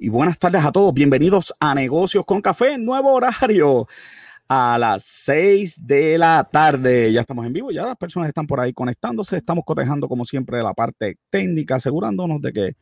y 0.00 0.08
buenas 0.08 0.38
tardes 0.38 0.64
a 0.64 0.72
todos. 0.72 0.94
Bienvenidos 0.94 1.54
a 1.60 1.74
Negocios 1.74 2.24
con 2.24 2.40
Café, 2.40 2.78
nuevo 2.78 3.12
horario 3.12 3.86
a 4.48 4.78
las 4.78 5.04
6 5.04 5.86
de 5.86 6.16
la 6.16 6.48
tarde. 6.50 7.12
Ya 7.12 7.20
estamos 7.20 7.44
en 7.44 7.52
vivo, 7.52 7.70
ya 7.70 7.84
las 7.84 7.98
personas 7.98 8.28
están 8.28 8.46
por 8.46 8.60
ahí 8.60 8.72
conectándose. 8.72 9.36
Estamos 9.36 9.62
cotejando 9.66 10.08
como 10.08 10.24
siempre 10.24 10.62
la 10.62 10.72
parte 10.72 11.18
técnica, 11.28 11.74
asegurándonos 11.74 12.40
de 12.40 12.52
que 12.52 12.76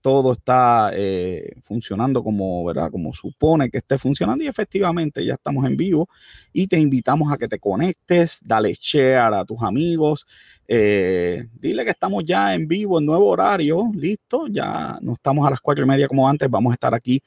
todo 0.00 0.32
está 0.32 0.90
eh, 0.92 1.54
funcionando 1.62 2.24
como, 2.24 2.64
¿verdad? 2.64 2.90
como 2.90 3.12
supone 3.12 3.70
que 3.70 3.78
esté 3.78 3.96
funcionando 3.96 4.42
y 4.42 4.48
efectivamente 4.48 5.24
ya 5.24 5.34
estamos 5.34 5.64
en 5.66 5.76
vivo 5.76 6.08
y 6.52 6.66
te 6.66 6.78
invitamos 6.80 7.32
a 7.32 7.36
que 7.36 7.46
te 7.48 7.60
conectes, 7.60 8.40
dale 8.42 8.74
share 8.74 9.34
a 9.34 9.44
tus 9.44 9.62
amigos, 9.62 10.26
eh, 10.68 11.46
dile 11.54 11.84
que 11.84 11.90
estamos 11.90 12.24
ya 12.24 12.54
en 12.54 12.66
vivo, 12.66 12.98
en 12.98 13.06
nuevo 13.06 13.26
horario, 13.28 13.90
listo, 13.94 14.46
ya 14.48 14.98
no 15.00 15.14
estamos 15.14 15.46
a 15.46 15.50
las 15.50 15.60
cuatro 15.60 15.84
y 15.84 15.88
media 15.88 16.08
como 16.08 16.28
antes, 16.28 16.50
vamos 16.50 16.72
a 16.72 16.74
estar 16.74 16.94
aquí 16.94 17.22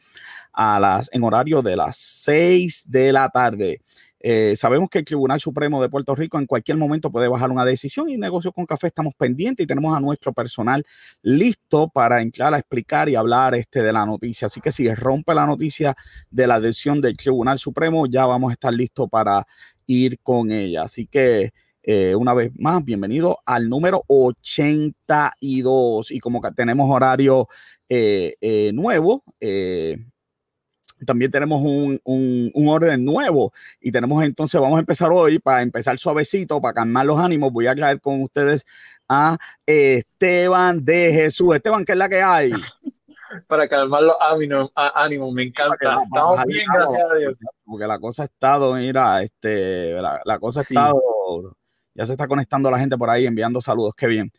a 0.52 0.79
las, 0.79 1.09
en 1.13 1.23
horario 1.23 1.62
de 1.62 1.75
las 1.75 1.98
seis 1.98 2.84
de 2.88 3.13
la 3.13 3.29
tarde. 3.29 3.81
Eh, 4.21 4.55
sabemos 4.57 4.89
que 4.89 4.99
el 4.99 5.05
Tribunal 5.05 5.39
Supremo 5.39 5.81
de 5.81 5.88
Puerto 5.88 6.13
Rico 6.13 6.38
en 6.38 6.45
cualquier 6.45 6.77
momento 6.77 7.09
puede 7.09 7.29
bajar 7.29 7.52
una 7.52 7.63
decisión 7.63 8.09
y 8.09 8.17
Negocios 8.17 8.53
con 8.53 8.65
Café 8.65 8.88
estamos 8.88 9.13
pendientes 9.15 9.63
y 9.63 9.67
tenemos 9.67 9.95
a 9.95 10.01
nuestro 10.01 10.34
personal 10.34 10.84
listo 11.21 11.87
para 11.87 12.21
entrar 12.21 12.53
a 12.53 12.59
explicar 12.59 13.07
y 13.07 13.15
hablar 13.15 13.55
este 13.55 13.81
de 13.81 13.93
la 13.93 14.05
noticia. 14.05 14.48
Así 14.48 14.59
que 14.59 14.73
si 14.73 14.93
rompe 14.93 15.34
la 15.34 15.45
noticia 15.45 15.95
de 16.29 16.48
la 16.48 16.59
decisión 16.59 16.99
del 16.99 17.15
Tribunal 17.15 17.59
Supremo, 17.59 18.07
ya 18.07 18.26
vamos 18.26 18.49
a 18.49 18.53
estar 18.53 18.73
listos 18.73 19.07
para 19.09 19.48
ir 19.87 20.20
con 20.21 20.51
ella. 20.51 20.84
Así 20.84 21.07
que 21.07 21.53
eh, 21.91 22.13
una 22.13 22.35
vez 22.35 22.52
más, 22.55 22.85
bienvenido 22.85 23.39
al 23.48 23.67
número 23.67 24.03
82. 24.05 26.12
Y 26.12 26.20
como 26.20 26.39
que 26.39 26.52
tenemos 26.52 26.88
horario 26.88 27.48
eh, 27.89 28.35
eh, 28.41 28.70
nuevo, 28.75 29.23
también 31.04 31.32
tenemos 31.32 31.63
un, 31.63 31.99
orden 32.54 33.04
nuevo 33.04 33.54
y 33.82 33.91
tenemos 33.91 34.23
entonces, 34.23 34.62
vamos 34.62 34.77
a 34.77 34.82
empezar 34.82 35.10
hoy 35.12 35.40
para 35.40 35.63
empezar 35.63 35.98
suavecito, 35.98 36.62
para 36.62 36.76
calmar 36.76 37.07
los 37.07 37.17
ánimos. 37.17 37.51
Voy 37.51 37.65
a 37.65 37.73
traer 37.73 37.99
con 37.99 38.21
ustedes 38.21 38.67
a 39.07 39.40
Esteban 39.65 40.85
de 40.85 41.12
Jesús. 41.12 41.55
Esteban, 41.55 41.85
¿qué 41.85 41.93
es 41.93 41.98
la 41.98 42.07
que 42.07 42.21
hay? 42.21 42.51
Para 43.48 43.67
calmar 43.67 44.04
los 44.04 44.15
ánimos, 44.76 45.34
me 45.34 45.41
encanta. 45.41 46.04
Estamos 46.04 46.43
bien, 46.45 46.67
gracias 46.71 47.12
a 47.12 47.15
Dios. 47.15 47.34
Porque 47.65 47.87
la 47.87 47.98
cosa 47.98 48.21
ha 48.21 48.26
estado, 48.26 48.76
mira, 48.76 49.23
este, 49.23 49.99
la, 49.99 50.37
cosa 50.37 50.60
ha 50.60 50.62
estado 50.62 51.01
ya 51.93 52.05
se 52.05 52.13
está 52.13 52.27
conectando 52.27 52.71
la 52.71 52.79
gente 52.79 52.98
por 52.98 53.09
ahí 53.09 53.26
enviando 53.26 53.62
saludos, 53.62 53.93
qué 53.95 54.07
bien. 54.07 54.32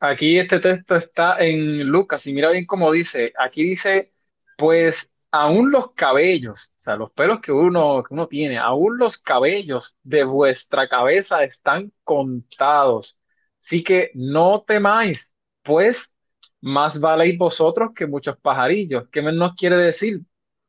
Aquí 0.00 0.38
este 0.38 0.60
texto 0.60 0.96
está 0.96 1.38
en 1.38 1.84
Lucas 1.84 2.26
y 2.26 2.32
mira 2.32 2.50
bien 2.50 2.66
cómo 2.66 2.90
dice. 2.90 3.32
Aquí 3.38 3.64
dice, 3.64 4.12
pues 4.56 5.12
aún 5.30 5.70
los 5.70 5.92
cabellos, 5.92 6.74
o 6.78 6.80
sea, 6.80 6.96
los 6.96 7.12
pelos 7.12 7.40
que 7.40 7.52
uno, 7.52 8.02
que 8.02 8.14
uno 8.14 8.26
tiene, 8.26 8.58
aún 8.58 8.98
los 8.98 9.18
cabellos 9.18 9.98
de 10.02 10.24
vuestra 10.24 10.88
cabeza 10.88 11.44
están 11.44 11.92
contados. 12.04 13.20
Así 13.58 13.84
que 13.84 14.10
no 14.14 14.62
temáis, 14.66 15.36
pues 15.62 16.16
más 16.60 17.00
valéis 17.00 17.38
vosotros 17.38 17.90
que 17.94 18.06
muchos 18.06 18.36
pajarillos. 18.38 19.04
¿Qué 19.10 19.22
nos 19.22 19.54
quiere 19.54 19.76
decir? 19.76 20.20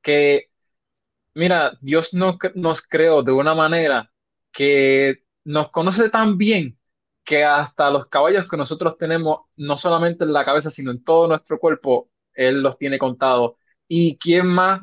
Que, 0.01 0.49
mira, 1.35 1.77
Dios 1.81 2.13
no, 2.13 2.37
nos 2.55 2.81
creó 2.81 3.23
de 3.23 3.31
una 3.31 3.55
manera 3.55 4.11
que 4.51 5.23
nos 5.45 5.69
conoce 5.69 6.09
tan 6.09 6.37
bien 6.37 6.77
que 7.23 7.43
hasta 7.43 7.89
los 7.89 8.07
caballos 8.07 8.49
que 8.49 8.57
nosotros 8.57 8.97
tenemos, 8.97 9.41
no 9.57 9.77
solamente 9.77 10.23
en 10.23 10.33
la 10.33 10.45
cabeza, 10.45 10.69
sino 10.71 10.91
en 10.91 11.03
todo 11.03 11.27
nuestro 11.27 11.59
cuerpo, 11.59 12.09
Él 12.33 12.61
los 12.61 12.77
tiene 12.77 12.97
contados. 12.97 13.53
¿Y 13.87 14.17
quién 14.17 14.47
más 14.47 14.81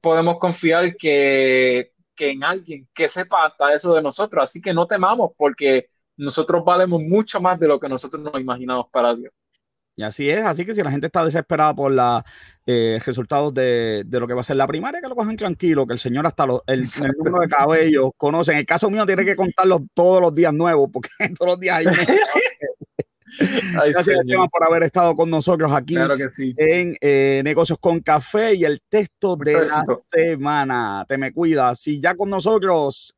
podemos 0.00 0.38
confiar 0.38 0.96
que, 0.96 1.92
que 2.14 2.30
en 2.30 2.44
alguien 2.44 2.88
que 2.94 3.08
sepa 3.08 3.46
hasta 3.46 3.72
eso 3.74 3.94
de 3.94 4.02
nosotros? 4.02 4.42
Así 4.44 4.60
que 4.60 4.74
no 4.74 4.86
temamos 4.86 5.32
porque 5.36 5.88
nosotros 6.16 6.64
valemos 6.64 7.00
mucho 7.02 7.40
más 7.40 7.58
de 7.60 7.68
lo 7.68 7.78
que 7.78 7.88
nosotros 7.88 8.22
nos 8.22 8.40
imaginamos 8.40 8.86
para 8.90 9.14
Dios. 9.14 9.32
Y 9.98 10.02
así 10.02 10.28
es, 10.28 10.44
así 10.44 10.66
que 10.66 10.74
si 10.74 10.82
la 10.82 10.90
gente 10.90 11.06
está 11.06 11.24
desesperada 11.24 11.74
por 11.74 11.90
los 11.90 12.22
eh, 12.66 13.00
resultados 13.04 13.54
de, 13.54 14.04
lo 14.10 14.26
que 14.26 14.34
va 14.34 14.42
a 14.42 14.44
ser 14.44 14.56
la 14.56 14.66
primaria, 14.66 15.00
que 15.00 15.08
lo 15.08 15.16
cojan 15.16 15.36
tranquilo, 15.36 15.86
que 15.86 15.94
el 15.94 15.98
señor 15.98 16.26
hasta 16.26 16.44
el, 16.66 16.86
número 17.16 17.40
de 17.40 17.48
cabellos 17.48 18.10
conoce. 18.18 18.52
En 18.52 18.58
el 18.58 18.66
caso 18.66 18.90
mío 18.90 19.06
tiene 19.06 19.24
que 19.24 19.34
contarlos 19.34 19.80
todos 19.94 20.20
los 20.20 20.34
días 20.34 20.52
nuevos, 20.52 20.90
porque 20.92 21.08
todos 21.38 21.52
los 21.52 21.60
días 21.60 21.78
hay 21.78 21.86
Gracias 23.38 24.18
por 24.50 24.66
haber 24.66 24.82
estado 24.82 25.14
con 25.16 25.30
nosotros 25.30 25.72
aquí 25.72 25.96
en 26.56 26.96
eh, 27.00 27.42
Negocios 27.44 27.78
con 27.78 28.00
Café 28.00 28.54
y 28.54 28.64
el 28.64 28.80
texto 28.88 29.36
de 29.36 29.66
la 29.66 29.84
semana. 30.02 31.04
Te 31.08 31.18
me 31.18 31.32
cuidas. 31.32 31.80
Si 31.80 32.00
ya 32.00 32.14
con 32.14 32.30
nosotros 32.30 33.14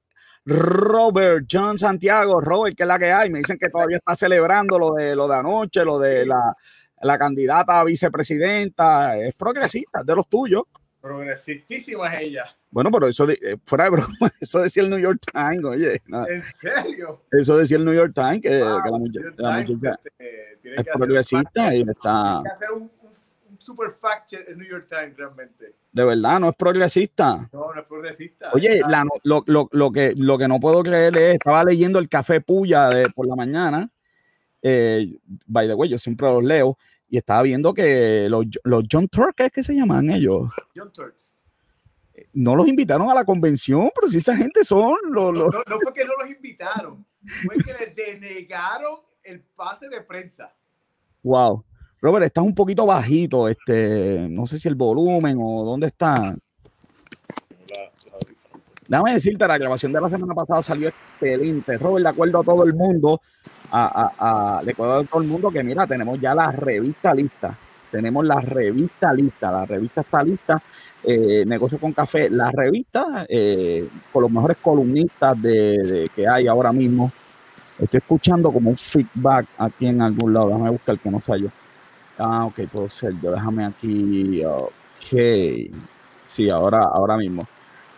Robert 0.48 1.46
John 1.50 1.76
Santiago, 1.76 2.40
Robert, 2.40 2.74
que 2.74 2.84
es 2.84 2.86
la 2.86 2.98
que 2.98 3.12
hay. 3.12 3.28
Me 3.28 3.38
dicen 3.38 3.58
que 3.58 3.68
todavía 3.68 3.98
está 3.98 4.16
celebrando 4.16 4.78
lo 4.78 4.92
de 4.92 5.14
lo 5.14 5.28
de 5.28 5.36
anoche, 5.36 5.84
lo 5.84 5.98
de 5.98 6.24
la, 6.24 6.54
la 7.02 7.18
candidata 7.18 7.80
a 7.80 7.84
vicepresidenta. 7.84 9.18
Es 9.18 9.34
progresista, 9.34 10.02
de 10.02 10.14
los 10.16 10.26
tuyos. 10.26 10.62
Progresistísima 11.00 12.08
es 12.14 12.22
ella. 12.22 12.44
Bueno, 12.70 12.90
pero 12.90 13.06
eso 13.06 13.28
eh, 13.30 13.56
fuera 13.64 13.84
de 13.84 13.90
broma, 13.90 14.08
eso 14.40 14.60
decía 14.60 14.82
el 14.82 14.90
New 14.90 14.98
York 14.98 15.20
Times, 15.32 15.64
oye. 15.64 16.02
¿En 16.06 16.42
serio? 16.42 17.22
Eso 17.30 17.56
decía 17.56 17.76
el 17.76 17.84
New 17.84 17.94
York 17.94 18.12
Times, 18.14 18.40
que, 18.40 18.60
la, 18.60 18.82
muchacha, 18.90 20.00
es 20.18 20.86
progresista 20.92 21.74
y 21.74 21.82
está. 21.82 22.40
que 22.42 22.50
hacer 22.50 22.72
un 22.72 22.88
super 23.68 23.92
fact 23.92 24.32
el 24.32 24.56
New 24.56 24.66
York 24.66 24.86
Times 24.88 25.16
realmente. 25.16 25.76
De 25.92 26.04
verdad, 26.04 26.40
no 26.40 26.48
es 26.50 26.56
progresista. 26.56 27.48
No, 27.52 27.72
no 27.74 27.80
es 27.80 27.86
progresista. 27.86 28.50
Oye, 28.52 28.80
lo, 29.24 29.44
lo, 29.46 29.68
lo, 29.70 29.92
que, 29.92 30.14
lo 30.16 30.38
que 30.38 30.48
no 30.48 30.58
puedo 30.58 30.82
creer 30.82 31.16
es, 31.16 31.34
estaba 31.34 31.64
leyendo 31.64 31.98
el 31.98 32.08
Café 32.08 32.40
Puya 32.40 32.88
de, 32.88 33.10
por 33.10 33.26
la 33.26 33.36
mañana, 33.36 33.90
eh, 34.62 35.18
by 35.46 35.68
the 35.68 35.74
way, 35.74 35.90
yo 35.90 35.98
siempre 35.98 36.28
los 36.28 36.42
leo, 36.42 36.78
y 37.08 37.18
estaba 37.18 37.42
viendo 37.42 37.74
que 37.74 38.26
los, 38.28 38.46
los 38.64 38.84
John 38.90 39.08
Turks, 39.08 39.44
¿es 39.44 39.52
que 39.52 39.62
se 39.62 39.74
llaman 39.74 40.10
ellos? 40.10 40.48
John 40.74 40.92
Turks. 40.92 41.36
No 42.32 42.56
los 42.56 42.66
invitaron 42.66 43.10
a 43.10 43.14
la 43.14 43.24
convención, 43.24 43.90
pero 43.94 44.08
si 44.08 44.18
esa 44.18 44.36
gente 44.36 44.64
son 44.64 44.96
los... 45.10 45.32
No, 45.32 45.48
no, 45.48 45.62
no 45.66 45.80
fue 45.80 45.92
que 45.92 46.04
no 46.04 46.12
los 46.20 46.30
invitaron, 46.30 47.06
fue 47.44 47.56
que 47.56 47.72
les 47.72 47.94
denegaron 47.94 48.96
el 49.22 49.40
pase 49.40 49.88
de 49.88 50.00
prensa. 50.00 50.54
Wow. 51.22 51.64
Robert, 52.00 52.26
estás 52.26 52.44
un 52.44 52.54
poquito 52.54 52.86
bajito, 52.86 53.48
este, 53.48 54.28
no 54.30 54.46
sé 54.46 54.58
si 54.58 54.68
el 54.68 54.76
volumen 54.76 55.36
o 55.40 55.64
dónde 55.64 55.88
está. 55.88 56.36
Déjame 58.86 59.12
decirte, 59.12 59.46
la 59.46 59.58
grabación 59.58 59.92
de 59.92 60.00
la 60.00 60.08
semana 60.08 60.34
pasada 60.34 60.62
salió 60.62 60.88
excelente. 60.88 61.76
Robert, 61.76 62.04
de 62.04 62.08
acuerdo 62.10 62.40
a 62.40 62.44
todo 62.44 62.64
el 62.64 62.72
mundo, 62.72 63.20
a, 63.70 64.58
a, 64.58 64.64
de 64.64 64.72
acuerdo 64.72 65.00
a 65.00 65.04
todo 65.04 65.20
el 65.20 65.28
mundo, 65.28 65.50
que 65.50 65.62
mira, 65.62 65.86
tenemos 65.86 66.18
ya 66.20 66.34
la 66.34 66.50
revista 66.52 67.12
lista. 67.12 67.58
Tenemos 67.90 68.24
la 68.24 68.40
revista 68.40 69.12
lista. 69.12 69.50
La 69.50 69.66
revista 69.66 70.00
está 70.00 70.22
lista. 70.22 70.62
Eh, 71.02 71.44
Negocio 71.46 71.78
con 71.78 71.92
Café, 71.92 72.28
la 72.30 72.50
revista 72.50 73.26
eh, 73.28 73.88
con 74.12 74.22
los 74.22 74.30
mejores 74.30 74.56
columnistas 74.58 75.40
de, 75.40 76.10
que 76.14 76.26
hay 76.28 76.46
ahora 76.46 76.72
mismo. 76.72 77.12
Estoy 77.78 77.98
escuchando 77.98 78.50
como 78.50 78.70
un 78.70 78.76
feedback 78.76 79.46
aquí 79.58 79.86
en 79.86 80.02
algún 80.02 80.32
lado. 80.32 80.48
Déjame 80.48 80.70
buscar 80.70 80.98
que 80.98 81.10
no 81.10 81.20
sea 81.20 81.36
yo. 81.36 81.48
Ah, 82.18 82.46
ok, 82.46 82.60
puedo 82.72 82.88
ser 82.90 83.14
yo. 83.22 83.30
Déjame 83.32 83.64
aquí. 83.64 84.42
Ok. 84.44 85.72
Sí, 86.26 86.50
ahora, 86.50 86.84
ahora 86.84 87.16
mismo. 87.16 87.40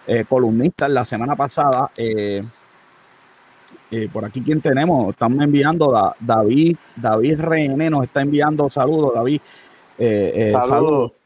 Eh, 0.07 0.25
columnista, 0.29 0.89
la 0.89 1.05
semana 1.05 1.37
pasada, 1.37 1.91
eh, 1.97 2.43
eh, 3.91 4.09
por 4.13 4.25
aquí, 4.25 4.41
¿quién 4.41 4.61
tenemos? 4.61 5.11
Estamos 5.11 5.43
enviando 5.43 5.97
a 5.97 6.15
David, 6.19 6.77
David 6.97 7.41
René 7.41 7.91
nos 7.91 8.05
está 8.05 8.23
enviando 8.23 8.69
saludos, 8.69 9.15
David. 9.15 9.41
Eh, 9.99 10.51
Saludos. 10.53 10.69
saludos. 10.69 11.20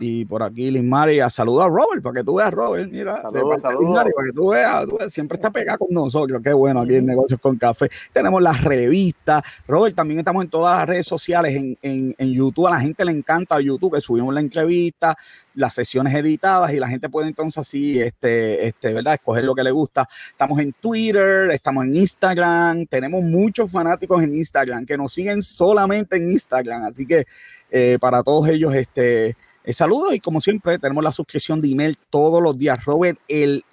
Y 0.00 0.24
por 0.26 0.44
aquí 0.44 0.70
Liz 0.70 0.84
María, 0.84 1.28
saluda 1.28 1.64
a 1.64 1.68
Robert, 1.68 2.00
para 2.02 2.20
que 2.20 2.24
tú 2.24 2.36
veas, 2.36 2.52
Robert, 2.52 2.88
mira, 2.88 3.20
Saludos, 3.20 3.60
saludos. 3.60 3.96
Para 4.14 4.26
que 4.26 4.32
tú 4.32 4.50
veas, 4.50 4.86
tú 4.86 4.96
veas, 4.96 5.12
siempre 5.12 5.34
está 5.34 5.50
pegada 5.50 5.76
con 5.76 5.88
nosotros, 5.90 6.40
qué 6.40 6.52
bueno, 6.52 6.82
aquí 6.82 6.94
en 6.94 7.06
Negocios 7.06 7.40
con 7.40 7.56
Café. 7.56 7.90
Tenemos 8.12 8.40
las 8.40 8.62
revistas, 8.62 9.42
Robert, 9.66 9.96
también 9.96 10.20
estamos 10.20 10.44
en 10.44 10.50
todas 10.50 10.78
las 10.78 10.88
redes 10.88 11.06
sociales, 11.06 11.52
en, 11.56 11.76
en, 11.82 12.14
en 12.16 12.32
YouTube, 12.32 12.68
a 12.68 12.70
la 12.70 12.80
gente 12.80 13.04
le 13.04 13.10
encanta 13.10 13.60
YouTube, 13.60 13.94
que 13.94 14.00
subimos 14.00 14.32
la 14.32 14.38
entrevista, 14.38 15.18
las 15.54 15.74
sesiones 15.74 16.14
editadas 16.14 16.72
y 16.72 16.78
la 16.78 16.86
gente 16.86 17.08
puede 17.08 17.26
entonces 17.26 17.58
así, 17.58 18.00
este, 18.00 18.68
este, 18.68 18.92
¿verdad? 18.92 19.14
Escoger 19.14 19.42
lo 19.42 19.56
que 19.56 19.64
le 19.64 19.72
gusta. 19.72 20.08
Estamos 20.30 20.60
en 20.60 20.74
Twitter, 20.74 21.50
estamos 21.50 21.84
en 21.84 21.96
Instagram, 21.96 22.86
tenemos 22.86 23.24
muchos 23.24 23.68
fanáticos 23.68 24.22
en 24.22 24.32
Instagram 24.32 24.86
que 24.86 24.96
nos 24.96 25.12
siguen 25.12 25.42
solamente 25.42 26.18
en 26.18 26.28
Instagram, 26.28 26.84
así 26.84 27.04
que 27.04 27.26
eh, 27.68 27.98
para 28.00 28.22
todos 28.22 28.46
ellos, 28.46 28.72
este, 28.76 29.34
saludos 29.74 30.14
y 30.14 30.20
como 30.20 30.40
siempre 30.40 30.78
tenemos 30.78 31.04
la 31.04 31.12
suscripción 31.12 31.60
de 31.60 31.70
email 31.70 31.96
todos 32.10 32.42
los 32.42 32.56
días. 32.56 32.82
Robert, 32.84 33.18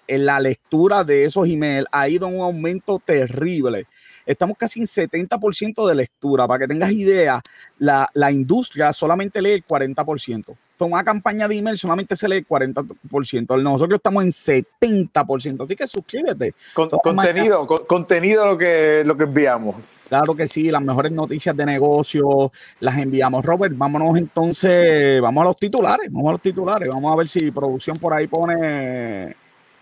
la 0.07 0.39
lectura 0.39 1.03
de 1.03 1.25
esos 1.25 1.47
emails 1.47 1.87
ha 1.91 2.09
ido 2.09 2.27
en 2.27 2.35
un 2.35 2.41
aumento 2.41 3.01
terrible. 3.03 3.87
Estamos 4.25 4.57
casi 4.57 4.79
en 4.79 4.87
70% 4.87 5.87
de 5.87 5.95
lectura. 5.95 6.47
Para 6.47 6.59
que 6.59 6.67
tengas 6.67 6.91
idea, 6.91 7.41
la, 7.77 8.09
la 8.13 8.31
industria 8.31 8.91
solamente 8.91 9.41
lee 9.41 9.51
el 9.51 9.65
40%. 9.65 10.55
Con 10.77 10.91
una 10.91 11.03
campaña 11.03 11.47
de 11.47 11.55
email 11.57 11.77
solamente 11.77 12.15
se 12.15 12.27
lee 12.27 12.37
el 12.37 12.47
40%. 12.47 13.61
Nosotros 13.63 13.97
estamos 13.97 14.23
en 14.25 14.31
70%. 14.31 15.63
Así 15.63 15.75
que 15.75 15.87
suscríbete. 15.87 16.53
Con- 16.73 16.89
contenido, 16.89 17.65
con- 17.65 17.85
contenido 17.87 18.45
lo 18.45 18.57
que, 18.57 19.03
lo 19.05 19.15
que 19.15 19.23
enviamos. 19.23 19.75
Claro 20.07 20.35
que 20.35 20.47
sí, 20.47 20.69
las 20.69 20.83
mejores 20.83 21.11
noticias 21.11 21.55
de 21.57 21.65
negocio 21.65 22.51
las 22.79 22.97
enviamos. 22.97 23.43
Robert, 23.43 23.73
vámonos 23.75 24.15
entonces, 24.17 25.19
vamos 25.19 25.41
a 25.41 25.45
los 25.45 25.57
titulares, 25.57 26.11
vamos 26.11 26.29
a 26.29 26.31
los 26.33 26.41
titulares, 26.41 26.89
vamos 26.89 27.11
a 27.11 27.15
ver 27.15 27.27
si 27.27 27.49
producción 27.49 27.97
por 27.99 28.13
ahí 28.13 28.27
pone, 28.27 29.35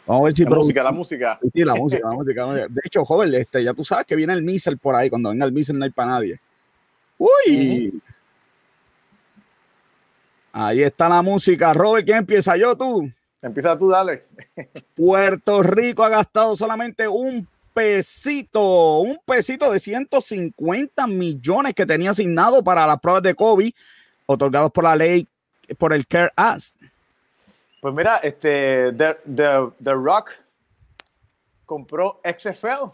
vamos 0.08 0.22
a 0.22 0.26
ver 0.26 0.34
si 0.34 0.44
La 0.46 0.52
música, 0.52 0.82
la 0.84 0.92
música. 0.94 1.40
Sí, 1.54 1.66
la 1.66 1.76
música, 1.76 2.08
la 2.08 2.16
música. 2.16 2.46
De 2.70 2.82
hecho, 2.86 3.04
joven, 3.04 3.34
este, 3.34 3.66
ya 3.66 3.74
tú 3.74 3.84
sabes 3.84 4.06
que 4.06 4.16
viene 4.16 4.32
el 4.32 4.44
Missel 4.44 4.78
por 4.78 4.96
ahí, 4.96 5.10
cuando 5.10 5.30
venga 5.32 5.44
el 5.46 5.52
Missel 5.52 5.78
no 5.78 5.84
hay 5.84 5.92
para 5.92 6.12
nadie. 6.12 6.40
Uy. 7.18 8.02
Ahí 10.54 10.84
está 10.84 11.10
la 11.10 11.22
música. 11.24 11.74
Robert, 11.74 12.06
¿quién 12.06 12.20
empieza? 12.20 12.56
Yo, 12.56 12.78
tú. 12.78 13.12
Empieza 13.42 13.78
tú, 13.78 13.90
dale. 13.90 14.24
Puerto 14.96 15.64
Rico 15.64 16.04
ha 16.04 16.10
gastado 16.10 16.56
solamente 16.56 17.08
un 17.08 17.46
pesito, 17.74 19.00
un 19.00 19.20
pesito 19.26 19.72
de 19.72 19.80
150 19.80 21.08
millones 21.08 21.74
que 21.74 21.86
tenía 21.88 22.12
asignado 22.12 22.64
para 22.64 22.86
las 22.86 23.00
pruebas 23.00 23.24
de 23.24 23.34
COVID, 23.34 23.74
otorgados 24.28 24.72
por 24.72 24.84
la 24.84 24.96
ley, 24.96 25.28
por 25.78 25.92
el 25.92 26.06
CARE 26.06 26.32
Act. 26.36 26.76
Pues 27.82 27.94
mira, 27.96 28.18
este, 28.18 28.94
The, 28.94 29.18
The- 29.36 29.70
The 29.84 29.94
Rock 29.94 30.32
compró 31.66 32.22
XFL. 32.24 32.92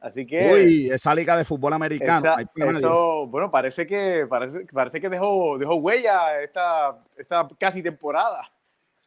Así 0.00 0.26
que 0.26 0.52
Uy, 0.52 0.90
esa 0.90 1.14
liga 1.14 1.36
de 1.36 1.44
fútbol 1.44 1.72
americano. 1.72 2.34
esa- 2.38 2.76
eso, 2.76 3.26
bueno, 3.26 3.50
parece 3.50 3.86
que 3.86 4.26
parece, 4.28 4.64
parece 4.72 5.00
que 5.00 5.08
dejó, 5.08 5.58
dejó 5.58 5.74
huella 5.76 6.40
esta, 6.40 6.98
esta 7.16 7.48
casi 7.58 7.82
temporada. 7.82 8.48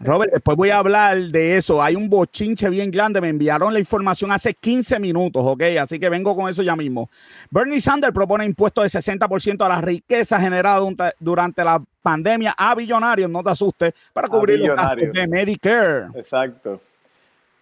Robert, 0.04 0.32
después 0.32 0.56
voy 0.56 0.70
a 0.70 0.78
hablar 0.78 1.16
de 1.16 1.56
eso. 1.56 1.80
Hay 1.82 1.94
un 1.94 2.08
bochinche 2.08 2.68
bien 2.68 2.90
grande. 2.90 3.20
Me 3.20 3.28
enviaron 3.28 3.72
la 3.72 3.78
información 3.78 4.32
hace 4.32 4.52
15 4.52 4.98
minutos, 4.98 5.42
¿ok? 5.44 5.62
Así 5.80 6.00
que 6.00 6.08
vengo 6.08 6.34
con 6.34 6.48
eso 6.48 6.62
ya 6.62 6.74
mismo. 6.74 7.08
Bernie 7.50 7.80
Sanders 7.80 8.12
propone 8.12 8.44
impuestos 8.44 8.84
de 8.84 8.90
60% 8.90 9.64
a 9.64 9.68
la 9.68 9.80
riqueza 9.80 10.40
generada 10.40 10.80
durante- 11.20 11.64
la 11.64 11.82
pandemia 12.02 12.54
a 12.58 12.74
billonarios, 12.74 13.30
no 13.30 13.44
te 13.44 13.50
asustes, 13.50 13.94
para 14.12 14.26
cubrir 14.26 14.58
los 14.58 14.76
gastos 14.76 15.12
de 15.12 15.28
Medicare. 15.28 16.06
Exacto. 16.14 16.80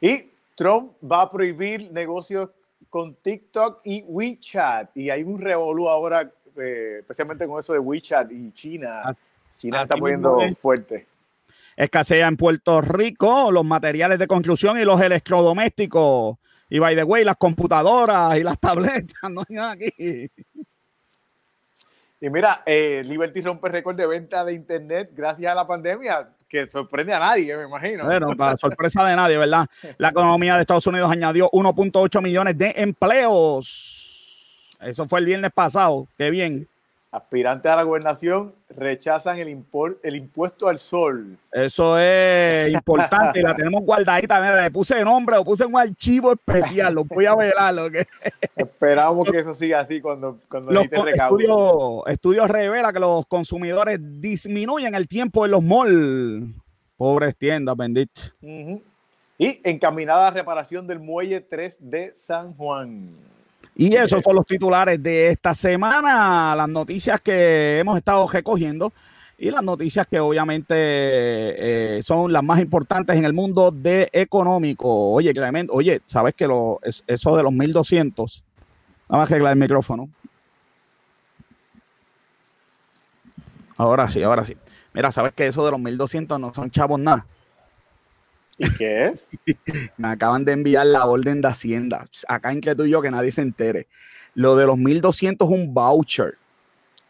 Y 0.01 0.31
Trump 0.55 0.93
va 1.05 1.23
a 1.23 1.31
prohibir 1.31 1.93
negocios 1.93 2.49
con 2.89 3.15
TikTok 3.15 3.81
y 3.85 4.03
WeChat. 4.07 4.97
Y 4.97 5.11
hay 5.11 5.23
un 5.23 5.39
revolú 5.39 5.89
ahora, 5.89 6.31
eh, 6.57 6.97
especialmente 7.01 7.47
con 7.47 7.61
eso 7.61 7.75
de 7.75 7.79
WeChat 7.79 8.33
y 8.33 8.51
China. 8.53 9.03
China 9.57 9.79
así 9.81 9.85
está 9.85 9.97
poniendo 9.99 10.41
es. 10.41 10.59
fuerte. 10.59 11.07
Escasea 11.81 12.29
en 12.29 12.37
Puerto 12.37 12.83
Rico 12.83 13.51
los 13.51 13.65
materiales 13.65 14.19
de 14.19 14.27
construcción 14.27 14.79
y 14.79 14.85
los 14.85 15.01
electrodomésticos. 15.01 16.37
Y 16.69 16.79
by 16.79 16.95
the 16.95 17.05
way, 17.05 17.25
las 17.25 17.37
computadoras 17.37 18.37
y 18.37 18.43
las 18.43 18.61
tabletas, 18.61 19.17
no 19.31 19.41
hay 19.49 19.57
nada 19.57 19.71
aquí. 19.73 20.31
Y 22.21 22.29
mira, 22.29 22.63
eh, 22.67 23.03
Liberty 23.03 23.41
rompe 23.41 23.71
récord 23.71 23.97
de 23.97 24.07
venta 24.07 24.45
de 24.45 24.53
Internet 24.53 25.13
gracias 25.15 25.51
a 25.51 25.55
la 25.55 25.67
pandemia, 25.67 26.29
que 26.47 26.67
sorprende 26.67 27.15
a 27.15 27.19
nadie, 27.19 27.57
me 27.57 27.65
imagino. 27.65 28.05
Bueno, 28.05 28.29
para 28.37 28.59
sorpresa 28.59 29.03
de 29.07 29.17
nadie, 29.17 29.39
¿verdad? 29.39 29.67
La 29.97 30.11
economía 30.11 30.57
de 30.57 30.61
Estados 30.61 30.87
Unidos 30.87 31.11
añadió 31.11 31.49
1.8 31.51 32.23
millones 32.23 32.59
de 32.59 32.75
empleos. 32.77 34.69
Eso 34.83 35.09
fue 35.09 35.21
el 35.21 35.25
viernes 35.25 35.53
pasado. 35.55 36.09
Qué 36.19 36.31
bien. 36.31 36.69
Aspirantes 37.13 37.73
a 37.73 37.75
la 37.75 37.83
gobernación 37.83 38.55
rechazan 38.69 39.39
el, 39.39 39.49
impor- 39.49 39.99
el 40.05 40.15
impuesto 40.15 40.69
al 40.69 40.79
sol. 40.79 41.37
Eso 41.51 41.99
es 41.99 42.73
importante 42.73 43.41
y 43.41 43.43
la 43.43 43.57
tenemos 43.57 43.83
guardadita. 43.83 44.41
Mira, 44.41 44.63
le 44.63 44.71
puse 44.71 45.03
nombre, 45.05 45.35
lo 45.35 45.45
puse 45.45 45.65
en 45.65 45.71
un 45.71 45.81
archivo 45.81 46.33
especial. 46.33 46.95
Lo 46.95 47.05
voy 47.05 47.27
a 47.27 47.35
velar. 47.35 47.75
Lo 47.75 47.91
que... 47.91 48.07
Esperamos 48.55 49.29
que 49.29 49.39
eso 49.41 49.53
siga 49.55 49.81
así 49.81 50.01
cuando, 50.01 50.39
cuando 50.49 50.71
Los 50.71 50.85
estudios, 50.85 52.03
estudios 52.07 52.49
revela 52.49 52.93
que 52.93 53.01
los 53.01 53.27
consumidores 53.27 53.99
disminuyen 54.01 54.95
el 54.95 55.09
tiempo 55.09 55.45
en 55.45 55.51
los 55.51 55.63
malls. 55.65 56.55
Pobres 56.97 57.37
tiendas, 57.37 57.77
bendito. 57.77 58.21
Y 58.41 59.61
encaminada 59.65 60.29
a 60.29 60.31
reparación 60.31 60.87
del 60.87 61.01
muelle 61.01 61.41
3 61.41 61.79
de 61.81 62.13
San 62.15 62.55
Juan. 62.55 63.17
Y 63.83 63.95
esos 63.97 64.23
son 64.23 64.35
los 64.37 64.47
titulares 64.47 65.03
de 65.03 65.29
esta 65.31 65.55
semana, 65.55 66.55
las 66.55 66.69
noticias 66.69 67.19
que 67.23 67.79
hemos 67.79 67.97
estado 67.97 68.29
recogiendo 68.29 68.93
y 69.39 69.51
las 69.51 69.63
noticias 69.63 70.07
que 70.07 70.21
obviamente 70.21 70.75
eh, 70.77 72.03
son 72.03 72.31
las 72.31 72.43
más 72.43 72.61
importantes 72.61 73.17
en 73.17 73.25
el 73.25 73.33
mundo 73.33 73.71
de 73.71 74.11
económico. 74.13 75.13
Oye, 75.13 75.33
Clement, 75.33 75.71
oye, 75.73 76.03
¿sabes 76.05 76.35
que 76.35 76.47
lo, 76.47 76.79
es- 76.83 77.03
eso 77.07 77.35
de 77.39 77.43
los 77.43 77.53
1200? 77.53 78.45
Vamos 79.09 79.23
a 79.25 79.27
arreglar 79.27 79.55
el 79.55 79.59
micrófono. 79.59 80.11
Ahora 83.79 84.11
sí, 84.11 84.23
ahora 84.23 84.45
sí. 84.45 84.57
Mira, 84.93 85.11
¿sabes 85.11 85.33
que 85.33 85.47
eso 85.47 85.65
de 85.65 85.71
los 85.71 85.81
1200 85.81 86.39
no 86.39 86.53
son 86.53 86.71
chavos 86.71 87.01
nada? 87.01 87.25
¿Y 88.61 88.71
qué 88.75 89.07
es? 89.07 89.27
Me 89.97 90.09
acaban 90.09 90.45
de 90.45 90.53
enviar 90.53 90.87
la 90.87 91.07
orden 91.07 91.41
de 91.41 91.49
Hacienda. 91.49 92.05
Acá 92.29 92.53
entre 92.53 92.75
tú 92.75 92.85
y 92.85 92.91
yo, 92.91 93.01
que 93.01 93.11
nadie 93.11 93.33
se 93.33 93.41
entere. 93.41 93.87
Lo 94.35 94.55
de 94.55 94.67
los 94.67 94.77
1200 94.77 95.49
es 95.49 95.55
un 95.55 95.73
voucher 95.73 96.37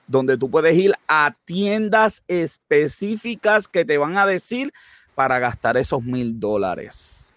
donde 0.07 0.39
tú 0.39 0.51
puedes 0.51 0.77
ir 0.77 0.95
a 1.09 1.35
tiendas 1.45 2.23
específicas 2.29 3.69
que 3.69 3.85
te 3.85 3.99
van 3.99 4.17
a 4.17 4.27
decir 4.27 4.73
para 5.15 5.39
gastar 5.39 5.77
esos 5.77 6.03
mil 6.03 6.39
dólares. 6.39 7.35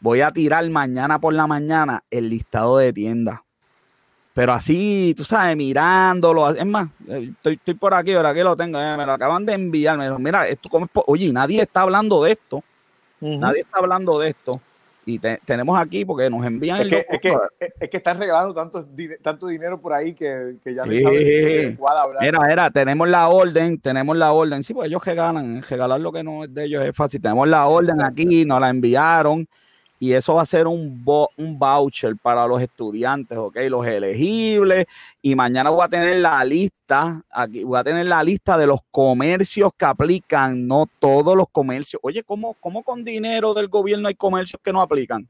Voy 0.00 0.20
a 0.20 0.30
tirar 0.30 0.68
mañana 0.70 1.20
por 1.20 1.34
la 1.34 1.46
mañana 1.46 2.04
el 2.10 2.28
listado 2.28 2.78
de 2.78 2.92
tiendas. 2.92 3.40
Pero 4.34 4.52
así, 4.52 5.14
tú 5.16 5.24
sabes, 5.24 5.56
mirándolo. 5.56 6.50
Es 6.50 6.64
más, 6.64 6.88
eh, 7.08 7.32
estoy, 7.42 7.74
por 7.74 7.92
aquí, 7.92 8.12
ahora 8.12 8.32
que 8.32 8.44
lo 8.44 8.56
tengo. 8.56 8.78
eh, 8.78 8.96
me 8.96 9.04
lo 9.04 9.12
acaban 9.12 9.44
de 9.44 9.54
enviar. 9.54 9.98
Me 9.98 10.04
dijo, 10.04 10.20
mira, 10.20 10.46
esto 10.46 10.68
cómo 10.68 10.86
es 10.86 10.92
po-". 10.92 11.02
Oye, 11.08 11.32
nadie 11.32 11.62
está 11.62 11.80
hablando 11.80 12.22
de 12.22 12.32
esto. 12.32 12.62
Nadie 13.20 13.60
está 13.60 13.78
hablando 13.78 14.18
de 14.18 14.30
esto. 14.30 14.60
Y 15.06 15.18
te- 15.18 15.38
tenemos 15.46 15.78
aquí 15.78 16.04
porque 16.04 16.28
nos 16.28 16.44
envían 16.44 16.76
Es 16.76 16.82
el 16.82 16.90
que, 16.90 17.06
es, 17.08 17.20
que, 17.20 17.34
es- 17.80 17.90
que 17.90 17.96
están 17.96 18.18
regalando 18.18 18.52
tantos 18.52 18.94
di- 18.94 19.16
tanto 19.22 19.46
dinero 19.46 19.80
por 19.80 19.94
ahí 19.94 20.12
que, 20.12 20.56
que 20.62 20.74
ya 20.74 20.84
no 20.84 20.92
Sí. 20.92 21.00
saben 21.02 21.76
cuál 21.76 21.96
hablar. 21.96 22.22
Mira, 22.22 22.38
mira, 22.46 22.70
tenemos 22.70 23.08
la 23.08 23.28
orden, 23.28 23.80
tenemos 23.80 24.16
la 24.18 24.32
orden. 24.32 24.62
Sí, 24.62 24.74
pues 24.74 24.88
ellos 24.88 25.02
regalan, 25.02 25.62
regalar 25.62 25.98
lo 25.98 26.12
que 26.12 26.22
no 26.22 26.44
es 26.44 26.52
de 26.52 26.64
ellos 26.66 26.84
es 26.84 26.94
fácil. 26.94 27.22
Tenemos 27.22 27.48
la 27.48 27.66
orden 27.66 27.94
Exacto. 27.96 28.12
aquí, 28.22 28.44
nos 28.44 28.60
la 28.60 28.68
enviaron 28.68 29.48
y 29.98 30.12
eso 30.12 30.34
va 30.34 30.42
a 30.42 30.46
ser 30.46 30.66
un, 30.66 31.04
un 31.36 31.58
voucher 31.58 32.16
para 32.16 32.46
los 32.46 32.62
estudiantes, 32.62 33.36
¿ok? 33.36 33.56
Los 33.68 33.86
elegibles. 33.86 34.86
Y 35.20 35.34
mañana 35.34 35.70
voy 35.70 35.84
a 35.84 35.88
tener 35.88 36.16
la 36.18 36.44
lista, 36.44 37.22
aquí 37.30 37.64
voy 37.64 37.78
a 37.78 37.84
tener 37.84 38.06
la 38.06 38.22
lista 38.22 38.56
de 38.56 38.66
los 38.66 38.80
comercios 38.90 39.72
que 39.76 39.84
aplican, 39.84 40.66
no 40.66 40.86
todos 40.98 41.36
los 41.36 41.48
comercios. 41.50 42.00
Oye, 42.04 42.22
¿cómo, 42.22 42.54
cómo 42.60 42.82
con 42.82 43.04
dinero 43.04 43.54
del 43.54 43.68
gobierno 43.68 44.08
hay 44.08 44.14
comercios 44.14 44.60
que 44.62 44.72
no 44.72 44.80
aplican? 44.80 45.28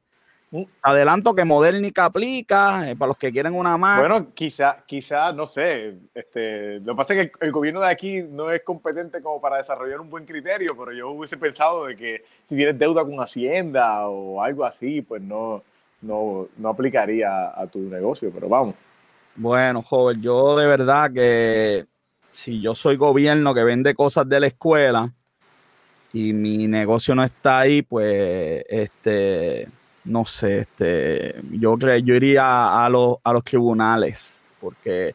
Adelanto 0.81 1.35
que 1.35 1.45
Modernica 1.45 2.07
aplica 2.07 2.91
eh, 2.91 2.97
para 2.97 3.09
los 3.09 3.19
que 3.19 3.31
quieren 3.31 3.55
una 3.55 3.77
más. 3.77 4.01
Bueno, 4.01 4.33
quizá, 4.33 4.83
quizá, 4.87 5.33
no 5.33 5.47
sé. 5.47 5.97
Este, 6.15 6.81
lo 6.81 6.93
que 6.93 6.97
pasa 6.97 7.15
es 7.15 7.19
que 7.19 7.33
el, 7.41 7.47
el 7.49 7.53
gobierno 7.53 7.81
de 7.81 7.91
aquí 7.91 8.23
no 8.23 8.51
es 8.51 8.63
competente 8.63 9.21
como 9.21 9.41
para 9.41 9.59
desarrollar 9.59 10.01
un 10.01 10.09
buen 10.09 10.25
criterio, 10.25 10.75
pero 10.77 10.93
yo 10.93 11.11
hubiese 11.11 11.37
pensado 11.37 11.85
de 11.87 11.97
que 11.97 12.25
si 12.49 12.57
tienes 12.57 12.79
deuda 12.79 13.05
con 13.05 13.21
Hacienda 13.21 14.09
o 14.09 14.41
algo 14.41 14.65
así, 14.65 15.03
pues 15.03 15.21
no, 15.21 15.63
no, 16.01 16.49
no 16.57 16.69
aplicaría 16.69 17.49
a 17.55 17.67
tu 17.67 17.81
negocio, 17.81 18.31
pero 18.33 18.49
vamos. 18.49 18.75
Bueno, 19.39 19.83
joven, 19.83 20.21
yo 20.21 20.57
de 20.57 20.67
verdad 20.67 21.13
que 21.13 21.87
si 22.31 22.61
yo 22.61 22.75
soy 22.75 22.97
gobierno 22.97 23.55
que 23.55 23.65
vende 23.65 23.95
cosas 23.95 24.29
de 24.29 24.41
la 24.41 24.47
escuela 24.47 25.13
y 26.13 26.33
mi 26.33 26.67
negocio 26.67 27.15
no 27.15 27.23
está 27.23 27.61
ahí, 27.61 27.83
pues 27.83 28.65
este 28.69 29.69
no 30.09 30.25
sé, 30.25 30.61
este 30.61 31.37
yo 31.53 31.77
yo 31.79 32.15
iría 32.15 32.85
a 32.85 32.89
los 32.89 33.17
a 33.23 33.33
los 33.33 33.45
tribunales 33.45 34.49
porque 34.61 35.15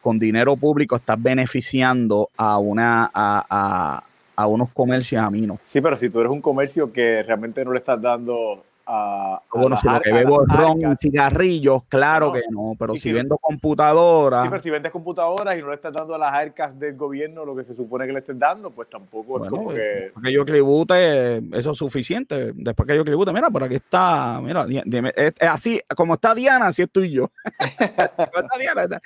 con 0.00 0.18
dinero 0.18 0.56
público 0.56 0.96
estás 0.96 1.22
beneficiando 1.22 2.30
a 2.36 2.58
una 2.58 3.04
a, 3.04 3.46
a, 3.48 4.04
a 4.36 4.46
unos 4.46 4.70
comercios 4.70 5.22
a 5.22 5.30
mí 5.30 5.42
no. 5.42 5.58
Sí, 5.64 5.80
pero 5.80 5.96
si 5.96 6.10
tú 6.10 6.20
eres 6.20 6.32
un 6.32 6.40
comercio 6.40 6.92
que 6.92 7.22
realmente 7.22 7.64
no 7.64 7.72
le 7.72 7.78
estás 7.78 8.00
dando 8.00 8.64
a. 8.86 9.34
a 9.36 9.42
Bueno, 9.58 9.76
si 9.76 9.88
lo 9.88 10.00
que 10.00 10.12
bebo 10.12 10.42
es 10.42 10.48
ron 10.56 10.80
y 10.92 10.96
cigarrillos, 10.96 11.82
claro 11.88 12.26
No. 12.28 12.32
que 12.32 12.42
no, 12.50 12.72
pero 12.78 12.94
si 12.94 13.00
si- 13.00 13.12
vendo 13.12 13.36
computadora, 13.38 14.42
Sí, 14.42 14.48
pero 14.50 14.62
si 14.62 14.70
vendes 14.70 14.92
computadoras 14.92 15.58
y 15.58 15.62
no 15.62 15.68
le 15.68 15.74
estás 15.74 15.92
dando 15.92 16.14
a 16.14 16.18
las 16.18 16.32
arcas 16.32 16.78
del 16.78 16.96
gobierno 16.96 17.44
lo 17.44 17.54
que 17.56 17.64
se 17.64 17.74
supone 17.74 18.06
que 18.06 18.12
le 18.12 18.18
estés 18.20 18.38
dando, 18.38 18.70
pues 18.70 18.88
tampoco 18.90 19.34
es 19.36 19.50
Bueno, 19.50 19.56
como 19.56 19.72
eh, 19.72 20.12
que. 20.14 20.22
que 20.22 20.32
yo 20.32 20.44
tribute, 20.44 21.38
eso 21.52 21.70
es 21.72 21.78
suficiente. 21.78 22.52
Después 22.54 22.86
que 22.86 22.96
yo 22.96 23.04
tribute, 23.04 23.32
mira, 23.32 23.50
por 23.50 23.64
aquí 23.64 23.76
está, 23.76 24.40
mira, 24.42 24.64
di- 24.66 24.82
dime, 24.84 25.12
es, 25.16 25.32
es 25.38 25.48
así, 25.48 25.80
como 25.96 26.14
está 26.14 26.34
Diana, 26.34 26.66
así 26.68 26.82
estoy 26.82 27.10
yo. 27.10 27.30
Diana, 28.58 29.00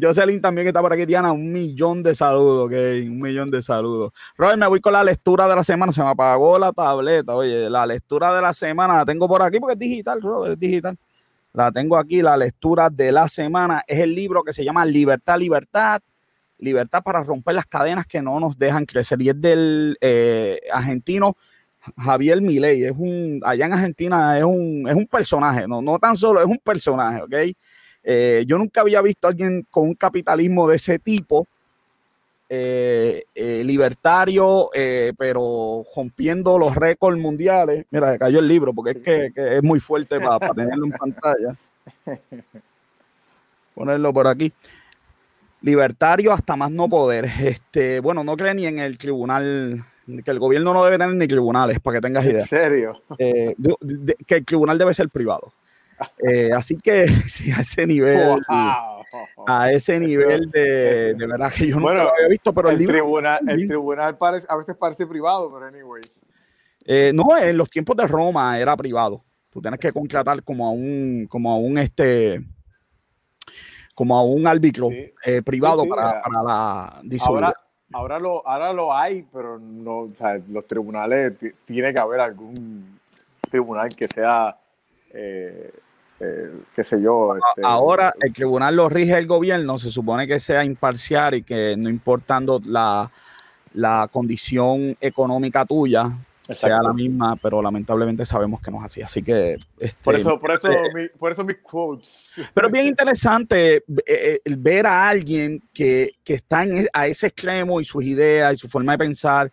Jocelyn 0.00 0.40
también 0.40 0.66
está 0.66 0.80
por 0.80 0.92
aquí, 0.92 1.06
Diana, 1.06 1.32
un 1.32 1.52
millón 1.52 2.02
de 2.02 2.14
saludos, 2.14 2.66
ok, 2.66 2.72
un 3.08 3.20
millón 3.20 3.50
de 3.50 3.62
saludos. 3.62 4.12
Robert, 4.36 4.58
me 4.58 4.66
voy 4.66 4.80
con 4.80 4.92
la 4.92 5.04
lectura 5.04 5.48
de 5.48 5.56
la 5.56 5.64
semana, 5.64 5.92
se 5.92 6.02
me 6.02 6.10
apagó 6.10 6.58
la 6.58 6.72
tableta, 6.72 7.34
oye, 7.34 7.68
la 7.70 7.86
lectura 7.86 8.34
de 8.34 8.42
la 8.42 8.52
semana 8.52 8.98
la 8.98 9.04
tengo 9.04 9.21
por 9.28 9.42
aquí 9.42 9.58
porque 9.60 9.74
es 9.74 9.78
digital, 9.78 10.20
es 10.48 10.58
digital. 10.58 10.96
La 11.52 11.70
tengo 11.70 11.98
aquí, 11.98 12.22
la 12.22 12.36
lectura 12.36 12.88
de 12.88 13.12
la 13.12 13.28
semana 13.28 13.82
es 13.86 13.98
el 14.00 14.14
libro 14.14 14.42
que 14.42 14.52
se 14.52 14.64
llama 14.64 14.86
Libertad, 14.86 15.38
Libertad, 15.38 16.00
Libertad 16.58 17.02
para 17.02 17.22
romper 17.22 17.54
las 17.56 17.66
cadenas 17.66 18.06
que 18.06 18.22
no 18.22 18.40
nos 18.40 18.58
dejan 18.58 18.86
crecer. 18.86 19.20
Y 19.20 19.28
es 19.28 19.40
del 19.40 19.98
eh, 20.00 20.60
argentino 20.72 21.36
Javier 21.96 22.40
Milei. 22.40 22.84
Es 22.84 22.92
un, 22.96 23.40
allá 23.44 23.66
en 23.66 23.72
Argentina 23.72 24.38
es 24.38 24.44
un, 24.44 24.86
es 24.88 24.94
un 24.94 25.06
personaje, 25.06 25.66
no, 25.68 25.82
no 25.82 25.98
tan 25.98 26.16
solo, 26.16 26.40
es 26.40 26.46
un 26.46 26.58
personaje, 26.58 27.22
¿ok? 27.22 27.34
Eh, 28.04 28.44
yo 28.46 28.58
nunca 28.58 28.80
había 28.80 29.00
visto 29.00 29.26
a 29.26 29.30
alguien 29.30 29.66
con 29.70 29.84
un 29.88 29.94
capitalismo 29.94 30.68
de 30.68 30.76
ese 30.76 30.98
tipo, 30.98 31.46
eh, 32.54 33.24
eh, 33.34 33.64
libertario, 33.64 34.68
eh, 34.74 35.14
pero 35.16 35.86
rompiendo 35.96 36.58
los 36.58 36.76
récords 36.76 37.18
mundiales. 37.18 37.86
Mira, 37.90 38.12
se 38.12 38.18
cayó 38.18 38.40
el 38.40 38.46
libro 38.48 38.74
porque 38.74 38.90
es 38.90 38.96
que, 38.98 39.32
que 39.34 39.56
es 39.56 39.62
muy 39.62 39.80
fuerte 39.80 40.20
para, 40.20 40.52
tenerlo 40.52 40.84
en 40.84 40.92
pantalla. 40.92 41.56
Ponerlo 43.74 44.12
por 44.12 44.26
aquí. 44.26 44.52
Libertario 45.62 46.30
hasta 46.30 46.54
más 46.54 46.70
no 46.70 46.90
poder. 46.90 47.24
Este, 47.24 48.00
bueno, 48.00 48.22
no 48.22 48.36
cree 48.36 48.52
ni 48.54 48.66
en 48.66 48.80
el 48.80 48.98
tribunal, 48.98 49.86
que 50.22 50.30
el 50.30 50.38
gobierno 50.38 50.74
no 50.74 50.84
debe 50.84 50.98
tener 50.98 51.14
ni 51.14 51.26
tribunales, 51.26 51.80
para 51.80 51.96
que 51.96 52.00
tengas 52.02 52.26
En 52.26 52.30
idea. 52.32 52.44
serio. 52.44 53.02
Eh, 53.16 53.54
de- 53.56 54.16
que 54.26 54.34
el 54.34 54.44
tribunal 54.44 54.76
debe 54.76 54.92
ser 54.92 55.08
privado. 55.08 55.54
Eh, 56.28 56.50
así 56.52 56.76
que 56.76 57.06
sí, 57.28 57.50
a 57.52 57.60
ese 57.60 57.86
nivel, 57.86 58.42
Wow. 58.46 59.01
A 59.46 59.70
ese 59.72 59.98
nivel 59.98 60.50
de, 60.50 61.14
de 61.14 61.26
verdad 61.26 61.52
que 61.52 61.66
yo 61.66 61.76
nunca 61.76 61.92
Bueno, 61.92 62.02
lo 62.04 62.14
había 62.14 62.28
visto, 62.28 62.52
pero 62.52 62.68
el, 62.68 62.74
el 62.74 62.78
libro, 62.80 62.94
tribunal, 62.94 63.40
el 63.48 63.66
tribunal 63.66 64.18
parece, 64.18 64.46
a 64.48 64.56
veces 64.56 64.76
parece 64.76 65.06
privado, 65.06 65.52
pero 65.52 65.66
anyway. 65.66 66.02
eh, 66.84 67.12
no, 67.14 67.36
en 67.36 67.56
los 67.56 67.68
tiempos 67.70 67.96
de 67.96 68.06
Roma 68.06 68.58
era 68.58 68.76
privado. 68.76 69.22
Tú 69.50 69.60
tienes 69.60 69.78
que 69.78 69.92
contratar 69.92 70.42
como 70.42 70.66
a 70.66 70.70
un, 70.70 71.26
como 71.28 71.52
a 71.52 71.56
un 71.56 71.76
este, 71.78 72.40
como 73.94 74.16
a 74.16 74.22
un 74.24 74.46
árbitro 74.46 74.88
Sí. 74.88 75.12
eh, 75.24 75.42
privado 75.42 75.82
Sí, 75.82 75.88
sí, 75.88 75.90
para, 75.90 76.10
eh, 76.18 76.22
para 76.24 76.42
la 76.42 77.00
disolución. 77.02 77.44
Ahora, 77.44 77.56
ahora, 77.92 78.18
lo, 78.18 78.46
ahora 78.48 78.72
lo 78.72 78.94
hay, 78.94 79.22
pero 79.32 79.58
no, 79.58 79.98
o 79.98 80.14
sea, 80.14 80.40
los 80.48 80.66
tribunales, 80.66 81.36
ti- 81.38 81.50
tiene 81.66 81.92
que 81.92 82.00
haber 82.00 82.20
algún 82.20 82.98
tribunal 83.50 83.94
que 83.94 84.08
sea, 84.08 84.56
eh, 85.12 85.70
eh, 86.22 86.50
qué 86.74 86.82
sé 86.84 87.00
yo. 87.02 87.34
este, 87.36 87.62
Ahora 87.64 88.14
el 88.20 88.32
tribunal 88.32 88.76
lo 88.76 88.88
rige 88.88 89.16
el 89.18 89.26
gobierno, 89.26 89.78
se 89.78 89.90
supone 89.90 90.26
que 90.26 90.38
sea 90.40 90.64
imparcial 90.64 91.34
y 91.34 91.42
que 91.42 91.76
no 91.76 91.88
importando 91.90 92.60
la, 92.66 93.10
la 93.74 94.08
condición 94.12 94.96
económica 95.00 95.64
tuya, 95.64 96.10
sea 96.50 96.82
la 96.82 96.92
misma, 96.92 97.36
pero 97.36 97.62
lamentablemente 97.62 98.26
sabemos 98.26 98.60
que 98.60 98.70
no 98.70 98.78
es 98.78 98.84
así. 98.86 99.00
Así 99.02 99.22
que 99.22 99.56
este, 99.78 99.96
Por 100.02 100.14
eso, 100.16 100.38
por 100.38 100.50
eso, 100.50 100.70
eh, 100.70 100.90
mi- 100.94 101.08
por 101.18 101.32
eso 101.32 101.44
mis 101.44 101.58
quotes. 101.58 102.34
Pero 102.52 102.66
es 102.66 102.72
bien 102.72 102.86
interesante 102.86 103.76
eh, 103.76 103.82
eh, 104.06 104.40
el 104.44 104.56
ver 104.56 104.86
a 104.86 105.08
alguien 105.08 105.62
que, 105.72 106.12
que 106.24 106.34
está 106.34 106.64
en, 106.64 106.78
e- 106.78 106.88
a 106.92 107.06
ese 107.06 107.28
extremo 107.28 107.80
y 107.80 107.84
sus 107.84 108.04
ideas 108.04 108.54
y 108.54 108.56
su 108.58 108.68
forma 108.68 108.92
de 108.92 108.98
pensar, 108.98 109.50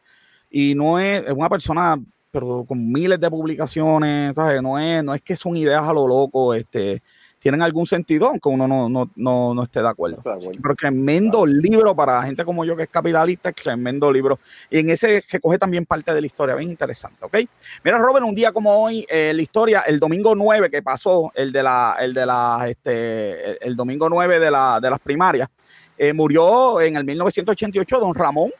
y 0.49 0.73
no 0.75 0.99
es, 0.99 1.23
es 1.25 1.31
una 1.33 1.47
persona 1.47 1.95
pero 2.31 2.65
con 2.67 2.91
miles 2.91 3.19
de 3.19 3.29
publicaciones, 3.29 4.33
¿sabes? 4.36 4.62
No, 4.62 4.77
es, 4.77 5.03
no 5.03 5.13
es 5.13 5.21
que 5.21 5.36
son 5.36 5.55
ideas 5.57 5.83
a 5.83 5.93
lo 5.93 6.07
loco, 6.07 6.53
este, 6.53 7.01
tienen 7.39 7.62
algún 7.62 7.88
sentido, 7.88 8.27
aunque 8.27 8.50
uno 8.50 8.67
no, 8.67 8.89
no, 8.89 9.09
no, 9.15 9.53
no 9.53 9.63
esté 9.63 9.81
de 9.81 9.88
acuerdo. 9.88 10.17
estoy 10.17 10.33
de 10.33 10.39
acuerdo. 10.39 10.59
Pero 10.62 10.75
tremendo 10.75 11.45
libro 11.45 11.95
para 11.95 12.21
gente 12.24 12.43
como 12.43 12.65
yo 12.65 12.75
que 12.75 12.83
es 12.83 12.89
capitalista, 12.89 13.51
tremendo 13.51 14.12
libro. 14.12 14.39
Y 14.69 14.79
en 14.79 14.89
ese 14.89 15.21
que 15.21 15.39
coge 15.39 15.57
también 15.57 15.86
parte 15.86 16.13
de 16.13 16.21
la 16.21 16.27
historia, 16.27 16.55
bien 16.55 16.69
interesante, 16.69 17.25
¿ok? 17.25 17.38
Mira, 17.83 17.98
Robert, 17.98 18.25
un 18.25 18.36
día 18.36 18.51
como 18.51 18.83
hoy, 18.83 19.05
eh, 19.09 19.31
la 19.33 19.41
historia, 19.41 19.81
el 19.88 20.00
domingo 20.00 20.36
9 20.36 20.69
que 20.69 20.83
pasó, 20.83 21.31
el 21.33 21.51
de 21.51 21.63
la, 21.63 21.95
el 22.00 22.13
de 22.13 22.25
la, 22.25 22.65
este, 22.67 23.51
el, 23.51 23.57
el 23.62 23.75
domingo 23.75 24.09
9 24.09 24.39
de, 24.39 24.51
la, 24.51 24.79
de 24.81 24.89
las 24.89 25.00
primarias, 25.00 25.50
eh, 25.98 26.13
murió 26.13 26.79
en 26.81 26.95
el 26.95 27.03
1988 27.03 28.00
don 28.00 28.13
Ramón, 28.13 28.51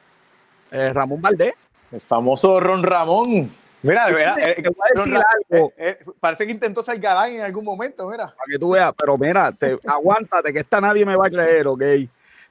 eh, 0.72 0.88
Ramón 0.94 1.22
Valdés. 1.22 1.54
El 1.92 2.02
famoso 2.02 2.60
Ron 2.60 2.84
Ramón. 2.84 3.52
Mira, 3.82 4.08
de 4.08 4.14
verdad. 4.14 4.38
eh, 4.40 4.62
Te 4.62 4.70
voy 4.70 4.76
a 4.84 4.94
Ron 4.96 5.06
decir 5.12 5.16
algo. 5.16 5.68
eh, 5.78 5.98
eh, 6.02 6.06
parece 6.20 6.46
que 6.46 6.52
intentó 6.52 6.84
ser 6.84 7.00
galán 7.00 7.34
en 7.34 7.42
algún 7.42 7.64
momento, 7.64 8.08
mira. 8.10 8.26
para 8.28 8.46
que 8.52 8.60
tú 8.60 8.72
veas, 8.72 8.94
pero 8.98 9.18
mira, 9.18 9.52
te, 9.52 9.80
aguántate, 9.88 10.52
que 10.52 10.60
esta 10.60 10.82
nadie 10.82 11.06
me 11.06 11.16
va 11.16 11.28
a 11.28 11.30
creer, 11.30 11.68
¿ok? 11.68 11.82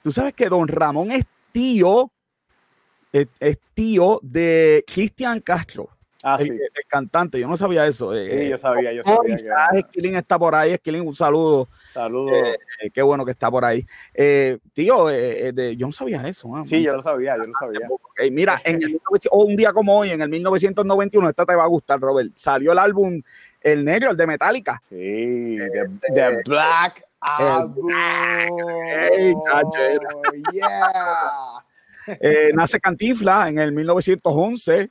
Tú 0.02 0.10
sabes 0.12 0.32
que 0.32 0.48
don 0.48 0.66
Ramón 0.66 1.10
es 1.10 1.26
tío, 1.52 2.10
es, 3.12 3.26
es 3.40 3.58
tío 3.74 4.20
de 4.22 4.84
Cristian 4.86 5.40
Castro, 5.40 5.88
Ah, 6.24 6.36
el, 6.40 6.46
sí. 6.46 6.52
el 6.52 6.84
cantante, 6.88 7.38
yo 7.38 7.46
no 7.46 7.56
sabía 7.56 7.86
eso. 7.86 8.12
Sí, 8.12 8.18
eh, 8.20 8.48
yo 8.50 8.58
sabía, 8.58 8.92
yo 8.92 9.02
oh, 9.04 9.16
sabía. 9.16 9.36
que 9.72 9.78
Esquilín 9.78 10.16
está 10.16 10.36
por 10.36 10.52
ahí, 10.54 10.72
Esquilín, 10.72 11.06
un 11.06 11.14
saludo, 11.14 11.68
Saludos. 11.94 12.32
eh, 12.82 12.90
qué 12.92 13.02
bueno 13.02 13.24
que 13.24 13.30
está 13.30 13.48
por 13.50 13.64
ahí. 13.64 13.86
Eh, 14.14 14.58
tío, 14.72 15.10
eh, 15.10 15.48
eh, 15.48 15.52
de- 15.52 15.76
yo 15.76 15.86
no 15.86 15.92
sabía 15.92 16.26
eso. 16.26 16.54
ah, 16.56 16.62
Sí, 16.66 16.82
yo 16.82 16.92
lo 16.94 17.02
sabía, 17.02 17.36
yo 17.36 17.44
lo 17.44 17.52
sabía. 17.54 17.88
Mira, 18.32 18.60
en 18.64 18.82
el 18.82 18.88
1900 18.88 19.28
o 19.30 19.44
un 19.44 19.54
día 19.54 19.72
como 19.72 19.96
hoy, 19.96 20.10
en 20.10 20.20
el 20.20 20.28
1991, 20.28 21.28
esta 21.28 21.46
te 21.46 21.54
va 21.54 21.62
a 21.62 21.68
gustar, 21.68 22.00
Robert, 22.00 22.32
salió 22.34 22.72
el 22.72 22.78
álbum 22.78 23.20
El 23.60 23.84
Negro, 23.84 24.10
el 24.10 24.16
de 24.16 24.26
Metallica. 24.26 24.80
Sí, 24.82 25.56
The, 25.56 25.88
the 26.14 26.42
Black 26.44 27.04
Album. 27.20 27.90
Yeah. 30.52 31.64
Eh, 32.20 32.52
nace 32.54 32.80
Cantinfla 32.80 33.50
en 33.50 33.58
el 33.58 33.70
1911. 33.72 34.86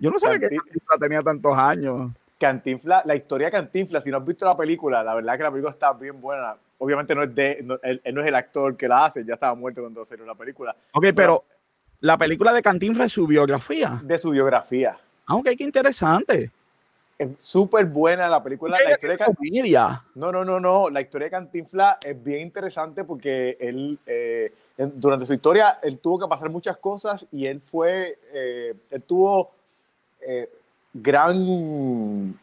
Yo 0.00 0.10
no 0.10 0.18
sabía 0.18 0.38
que 0.40 0.48
Cantin- 0.48 0.58
Cantinfla 0.64 0.98
tenía 0.98 1.22
tantos 1.22 1.56
años. 1.58 2.10
Cantinfla, 2.38 3.02
la 3.04 3.14
historia 3.14 3.48
de 3.48 3.52
Cantinfla, 3.52 4.00
si 4.00 4.10
no 4.10 4.16
has 4.16 4.24
visto 4.24 4.44
la 4.46 4.56
película, 4.56 5.02
la 5.04 5.14
verdad 5.14 5.36
que 5.36 5.42
la 5.42 5.50
película 5.50 5.70
está 5.72 5.92
bien 5.92 6.20
buena. 6.20 6.56
Obviamente 6.78 7.14
no 7.14 7.22
es 7.22 7.34
de, 7.34 7.60
no- 7.62 7.78
él, 7.82 8.00
él 8.02 8.14
no 8.14 8.22
es 8.22 8.26
el 8.26 8.34
actor 8.34 8.76
que 8.76 8.88
la 8.88 9.04
hace, 9.04 9.24
ya 9.24 9.34
estaba 9.34 9.54
muerto 9.54 9.82
cuando 9.82 10.04
salió 10.06 10.24
la 10.24 10.34
película, 10.34 10.74
Ok, 10.92 11.06
pero 11.14 11.44
la 12.00 12.16
película 12.16 12.52
de 12.54 12.62
Cantinfla 12.62 13.04
es 13.04 13.12
su 13.12 13.26
biografía. 13.26 14.00
de 14.02 14.16
su 14.16 14.30
biografía. 14.30 14.96
Aunque 15.26 15.54
qué 15.56 15.64
interesante. 15.64 16.50
Es 17.18 17.28
súper 17.40 17.84
buena 17.84 18.26
la 18.30 18.42
película. 18.42 18.78
¿Qué 18.78 18.84
La 18.84 18.90
historia 18.92 19.12
de 19.12 19.18
Can- 19.18 19.34
comedia? 19.34 20.02
No, 20.14 20.32
no, 20.32 20.42
no, 20.42 20.58
no. 20.58 20.88
La 20.88 21.02
historia 21.02 21.26
de 21.26 21.30
Cantinfla 21.32 21.98
es 22.02 22.24
bien 22.24 22.40
interesante 22.40 23.04
porque 23.04 23.58
él, 23.60 23.98
eh, 24.06 24.50
durante 24.78 25.26
su 25.26 25.34
historia, 25.34 25.78
él 25.82 25.98
tuvo 25.98 26.18
que 26.20 26.26
pasar 26.26 26.48
muchas 26.48 26.78
cosas 26.78 27.26
y 27.30 27.44
él 27.44 27.60
fue, 27.60 28.18
eh, 28.32 28.74
él 28.90 29.02
tuvo 29.02 29.50
eh, 30.26 30.48
gran, 30.92 32.34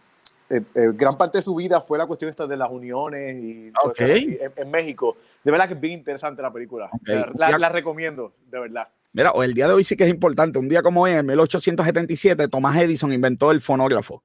eh, 0.50 0.62
eh, 0.76 0.92
gran 0.94 1.18
parte 1.18 1.40
de 1.40 1.42
su 1.42 1.56
vida 1.56 1.82
fue 1.82 1.98
la 1.98 2.06
cuestión 2.06 2.30
esta 2.30 2.48
de 2.48 2.58
las 2.58 2.70
uniones 2.72 3.44
y 3.44 3.72
todo 3.72 3.92
Ok. 3.92 4.00
eso 4.02 4.16
en, 4.16 4.52
en 4.56 4.72
México. 4.72 5.18
De 5.44 5.52
verdad 5.52 5.68
que 5.68 5.74
es 5.74 5.80
bien 5.80 6.00
interesante 6.00 6.42
la 6.42 6.52
película. 6.52 6.90
Ok. 6.94 7.08
La, 7.38 7.52
la- 7.52 7.58
la 7.60 7.70
recomiendo, 7.70 8.34
de 8.50 8.60
verdad. 8.60 8.88
Mira, 9.14 9.32
el 9.42 9.54
día 9.54 9.68
de 9.68 9.74
hoy 9.74 9.84
sí 9.84 9.96
que 9.96 10.04
es 10.04 10.10
importante. 10.10 10.60
Un 10.60 10.68
día 10.70 10.84
como 10.84 11.02
hoy, 11.04 11.12
en 11.12 11.26
1877, 11.26 12.48
Tomás 12.50 12.78
Edison 12.78 13.12
inventó 13.14 13.52
el 13.52 13.62
fonógrafo. 13.62 14.22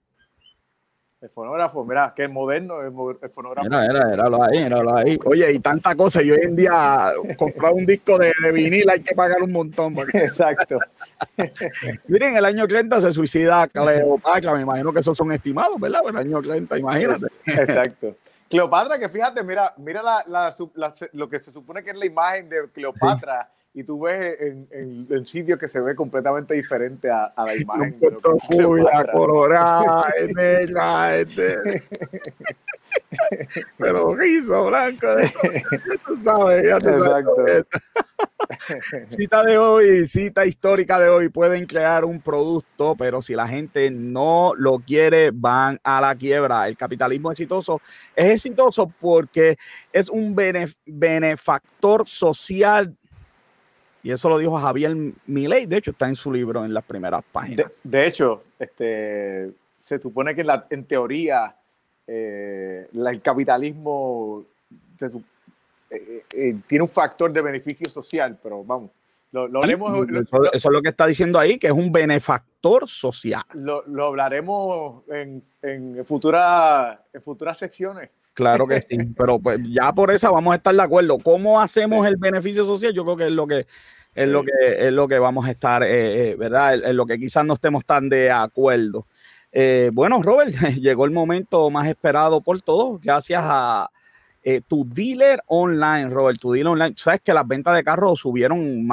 El 1.23 1.29
fonógrafo, 1.29 1.85
mira, 1.85 2.12
qué 2.17 2.26
moderno 2.26 2.81
el, 2.81 2.93
el 3.23 3.29
fonógrafo. 3.31 3.69
Mira, 3.69 3.85
era, 3.85 4.12
era 4.12 4.29
lo 4.29 4.43
ahí, 4.43 4.59
era 4.59 4.83
lo 4.83 4.97
ahí. 4.97 5.17
Oye, 5.25 5.52
y 5.52 5.61
tanta 5.61 5.95
cosa. 5.95 6.21
Y 6.21 6.33
hoy 6.33 6.41
en 6.43 6.57
día 6.57 7.12
comprar 7.38 7.73
un 7.75 7.87
disco 7.87 8.19
de, 8.19 8.33
de 8.43 8.50
vinil 8.50 8.91
hay 8.91 9.02
que 9.02 9.14
pagar 9.14 9.41
un 9.41 9.52
montón. 9.52 9.95
Porque... 9.95 10.19
Exacto. 10.25 10.81
Miren, 12.09 12.37
el 12.37 12.45
año 12.45 12.67
30 12.67 13.02
se 13.02 13.12
suicida 13.12 13.69
Cleopatra. 13.69 14.52
Me 14.55 14.62
imagino 14.62 14.93
que 14.93 14.99
esos 14.99 15.17
son 15.17 15.31
estimados, 15.31 15.79
¿verdad? 15.79 16.00
El 16.09 16.17
año 16.17 16.43
30, 16.43 16.76
imagínate. 16.76 17.26
Exacto. 17.47 18.17
Cleopatra, 18.50 18.99
que 18.99 19.09
fíjate, 19.09 19.45
mira, 19.45 19.73
mira 19.76 20.02
la, 20.02 20.25
la, 20.26 20.57
la, 20.75 20.93
lo 21.12 21.29
que 21.29 21.38
se 21.38 21.52
supone 21.52 21.85
que 21.85 21.91
es 21.91 21.99
la 21.99 22.07
imagen 22.07 22.49
de 22.49 22.69
Cleopatra. 22.73 23.49
Sí 23.49 23.62
y 23.75 23.85
tú 23.85 24.00
ves 24.00 24.37
en, 24.38 24.69
en, 24.71 25.07
en 25.11 25.26
sitios 25.26 25.59
que 25.59 25.67
se 25.67 25.81
ve 25.81 25.95
completamente 25.95 26.52
diferente 26.55 27.11
a, 27.11 27.25
a 27.25 27.47
la 27.47 27.57
imagen. 27.61 27.99
Julia, 28.43 29.07
colorada, 29.12 30.05
negra, 30.35 31.17
este. 31.17 31.57
Pero 33.79 34.14
rizo 34.14 34.67
blanco, 34.67 35.07
eso 35.95 36.14
sabe, 36.17 36.67
ya 36.67 36.76
Exacto. 36.76 37.45
cita 39.09 39.43
de 39.45 39.57
hoy, 39.57 40.07
cita 40.07 40.45
histórica 40.45 40.99
de 40.99 41.09
hoy, 41.09 41.31
pueden 41.31 41.64
crear 41.64 42.05
un 42.05 42.21
producto, 42.21 42.95
pero 42.97 43.23
si 43.23 43.35
la 43.35 43.49
gente 43.49 43.91
no 43.91 44.52
lo 44.57 44.81
quiere, 44.81 45.31
van 45.33 45.81
a 45.83 46.02
la 46.02 46.14
quiebra. 46.14 46.69
El 46.69 46.76
capitalismo 46.76 47.31
exitoso 47.31 47.81
es 48.14 48.26
exitoso 48.26 48.93
porque 49.00 49.57
es 49.93 50.11
un 50.11 50.35
benef 50.35 50.75
benefactor 50.85 52.07
social 52.07 52.95
y 54.02 54.11
eso 54.11 54.28
lo 54.28 54.38
dijo 54.38 54.59
Javier 54.59 54.97
Milei, 55.26 55.66
de 55.66 55.76
hecho 55.76 55.92
está 55.92 56.09
en 56.09 56.16
su 56.16 56.32
libro 56.32 56.64
en 56.64 56.75
las 56.75 56.85
primeras 56.85 57.23
páginas. 57.30 57.80
De, 57.82 57.99
de 57.99 58.06
hecho, 58.06 58.42
este, 58.59 59.52
se 59.82 60.00
supone 60.00 60.35
que 60.35 60.44
la, 60.44 60.66
en 60.71 60.85
teoría 60.85 61.56
eh, 62.06 62.88
la, 62.92 63.11
el 63.11 63.21
capitalismo 63.21 64.44
se, 64.99 65.06
eh, 65.90 66.25
eh, 66.35 66.56
tiene 66.66 66.82
un 66.82 66.88
factor 66.88 67.32
de 67.32 67.40
beneficio 67.42 67.88
social, 67.88 68.38
pero 68.42 68.64
vamos, 68.64 68.90
lo, 69.30 69.49
lo 69.49 69.62
haremos, 69.62 69.92
eso, 69.92 70.38
lo, 70.38 70.52
eso, 70.52 70.68
es 70.68 70.73
lo 70.73 70.82
que 70.82 70.90
está 70.90 71.06
diciendo 71.06 71.38
ahí, 71.38 71.59
que 71.59 71.68
es 71.68 71.73
un 71.73 71.90
benefactor 71.90 72.88
social. 72.88 73.44
Lo, 73.54 73.82
lo 73.87 74.06
hablaremos 74.06 75.02
en, 75.09 75.42
en, 75.62 76.04
futura, 76.04 77.02
en 77.12 77.23
futuras 77.23 77.56
secciones. 77.56 78.11
Claro 78.34 78.66
que 78.66 78.82
sí, 78.82 78.96
pero 79.16 79.38
pues 79.38 79.58
ya 79.68 79.92
por 79.92 80.10
esa 80.10 80.30
vamos 80.30 80.52
a 80.52 80.56
estar 80.56 80.74
de 80.74 80.82
acuerdo. 80.82 81.18
¿Cómo 81.18 81.60
hacemos 81.60 82.06
el 82.06 82.16
beneficio 82.16 82.64
social? 82.64 82.92
Yo 82.92 83.04
creo 83.04 83.16
que 83.16 83.26
es 83.26 83.32
lo 83.32 83.46
que 83.46 83.66
es 84.14 84.28
lo 84.28 84.44
que 84.44 84.52
es 84.78 84.92
lo 84.92 85.08
que 85.08 85.18
vamos 85.18 85.46
a 85.46 85.50
estar, 85.50 85.82
eh, 85.82 86.30
eh, 86.30 86.36
¿verdad? 86.36 86.74
En 86.74 86.96
lo 86.96 87.06
que 87.06 87.18
quizás 87.18 87.44
no 87.44 87.54
estemos 87.54 87.84
tan 87.84 88.08
de 88.08 88.30
acuerdo. 88.30 89.06
Eh, 89.52 89.90
bueno, 89.92 90.20
Robert, 90.22 90.50
llegó 90.80 91.04
el 91.04 91.10
momento 91.10 91.70
más 91.70 91.88
esperado 91.88 92.40
por 92.40 92.60
todos, 92.62 93.00
gracias 93.00 93.42
a 93.44 93.90
eh, 94.42 94.60
tu 94.66 94.86
dealer 94.88 95.42
online, 95.46 96.08
Robert, 96.08 96.38
tu 96.40 96.52
dealer 96.52 96.72
online. 96.72 96.94
Sabes 96.96 97.20
que 97.20 97.34
las 97.34 97.46
ventas 97.46 97.74
de 97.76 97.84
carros 97.84 98.20
subieron 98.20 98.88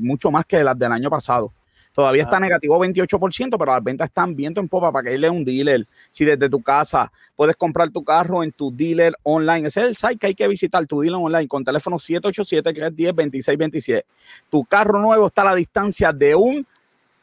mucho 0.00 0.30
más 0.30 0.44
que 0.46 0.62
las 0.64 0.78
del 0.78 0.92
año 0.92 1.10
pasado. 1.10 1.52
Todavía 1.92 2.22
está 2.22 2.38
negativo 2.38 2.78
28%, 2.78 3.58
pero 3.58 3.72
las 3.72 3.82
ventas 3.82 4.06
están 4.08 4.36
viento 4.36 4.60
en 4.60 4.68
popa 4.68 4.92
para 4.92 5.08
que 5.08 5.14
irle 5.14 5.26
a 5.26 5.32
un 5.32 5.44
dealer. 5.44 5.88
Si 6.08 6.24
desde 6.24 6.48
tu 6.48 6.62
casa 6.62 7.10
puedes 7.34 7.56
comprar 7.56 7.90
tu 7.90 8.04
carro 8.04 8.44
en 8.44 8.52
tu 8.52 8.70
dealer 8.74 9.12
online, 9.24 9.68
ese 9.68 9.80
es 9.80 9.86
el 9.88 9.96
site 9.96 10.16
que 10.16 10.28
hay 10.28 10.34
que 10.34 10.46
visitar, 10.46 10.86
tu 10.86 11.00
dealer 11.00 11.18
online, 11.20 11.48
con 11.48 11.64
teléfono 11.64 11.96
787-310-2627. 11.96 14.04
Tu 14.48 14.60
carro 14.62 15.00
nuevo 15.00 15.26
está 15.26 15.42
a 15.42 15.46
la 15.46 15.56
distancia 15.56 16.12
de 16.12 16.36
un 16.36 16.64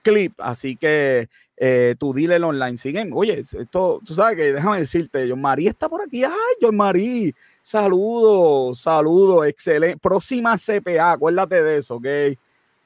clip, 0.02 0.34
así 0.40 0.76
que 0.76 1.30
eh, 1.56 1.96
tu 1.98 2.14
dealer 2.14 2.44
online. 2.44 2.76
Siguen, 2.78 3.12
oye, 3.14 3.40
esto, 3.40 4.02
tú 4.06 4.14
sabes 4.14 4.36
que 4.36 4.52
déjame 4.52 4.80
decirte, 4.80 5.30
John 5.30 5.40
Marí 5.40 5.68
está 5.68 5.88
por 5.88 6.02
aquí. 6.02 6.26
Ay, 6.26 6.32
John 6.62 6.76
Marí, 6.76 7.34
saludos, 7.62 8.82
saludos, 8.82 9.48
excelente. 9.48 9.98
Próxima 9.98 10.58
CPA, 10.58 11.14
acuérdate 11.14 11.64
de 11.64 11.78
eso, 11.78 11.96
ok 11.96 12.08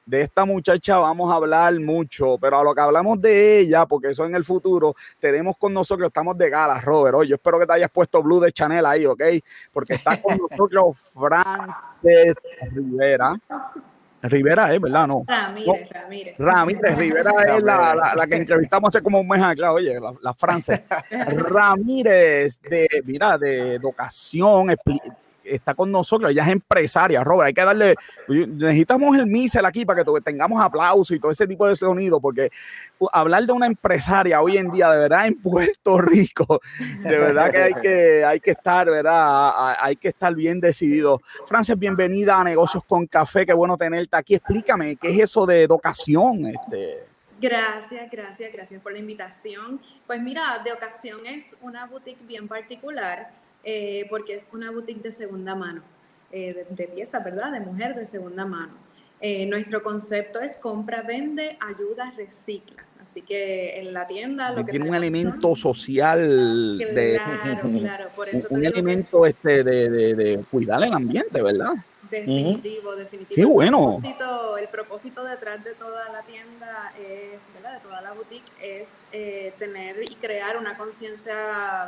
de 0.04 0.22
esta 0.22 0.44
muchacha 0.44 0.98
vamos 0.98 1.30
a 1.30 1.36
hablar 1.36 1.78
mucho, 1.78 2.36
pero 2.38 2.58
a 2.58 2.64
lo 2.64 2.74
que 2.74 2.80
hablamos 2.80 3.20
de 3.20 3.60
ella, 3.60 3.86
porque 3.86 4.10
eso 4.10 4.24
en 4.24 4.34
el 4.34 4.44
futuro, 4.44 4.94
tenemos 5.18 5.56
con 5.56 5.72
nosotros, 5.72 6.08
estamos 6.08 6.36
de 6.36 6.50
gala, 6.50 6.80
Robert. 6.80 7.14
Oye, 7.16 7.30
yo 7.30 7.36
espero 7.36 7.58
que 7.58 7.66
te 7.66 7.72
hayas 7.74 7.90
puesto 7.90 8.22
Blue 8.22 8.40
de 8.40 8.52
Chanel 8.52 8.84
ahí, 8.84 9.06
¿ok? 9.06 9.22
Porque 9.72 9.94
está 9.94 10.20
con 10.20 10.36
nosotros 10.50 10.96
Frances 11.14 12.34
Rivera. 12.72 13.38
Rivera 14.22 14.72
es, 14.72 14.80
¿verdad? 14.80 15.08
No. 15.08 15.24
Ramírez, 15.26 15.88
Ramírez. 15.90 16.34
Ramírez, 16.38 16.96
Rivera 16.96 17.56
es 17.56 17.62
la, 17.62 17.94
la, 17.94 18.14
la, 18.14 18.26
que 18.28 18.36
entrevistamos 18.36 18.88
hace 18.88 19.02
como 19.02 19.18
un 19.18 19.26
mes 19.26 19.42
acá, 19.42 19.72
oye, 19.72 19.98
la, 19.98 20.14
la 20.20 20.32
Frances. 20.32 20.80
Ramírez, 21.10 22.60
de, 22.62 22.88
mira, 23.04 23.36
de 23.36 23.74
educación, 23.74 24.70
está 25.44 25.74
con 25.74 25.90
nosotros, 25.90 26.30
ella 26.30 26.42
es 26.42 26.48
empresaria, 26.48 27.22
Robert, 27.24 27.48
hay 27.48 27.54
que 27.54 27.64
darle, 27.64 27.94
necesitamos 28.28 29.16
el 29.16 29.26
mísel 29.26 29.64
aquí 29.64 29.84
para 29.84 30.04
que 30.04 30.20
tengamos 30.20 30.60
aplausos 30.60 31.16
y 31.16 31.20
todo 31.20 31.30
ese 31.30 31.46
tipo 31.46 31.66
de 31.66 31.76
sonido, 31.76 32.20
porque 32.20 32.50
hablar 33.12 33.44
de 33.44 33.52
una 33.52 33.66
empresaria 33.66 34.40
hoy 34.40 34.56
en 34.56 34.70
día, 34.70 34.90
de 34.90 34.98
verdad, 34.98 35.26
en 35.26 35.40
Puerto 35.40 36.00
Rico, 36.00 36.60
de 36.78 37.18
verdad 37.18 37.50
que 37.50 37.62
hay 37.62 37.74
que, 37.74 38.24
hay 38.24 38.40
que 38.40 38.50
estar, 38.52 38.88
¿verdad? 38.88 39.74
Hay 39.78 39.96
que 39.96 40.08
estar 40.08 40.34
bien 40.34 40.60
decidido. 40.60 41.20
Frances, 41.46 41.78
bienvenida 41.78 42.38
a 42.38 42.44
Negocios 42.44 42.84
con 42.84 43.06
Café, 43.06 43.46
qué 43.46 43.52
bueno 43.52 43.76
tenerte 43.76 44.16
aquí. 44.16 44.34
Explícame, 44.34 44.96
¿qué 44.96 45.10
es 45.10 45.20
eso 45.20 45.46
de 45.46 45.62
educación? 45.62 46.46
Este? 46.46 47.04
Gracias, 47.40 48.08
gracias, 48.10 48.52
gracias 48.52 48.80
por 48.80 48.92
la 48.92 48.98
invitación. 48.98 49.80
Pues 50.06 50.20
mira, 50.22 50.60
de 50.64 50.72
ocasión 50.72 51.26
es 51.26 51.56
una 51.60 51.86
boutique 51.86 52.24
bien 52.24 52.46
particular 52.46 53.30
eh, 53.64 54.06
porque 54.10 54.34
es 54.34 54.48
una 54.52 54.70
boutique 54.70 55.02
de 55.02 55.12
segunda 55.12 55.54
mano, 55.54 55.82
eh, 56.30 56.66
de, 56.68 56.74
de 56.74 56.88
pieza, 56.88 57.20
¿verdad? 57.20 57.52
De 57.52 57.60
mujer 57.60 57.94
de 57.94 58.06
segunda 58.06 58.44
mano. 58.44 58.72
Eh, 59.24 59.46
nuestro 59.46 59.84
concepto 59.84 60.40
es 60.40 60.56
compra, 60.56 61.02
vende, 61.02 61.56
ayuda, 61.60 62.12
recicla. 62.16 62.84
Así 63.00 63.22
que 63.22 63.78
en 63.80 63.92
la 63.92 64.06
tienda 64.06 64.50
lo 64.50 64.64
que 64.64 64.72
tiene 64.72 64.88
un 64.88 64.96
elemento 64.96 65.54
son, 65.54 65.74
social 65.74 66.76
claro, 66.78 67.68
de 67.68 67.80
claro, 67.80 68.08
por 68.16 68.28
eso 68.32 68.48
un, 68.50 68.58
un 68.58 68.64
elemento 68.64 69.24
este 69.24 69.62
de, 69.62 69.88
de, 69.88 70.14
de, 70.14 70.44
cuidar 70.50 70.82
el 70.82 70.92
ambiente, 70.92 71.40
¿verdad? 71.40 71.74
Definitivo, 72.12 72.90
uh 72.90 72.92
-huh. 72.92 72.96
definitivo. 72.96 73.34
Qué 73.34 73.44
bueno. 73.44 73.78
El 73.78 74.14
propósito, 74.14 74.58
el 74.58 74.68
propósito, 74.68 75.24
detrás 75.24 75.64
de 75.64 75.74
toda 75.74 76.10
la 76.10 76.22
tienda 76.22 76.92
es, 76.98 77.42
¿verdad? 77.54 77.74
De 77.74 77.80
toda 77.80 78.02
la 78.02 78.12
boutique 78.12 78.52
es 78.60 79.04
eh, 79.12 79.54
tener 79.58 80.02
y 80.02 80.14
crear 80.16 80.58
una 80.58 80.76
conciencia, 80.76 81.34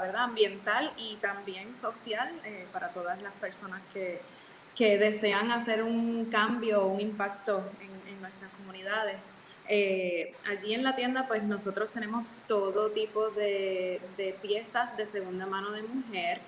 ¿verdad? 0.00 0.24
Ambiental 0.24 0.92
y 0.96 1.16
también 1.16 1.74
social 1.74 2.32
eh, 2.44 2.66
para 2.72 2.88
todas 2.88 3.20
las 3.20 3.34
personas 3.34 3.82
que, 3.92 4.22
que, 4.74 4.96
desean 4.96 5.50
hacer 5.52 5.82
un 5.82 6.26
cambio, 6.30 6.86
un 6.86 7.00
impacto 7.00 7.62
en, 7.80 8.12
en 8.12 8.20
nuestras 8.22 8.50
comunidades. 8.52 9.16
Eh, 9.68 10.34
allí 10.46 10.74
en 10.74 10.82
la 10.82 10.94
tienda, 10.96 11.26
pues 11.26 11.42
nosotros 11.42 11.90
tenemos 11.92 12.34
todo 12.46 12.90
tipo 12.90 13.30
de, 13.30 14.00
de 14.16 14.36
piezas 14.42 14.96
de 14.96 15.06
segunda 15.06 15.46
mano 15.46 15.70
de 15.72 15.82
mujer 15.82 16.40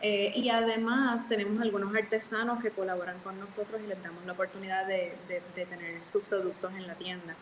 eh, 0.00 0.32
y 0.34 0.48
además 0.50 1.28
tenemos 1.28 1.60
algunos 1.62 1.94
artesanos 1.94 2.62
que 2.62 2.70
colaboran 2.70 3.18
con 3.20 3.38
nosotros 3.38 3.80
y 3.82 3.86
les 3.86 4.02
damos 4.02 4.24
la 4.26 4.32
oportunidad 4.32 4.86
de, 4.86 5.14
de, 5.28 5.42
de 5.54 5.66
tener 5.66 6.04
sus 6.04 6.22
productos 6.24 6.72
en 6.74 6.86
la 6.86 6.94
tienda. 6.94 7.34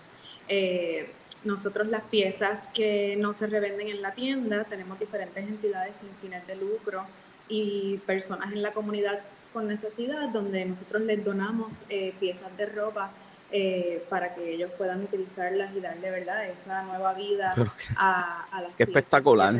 Eh, 0.49 1.11
nosotros 1.45 1.89
las 1.89 2.03
piezas 2.03 2.69
que 2.69 3.17
no 3.17 3.33
se 3.33 3.49
revenden 3.49 3.89
en 3.89 4.01
la 4.01 4.13
tienda, 4.13 4.65
tenemos 4.65 4.99
diferentes 4.99 5.43
entidades 5.43 5.97
sin 5.97 6.11
fines 6.21 6.47
de 6.47 6.55
lucro 6.55 7.05
y 7.49 7.99
personas 8.07 8.53
en 8.53 8.63
la 8.63 8.73
comunidad 8.73 9.21
con 9.53 9.69
necesidad 9.69 10.29
donde 10.29 10.65
nosotros 10.65 11.03
les 11.03 11.25
donamos 11.25 11.85
eh, 11.89 12.15
piezas 12.21 12.57
de 12.57 12.67
ropa 12.67 13.11
eh, 13.53 14.03
para 14.09 14.35
que 14.35 14.55
ellos 14.55 14.71
puedan 14.79 15.03
utilizarlas 15.03 15.75
y 15.77 15.81
darle 15.81 16.11
verdad 16.11 16.47
esa 16.47 16.83
nueva 16.85 17.13
vida 17.13 17.53
Pero, 17.55 17.71
a, 17.97 18.47
a, 18.51 18.63
las 18.63 18.75
Qué 18.77 18.85
espectacular. 18.85 19.55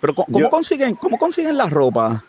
Pero 0.00 0.14
¿cómo, 0.14 0.38
Yo, 0.38 0.50
consiguen, 0.50 0.96
¿cómo 0.96 1.16
consiguen 1.16 1.56
la 1.56 1.66
ropa? 1.66 2.24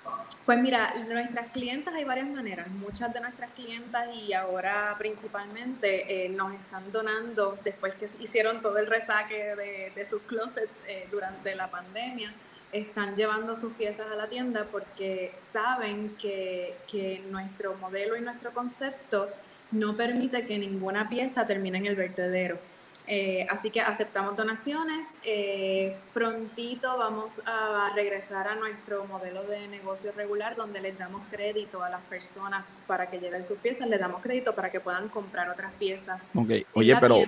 Pues 0.45 0.59
mira, 0.59 0.93
nuestras 1.07 1.47
clientas 1.51 1.93
hay 1.93 2.03
varias 2.03 2.27
maneras. 2.27 2.67
Muchas 2.69 3.13
de 3.13 3.21
nuestras 3.21 3.49
clientas 3.51 4.09
y 4.15 4.33
ahora 4.33 4.95
principalmente 4.97 6.25
eh, 6.25 6.29
nos 6.29 6.53
están 6.53 6.91
donando 6.91 7.57
después 7.63 7.93
que 7.95 8.05
hicieron 8.19 8.61
todo 8.61 8.77
el 8.77 8.87
resaque 8.87 9.55
de, 9.55 9.91
de 9.95 10.05
sus 10.05 10.21
closets 10.23 10.79
eh, 10.87 11.07
durante 11.11 11.55
la 11.55 11.71
pandemia. 11.71 12.33
Están 12.71 13.15
llevando 13.15 13.55
sus 13.55 13.73
piezas 13.73 14.07
a 14.11 14.15
la 14.15 14.27
tienda 14.27 14.67
porque 14.71 15.31
saben 15.35 16.15
que, 16.19 16.75
que 16.87 17.23
nuestro 17.29 17.75
modelo 17.75 18.15
y 18.15 18.21
nuestro 18.21 18.51
concepto 18.51 19.29
no 19.71 19.95
permite 19.95 20.45
que 20.45 20.57
ninguna 20.57 21.09
pieza 21.09 21.45
termine 21.45 21.77
en 21.77 21.85
el 21.85 21.95
vertedero. 21.95 22.59
Eh, 23.07 23.45
así 23.49 23.71
que 23.71 23.81
aceptamos 23.81 24.37
donaciones. 24.37 25.07
Eh, 25.23 25.97
prontito 26.13 26.97
vamos 26.97 27.41
a 27.45 27.91
regresar 27.95 28.47
a 28.47 28.55
nuestro 28.55 29.05
modelo 29.05 29.43
de 29.43 29.67
negocio 29.67 30.11
regular 30.15 30.55
donde 30.55 30.79
les 30.81 30.97
damos 30.97 31.21
crédito 31.29 31.83
a 31.83 31.89
las 31.89 32.01
personas 32.03 32.63
para 32.87 33.09
que 33.09 33.19
lleven 33.19 33.43
sus 33.43 33.57
piezas, 33.57 33.87
les 33.87 33.99
damos 33.99 34.21
crédito 34.21 34.53
para 34.53 34.71
que 34.71 34.79
puedan 34.79 35.09
comprar 35.09 35.49
otras 35.49 35.73
piezas. 35.73 36.29
Ok, 36.35 36.51
oye, 36.73 36.95
pero, 37.01 37.23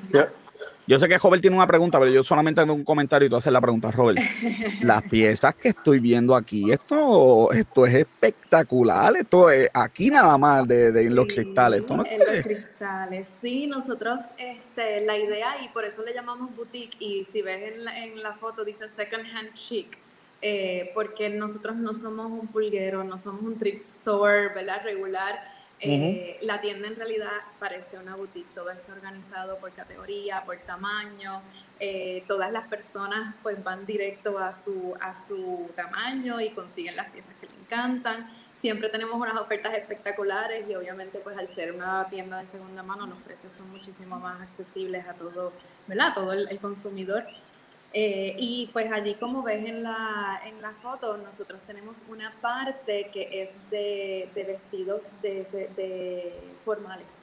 Yo 0.86 1.00
sé 1.00 1.08
que 1.08 1.18
Robert 1.18 1.42
tiene 1.42 1.56
una 1.56 1.66
pregunta, 1.68 1.98
pero 2.00 2.12
yo 2.12 2.24
solamente 2.26 2.62
tengo 2.62 2.74
un 2.74 2.84
comentario 2.84 3.26
y 3.26 3.30
tú 3.30 3.38
haces 3.38 3.54
la 3.54 3.62
pregunta, 3.62 3.89
Robert. 3.89 4.20
Las 4.82 5.02
piezas 5.04 5.56
que 5.56 5.70
estoy 5.70 6.00
viendo 6.00 6.36
aquí, 6.36 6.72
esto, 6.72 7.52
esto 7.54 7.86
es 7.86 7.96
espectacular. 7.96 9.16
Esto 9.16 9.50
es 9.50 9.70
aquí 9.74 10.10
nada 10.10 10.38
más 10.38 10.68
de, 10.68 10.92
de 10.92 11.10
los 11.10 11.26
Sí, 11.28 11.36
cristales. 11.36 11.82
Esto 11.82 11.96
no 11.98 12.06
en 12.06 12.22
es- 12.22 12.28
los 12.28 12.44
cristales. 12.44 13.38
Sí, 13.42 13.68
nosotros, 13.68 14.22
este, 14.38 15.02
la 15.06 15.18
idea, 15.18 15.63
y 15.63 15.70
por 15.70 15.86
eso 15.86 16.04
le 16.04 16.13
llamamos 16.13 16.54
boutique, 16.56 16.96
y 17.00 17.24
si 17.24 17.42
ves 17.42 17.74
en 17.76 17.86
la, 17.86 18.04
en 18.04 18.22
la 18.22 18.34
foto 18.34 18.66
dice 18.66 18.89
second 18.89 19.24
hand 19.26 19.54
chic, 19.54 19.98
eh, 20.42 20.92
porque 20.94 21.30
nosotros 21.30 21.78
no 21.78 21.94
somos 21.94 22.30
un 22.30 22.48
pulguero, 22.48 23.06
no 23.06 23.18
somos 23.18 23.42
un 23.44 23.58
thrift 23.58 23.78
store, 23.78 24.50
¿verdad? 24.50 24.82
Regular. 24.84 25.53
Eh, 25.84 26.38
La 26.41 26.62
tienda 26.62 26.88
en 26.88 26.96
realidad 26.96 27.32
parece 27.60 27.98
una 27.98 28.15
boutique, 28.15 28.54
todo 28.54 28.69
está 28.72 28.93
organizado 28.93 29.58
por 29.58 29.72
categoría, 29.74 30.43
por 30.46 30.58
tamaño, 30.60 31.41
eh, 31.80 32.24
todas 32.28 32.52
las 32.52 32.67
personas 32.67 33.36
pues 33.43 33.62
van 33.63 33.86
directo 33.86 34.39
a 34.39 34.54
su, 34.54 34.96
a 35.02 35.13
su 35.13 35.69
tamaño 35.76 36.39
y 36.39 36.52
consiguen 36.52 36.96
las 36.96 37.10
piezas 37.12 37.34
que 37.39 37.48
les 37.48 37.56
encantan. 37.56 38.30
Siempre 38.56 38.89
tenemos 38.89 39.15
unas 39.15 39.36
ofertas 39.36 39.74
espectaculares 39.74 40.69
y 40.69 40.76
obviamente 40.76 41.19
pues 41.19 41.38
al 41.38 41.48
ser 41.48 41.72
una 41.72 42.08
tienda 42.10 42.39
de 42.39 42.46
segunda 42.46 42.84
mano 42.84 43.08
los 43.08 43.17
precios 43.19 43.52
son 43.52 43.69
muchísimo 43.72 44.19
más 44.19 44.41
accesibles 44.41 45.06
a 45.08 45.13
todo, 45.13 45.52
¿verdad? 45.88 46.13
Todo 46.13 46.34
el 46.34 46.60
consumidor. 46.60 47.26
Eh, 47.96 48.36
y 48.40 48.70
pues 48.74 48.92
allí 48.92 49.14
como 49.16 49.44
ves 49.44 49.64
en 49.66 49.84
la, 49.84 50.42
en 50.46 50.60
la 50.64 50.72
foto, 50.82 51.16
nosotros 51.18 51.60
tenemos 51.68 52.04
una 52.10 52.32
parte 52.42 53.10
que 53.14 53.44
es 53.44 53.52
de, 53.70 54.30
de 54.34 54.44
vestidos 54.44 55.10
de, 55.22 55.44
de 55.76 56.34
formales. 56.66 57.22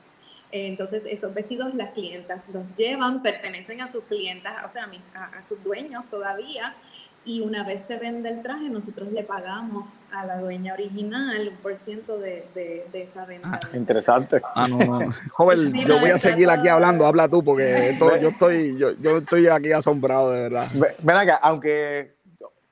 Entonces 0.53 1.05
esos 1.07 1.33
vestidos 1.35 1.75
las 1.75 1.91
clientas 1.93 2.49
los 2.53 2.75
llevan, 2.77 3.21
pertenecen 3.23 3.81
a 3.81 3.89
sus 3.89 4.05
clientas, 4.05 4.65
o 4.65 4.69
sea, 4.71 4.85
a, 4.85 4.87
mis- 4.87 5.03
a 5.15 5.43
sus 5.43 5.63
dueños 5.63 6.05
todavía. 6.11 6.75
Y 7.23 7.43
una 7.43 7.65
vez 7.67 7.83
se 7.87 7.99
vende 7.99 8.31
el 8.31 8.41
traje, 8.43 8.71
nosotros 8.71 9.13
le 9.13 9.23
pagamos 9.25 9.89
a 10.11 10.25
la 10.25 10.39
dueña 10.39 10.73
original 10.73 11.49
un 11.49 11.57
por 11.59 11.77
ciento 11.77 12.19
de, 12.19 12.47
de, 12.55 12.87
de 12.91 13.03
esa 13.03 13.27
venta. 13.27 13.61
Ah, 13.63 13.77
Interesante. 13.77 14.41
Ah, 14.55 14.67
no, 14.67 14.79
no. 14.79 15.15
Robert, 15.37 15.61
Sí, 15.71 15.85
yo 15.87 16.01
voy 16.01 16.11
a 16.11 16.19
seguir 16.19 16.49
aquí 16.49 16.63
todo- 16.65 16.73
hablando. 16.75 17.05
Habla 17.07 17.29
tú, 17.29 17.45
porque 17.45 17.91
esto- 17.91 18.17
yo, 18.17 18.31
estoy, 18.31 18.77
yo, 18.79 18.93
yo 18.93 19.19
estoy 19.19 19.49
aquí 19.49 19.71
asombrado, 19.71 20.31
de 20.33 20.43
verdad. 20.43 20.67
Ve- 20.75 20.95
Ven 21.03 21.17
acá, 21.17 21.37
aunque 21.43 22.15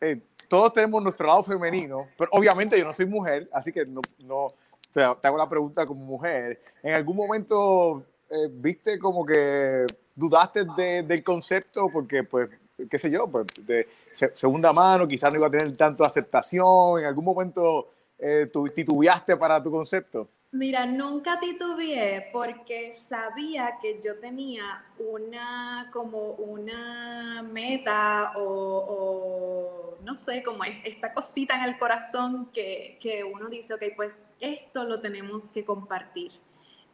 eh, 0.01 0.21
todos 0.49 0.73
tenemos 0.73 1.03
nuestro 1.03 1.27
lado 1.27 1.43
femenino, 1.43 2.07
pero 2.17 2.31
obviamente 2.33 2.79
yo 2.79 2.87
no 2.87 2.95
soy 2.95 3.05
mujer, 3.05 3.51
así 3.53 3.71
que 3.71 3.85
no, 3.85 4.01
no 4.25 4.47
te, 4.95 5.03
te 5.21 5.27
hago 5.29 5.37
la 5.37 5.49
pregunta 5.49 5.85
como 5.85 6.03
mujer. 6.07 6.59
¿En 6.83 6.95
algún 6.95 7.17
momento 7.17 8.03
eh, 8.31 8.49
viste 8.51 8.99
como 8.99 9.27
que 9.27 9.85
dudaste 10.15 10.65
de- 10.75 11.03
del 11.03 11.23
concepto? 11.23 11.89
Porque, 11.93 12.25
pues, 12.25 12.49
qué 12.91 12.99
sé 12.99 13.11
yo, 13.11 13.27
pues, 13.27 13.47
de 13.67 13.89
se- 14.15 14.31
segunda 14.31 14.73
mano, 14.73 15.09
quizás 15.09 15.33
no 15.33 15.39
iba 15.41 15.49
a 15.49 15.51
tener 15.51 15.77
tanto 15.77 16.05
aceptación. 16.05 17.01
¿En 17.01 17.07
algún 17.07 17.25
momento 17.25 17.91
eh, 18.19 18.49
tú 18.53 18.69
titubeaste 18.69 19.37
para 19.37 19.63
tu 19.63 19.71
concepto? 19.71 20.29
Mira, 20.51 20.87
nunca 20.87 21.39
titubeé 21.39 22.31
porque 22.33 22.93
sabía 22.95 23.79
que 23.83 24.01
yo 24.03 24.19
tenía 24.19 24.83
una, 24.99 25.91
como 25.93 26.31
una 26.33 27.43
meta 27.43 28.33
o, 28.37 28.43
o 28.89 30.05
no 30.05 30.17
sé, 30.17 30.43
como 30.43 30.65
es- 30.65 30.79
esta 30.85 31.13
cosita 31.13 31.55
en 31.57 31.65
el 31.65 31.77
corazón 31.79 32.49
que, 32.53 32.97
que 33.01 33.23
uno 33.25 33.49
dice, 33.51 33.75
ok, 33.75 33.83
pues 33.95 34.19
esto 34.41 34.85
lo 34.85 35.01
tenemos 35.01 35.51
que 35.51 35.65
compartir. 35.67 36.33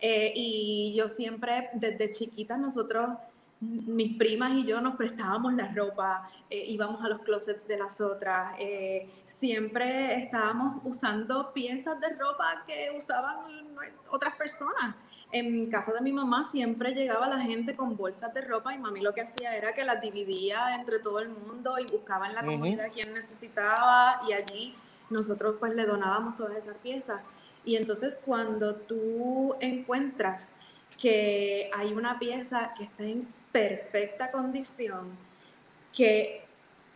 Eh, 0.01 0.33
y 0.35 0.93
yo 0.97 1.09
siempre, 1.09 1.71
desde 1.75 2.11
chiquita, 2.11 2.57
nosotros, 2.57 3.09
mis 3.87 4.17
primas 4.17 4.53
y 4.53 4.65
yo 4.65 4.81
nos 4.81 4.97
prestábamos 4.97 5.55
la 5.55 5.73
ropa, 5.73 6.29
eh, 6.51 6.65
íbamos 6.67 7.03
a 7.05 7.09
los 7.09 7.21
closets 7.21 7.67
de 7.67 7.77
las 7.77 8.01
otras, 8.01 8.57
eh, 8.59 9.11
siempre 9.25 10.23
estábamos 10.23 10.81
usando 10.85 11.53
piezas 11.53 12.01
de 12.01 12.11
ropa 12.11 12.65
que 12.67 12.97
usaban 12.97 13.37
otras 14.11 14.37
personas. 14.37 14.97
En 15.33 15.69
casa 15.69 15.93
de 15.93 16.01
mi 16.01 16.13
mamá 16.13 16.45
siempre 16.45 16.95
llegaba 16.95 17.27
la 17.27 17.41
gente 17.41 17.75
con 17.75 17.97
bolsas 17.97 18.33
de 18.35 18.43
ropa 18.43 18.75
y 18.75 18.79
mami 18.79 19.01
lo 19.01 19.13
que 19.13 19.23
hacía 19.23 19.57
era 19.57 19.73
que 19.73 19.85
las 19.85 20.01
dividía 20.01 20.77
entre 20.77 21.01
todo 21.01 21.19
el 21.19 21.31
mundo 21.31 21.77
y 21.79 21.91
buscaba 21.91 22.29
en 22.29 22.35
la 22.37 22.45
comunidad 22.45 22.93
quien 22.93 23.13
necesitaba 23.13 24.21
y 24.29 24.33
allí 24.33 24.73
nosotros 25.11 25.57
pues 25.59 25.75
le 25.75 25.87
donábamos 25.87 26.37
todas 26.37 26.57
esas 26.57 26.77
piezas. 26.77 27.21
Y 27.65 27.77
entonces 27.77 28.19
cuando 28.25 28.77
tú 28.77 29.57
encuentras 29.59 30.55
que 31.01 31.71
hay 31.75 31.93
una 31.93 32.19
pieza 32.19 32.73
que 32.77 32.85
está 32.85 33.05
en 33.05 33.27
perfecta 33.55 34.33
condición, 34.33 35.17
que 35.97 36.45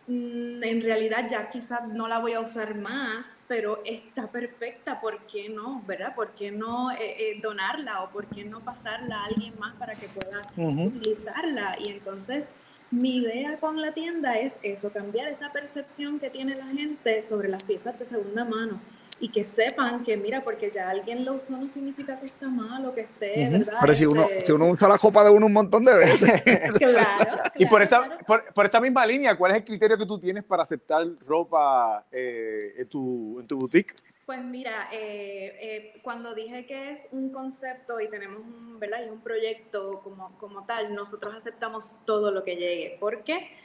mm, 0.07 0.61
en 0.61 0.81
realidad 0.81 1.25
ya 1.29 1.49
quizás 1.49 1.87
no 1.87 2.09
la 2.09 2.19
voy 2.19 2.33
a 2.33 2.41
usar 2.41 2.75
más, 2.75 3.39
pero 3.47 3.81
está 3.85 4.27
perfecta, 4.29 4.99
¿por 4.99 5.19
qué 5.19 5.47
no? 5.47 5.81
¿Verdad? 5.87 6.13
¿Por 6.13 6.31
qué 6.31 6.51
no 6.51 6.91
eh, 6.91 6.97
eh, 6.99 7.39
donarla 7.41 8.03
o 8.03 8.09
por 8.09 8.25
qué 8.25 8.43
no 8.43 8.59
pasarla 8.59 9.21
a 9.21 9.25
alguien 9.27 9.57
más 9.57 9.73
para 9.75 9.95
que 9.95 10.09
pueda 10.09 10.41
utilizarla? 10.57 11.77
Y 11.79 11.91
entonces 11.91 12.49
mi 12.91 13.19
idea 13.19 13.57
con 13.57 13.81
la 13.81 13.93
tienda 13.93 14.37
es 14.37 14.59
eso, 14.61 14.91
cambiar 14.91 15.29
esa 15.29 15.53
percepción 15.53 16.19
que 16.19 16.29
tiene 16.29 16.55
la 16.55 16.67
gente 16.67 17.23
sobre 17.23 17.47
las 17.47 17.63
piezas 17.63 17.97
de 17.97 18.05
segunda 18.05 18.43
mano 18.43 18.81
y 19.19 19.31
que 19.31 19.45
sepan 19.45 20.03
que, 20.03 20.15
mira, 20.15 20.43
porque 20.43 20.71
ya 20.71 20.89
alguien 20.89 21.25
lo 21.25 21.33
usó 21.33 21.57
no 21.57 21.67
significa 21.67 22.19
que 22.19 22.27
está 22.27 22.47
malo, 22.47 22.93
que 22.93 23.05
esté. 23.05 23.49
¿verdad? 23.49 23.79
Pero 23.81 23.93
si 23.93 24.05
uno, 24.05 24.23
Este, 24.23 24.47
si 24.47 24.51
uno 24.51 24.67
usa 24.67 24.87
la 24.87 24.97
copa 24.97 25.23
de 25.23 25.29
uno 25.29 25.45
un 25.45 25.53
montón 25.53 25.83
de 25.85 25.93
veces. 25.93 26.41
Claro. 26.79 27.43
Y 27.55 27.65
por 27.65 27.81
esa, 27.81 28.03
claro. 28.03 28.25
por, 28.25 28.53
por 28.53 28.65
esa 28.65 28.79
misma 28.79 29.05
línea, 29.05 29.35
¿cuál 29.35 29.51
es 29.51 29.57
el 29.57 29.63
criterio 29.63 29.97
que 29.97 30.05
tú 30.05 30.17
tienes 30.19 30.43
para 30.43 30.63
aceptar 30.63 31.05
ropa 31.27 32.05
eh, 32.11 32.75
en, 32.77 32.87
tu, 32.87 33.39
en 33.39 33.47
tu 33.47 33.57
boutique? 33.57 33.93
Pues 34.25 34.43
mira, 34.43 34.89
eh, 34.91 35.57
eh, 35.61 35.99
cuando 36.01 36.33
dije 36.33 36.65
que 36.65 36.91
es 36.91 37.09
un 37.11 37.31
concepto 37.31 37.99
y 37.99 38.09
tenemos 38.09 38.39
un, 38.39 38.79
¿verdad? 38.79 38.99
y 39.05 39.09
un 39.09 39.21
proyecto 39.21 39.99
como, 40.03 40.37
como 40.37 40.63
tal, 40.65 40.93
nosotros 40.93 41.35
aceptamos 41.35 42.05
todo 42.05 42.31
lo 42.31 42.43
que 42.43 42.55
llegue. 42.55 42.97
¿Por 42.99 43.23
qué? 43.23 43.39
Porque 43.39 43.59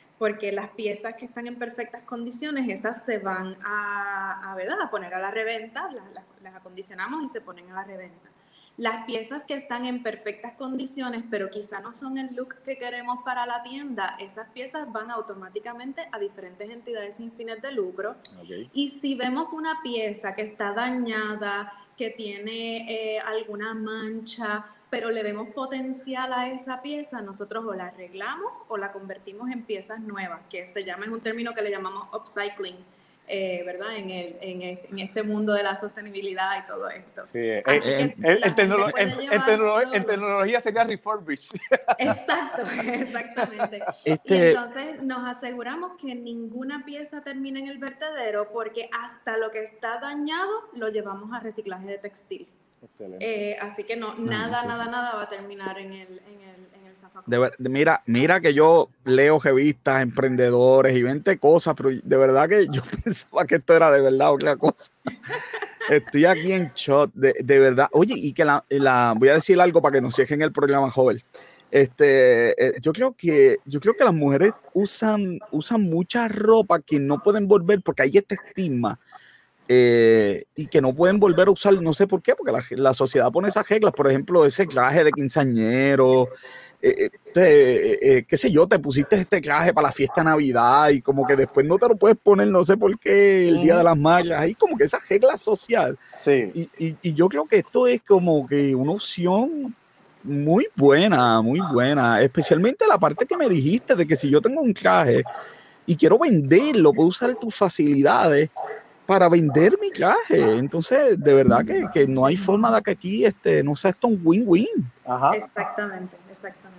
las 0.53 0.71
piezas 0.71 1.15
que 1.17 1.25
están 1.27 1.47
en 1.47 1.57
perfectas 1.59 2.03
condiciones, 2.05 2.69
esas 2.69 3.05
se 3.05 3.19
van 3.19 3.57
a, 3.65 4.53
a, 4.53 4.55
¿verdad? 4.55 4.81
a 4.83 4.91
poner 4.91 5.13
a 5.15 5.19
la 5.19 5.31
reventa, 5.31 5.91
las, 5.91 6.13
las- 6.13 6.25
las 6.43 6.55
acondicionamos 6.55 7.23
y 7.25 7.29
se 7.29 7.41
ponen 7.41 7.71
a 7.71 7.75
la 7.75 7.85
reventa. 7.85 8.31
Las 8.77 9.05
piezas 9.07 9.45
que 9.47 9.55
están 9.55 9.85
en 9.87 10.03
perfectas 10.03 10.55
condiciones, 10.55 11.23
pero 11.31 11.49
quizá 11.49 11.81
no 11.81 11.93
son 11.93 12.19
el 12.19 12.35
look 12.35 12.57
que 12.65 12.77
queremos 12.77 13.19
para 13.25 13.47
la 13.47 13.63
tienda, 13.63 14.17
esas 14.19 14.49
piezas 14.51 14.91
van 14.93 15.11
automáticamente 15.13 16.09
a 16.11 16.19
diferentes 16.19 16.69
entidades 16.69 17.15
sin 17.17 17.31
fines 17.33 17.63
de 17.63 17.71
lucro 17.73 18.17
y 18.73 18.89
si 18.89 19.15
vemos 19.15 19.53
una 19.53 19.81
pieza 19.83 20.35
que 20.35 20.43
está 20.43 20.73
dañada, 20.73 21.73
que 21.97 22.11
tiene 22.11 22.91
eh, 23.17 23.21
alguna 23.21 23.75
mancha, 23.75 24.67
pero 24.95 25.11
le 25.11 25.25
vemos 25.25 25.49
potencial 25.49 26.33
a 26.33 26.49
esa 26.51 26.81
pieza, 26.81 27.21
nosotros 27.21 27.65
o 27.67 27.75
la 27.75 27.87
arreglamos 27.87 28.63
o 28.69 28.77
la 28.77 28.93
convertimos 28.93 29.51
en 29.51 29.65
piezas 29.65 29.99
nuevas, 29.99 30.43
que 30.49 30.69
se 30.69 30.85
llama, 30.85 31.05
es 31.05 31.11
un 31.11 31.21
término 31.21 31.53
que 31.53 31.63
le 31.63 31.71
llamamos 31.73 32.07
upcycling, 32.15 32.77
eh, 33.27 33.65
¿verdad? 33.67 33.97
En, 33.97 34.11
el, 34.11 34.37
en, 34.41 34.63
este, 34.63 34.89
en 34.91 34.99
este 35.01 35.23
mundo 35.25 35.53
de 35.53 35.65
la 35.65 35.75
sostenibilidad 35.75 36.63
y 36.63 36.67
todo 36.69 36.89
esto. 36.91 37.27
Sí, 37.27 37.39
eh, 37.41 37.65
eh, 37.67 38.15
en, 38.21 38.55
tecnolo- 38.55 38.93
en- 38.97 39.43
tecnolo- 39.43 40.07
tecnología 40.07 40.61
sería 40.61 40.85
refurbish. 40.85 41.49
Exacto, 41.99 42.63
exactamente. 42.85 43.83
Y 44.05 44.13
Este, 44.13 44.51
entonces 44.51 45.03
nos 45.03 45.27
aseguramos 45.27 45.97
que 46.01 46.15
ninguna 46.15 46.85
pieza 46.85 47.21
termine 47.25 47.59
en 47.59 47.67
el 47.67 47.79
vertedero 47.79 48.49
porque 48.53 48.89
hasta 48.93 49.39
lo 49.39 49.51
que 49.51 49.59
está 49.63 49.99
dañado 49.99 50.53
lo 50.73 50.89
llevamos 50.89 51.33
a 51.33 51.41
reciclaje 51.41 51.87
de 51.87 51.99
textil. 51.99 52.47
Excelente. 52.85 53.53
Eh, 53.53 53.57
así 53.61 53.85
que 53.85 53.97
no, 53.97 54.15
nada, 54.17 54.61
ok. 54.63 54.69
nada, 54.69 54.85
nada 54.87 55.15
va 55.17 55.23
a 55.23 55.29
terminar 55.29 55.79
en 55.79 55.93
el, 55.93 56.09
en 56.19 56.41
el, 56.41 56.81
en 56.81 56.87
el 56.87 56.95
zafacón. 56.97 57.25
De 57.27 57.39
ver- 57.39 57.55
de- 57.59 57.69
mira, 57.71 58.03
mira 58.07 58.41
que 58.41 58.53
yo 58.55 58.91
leo 59.05 59.39
revistas, 59.41 60.03
emprendedores 60.03 60.97
y 60.97 61.03
20 61.03 61.39
cosas, 61.39 61.75
pero 61.77 61.91
de 61.91 62.17
verdad 62.17 62.49
que 62.49 62.67
yo 62.71 62.83
pensaba 63.05 63.45
que 63.47 63.57
esto 63.57 63.75
era 63.75 63.91
de 63.91 64.01
verdad 64.01 64.33
otra 64.33 64.57
cosa. 64.57 64.91
Estoy 65.89 66.25
aquí 66.25 66.53
en 66.53 66.73
shot, 66.75 67.11
de, 67.15 67.35
de 67.43 67.59
verdad. 67.59 67.89
Oye, 67.93 68.15
y 68.17 68.33
que 68.33 68.45
la, 68.45 68.65
la- 68.69 69.15
voy 69.17 69.29
a 69.29 69.35
decir 69.35 69.61
algo 69.61 69.81
para 69.83 69.95
que 69.95 70.01
nos 70.01 70.15
cierren 70.15 70.43
el 70.43 70.53
programa, 70.53 70.91
joven. 70.91 71.23
Este, 71.71 72.51
eh, 72.69 72.75
yo 72.81 72.93
creo 72.93 73.15
que 73.19 73.59
yo 73.65 73.81
creo 73.81 73.95
que 73.95 74.05
las 74.05 74.15
mujeres 74.15 74.53
usan 74.75 75.41
usan 75.51 75.83
mucha 75.83 76.29
ropa 76.29 76.79
que 76.79 77.01
no 77.01 77.21
pueden 77.21 77.49
volver 77.49 77.81
porque 77.83 78.03
hay 78.03 78.13
este 78.15 78.37
estigma 78.37 79.01
eh, 79.69 80.45
y 80.57 80.67
que 80.67 80.81
no 80.81 80.95
pueden 80.95 81.19
volver 81.19 81.49
a 81.49 81.51
usar, 81.53 81.81
no 81.81 81.93
sé 81.93 82.07
por 82.07 82.23
qué, 82.23 82.35
porque 82.35 82.53
la, 82.53 82.63
la 82.71 82.95
sociedad 82.95 83.31
pone 83.33 83.49
esas 83.49 83.69
reglas, 83.69 83.93
por 83.93 84.09
ejemplo, 84.09 84.45
ese 84.45 84.67
traje 84.67 85.05
de 85.05 85.11
quinceañero, 85.13 86.29
eh, 86.83 87.09
te- 87.33 87.93
eh, 87.95 87.99
eh, 88.19 88.25
qué 88.29 88.37
sé 88.37 88.51
yo, 88.51 88.67
te 88.67 88.79
pusiste 88.79 89.17
este 89.17 89.41
traje 89.41 89.73
para 89.73 89.89
la 89.89 89.93
fiesta 89.93 90.21
de 90.21 90.27
Navidad 90.27 90.91
y 90.91 91.01
como 91.01 91.27
que 91.27 91.35
después 91.35 91.65
no 91.65 91.79
te 91.79 91.89
lo 91.89 91.97
puedes 91.97 92.19
poner, 92.19 92.49
no 92.49 92.63
sé 92.63 92.77
por 92.77 92.99
qué, 92.99 93.49
el 93.49 93.63
Día 93.63 93.79
de 93.79 93.85
las 93.85 93.97
Mayas, 93.97 94.39
ahí 94.39 94.55
como 94.55 94.77
que 94.77 94.85
esa 94.85 94.99
regla 95.09 95.37
social. 95.39 95.99
Sí. 96.15 96.51
Y, 96.55 96.69
y- 96.79 96.97
y 97.01 97.15
yo 97.15 97.29
creo 97.31 97.47
que 97.47 97.59
esto 97.59 97.87
es 97.87 98.03
como 98.03 98.47
que 98.47 98.75
una 98.75 98.93
opción 98.93 99.75
muy 100.23 100.67
buena, 100.77 101.41
muy 101.41 101.61
buena. 101.73 102.21
Especialmente 102.21 102.87
la 102.87 102.99
parte 102.99 103.25
que 103.27 103.37
me 103.37 103.49
dijiste 103.49 103.95
de 103.95 104.07
que 104.07 104.17
si 104.17 104.29
yo 104.31 104.41
tengo 104.43 104.61
un 104.61 104.75
traje 104.75 105.23
y 105.87 105.97
quiero 105.97 106.19
venderlo, 106.19 106.93
puedo 106.93 107.09
usar 107.09 107.35
tus 107.35 107.55
facilidades 107.55 108.51
para 109.07 109.29
vender 109.29 109.79
mi 109.81 109.91
traje. 109.91 110.41
Entonces, 110.57 111.19
de 111.21 111.35
verdad 111.35 111.65
que, 111.65 111.87
que 111.93 112.07
no 112.07 112.25
hay 112.27 112.37
forma 112.37 112.75
de 112.75 112.83
que 112.83 112.91
aquí 112.93 113.25
este, 113.25 113.63
no 113.63 113.77
sea 113.77 113.91
esto 113.91 114.09
un 114.09 114.21
win-win. 114.25 114.69
Ajá. 115.05 115.35
Exactamente, 115.37 116.17
exactamente. 116.31 116.75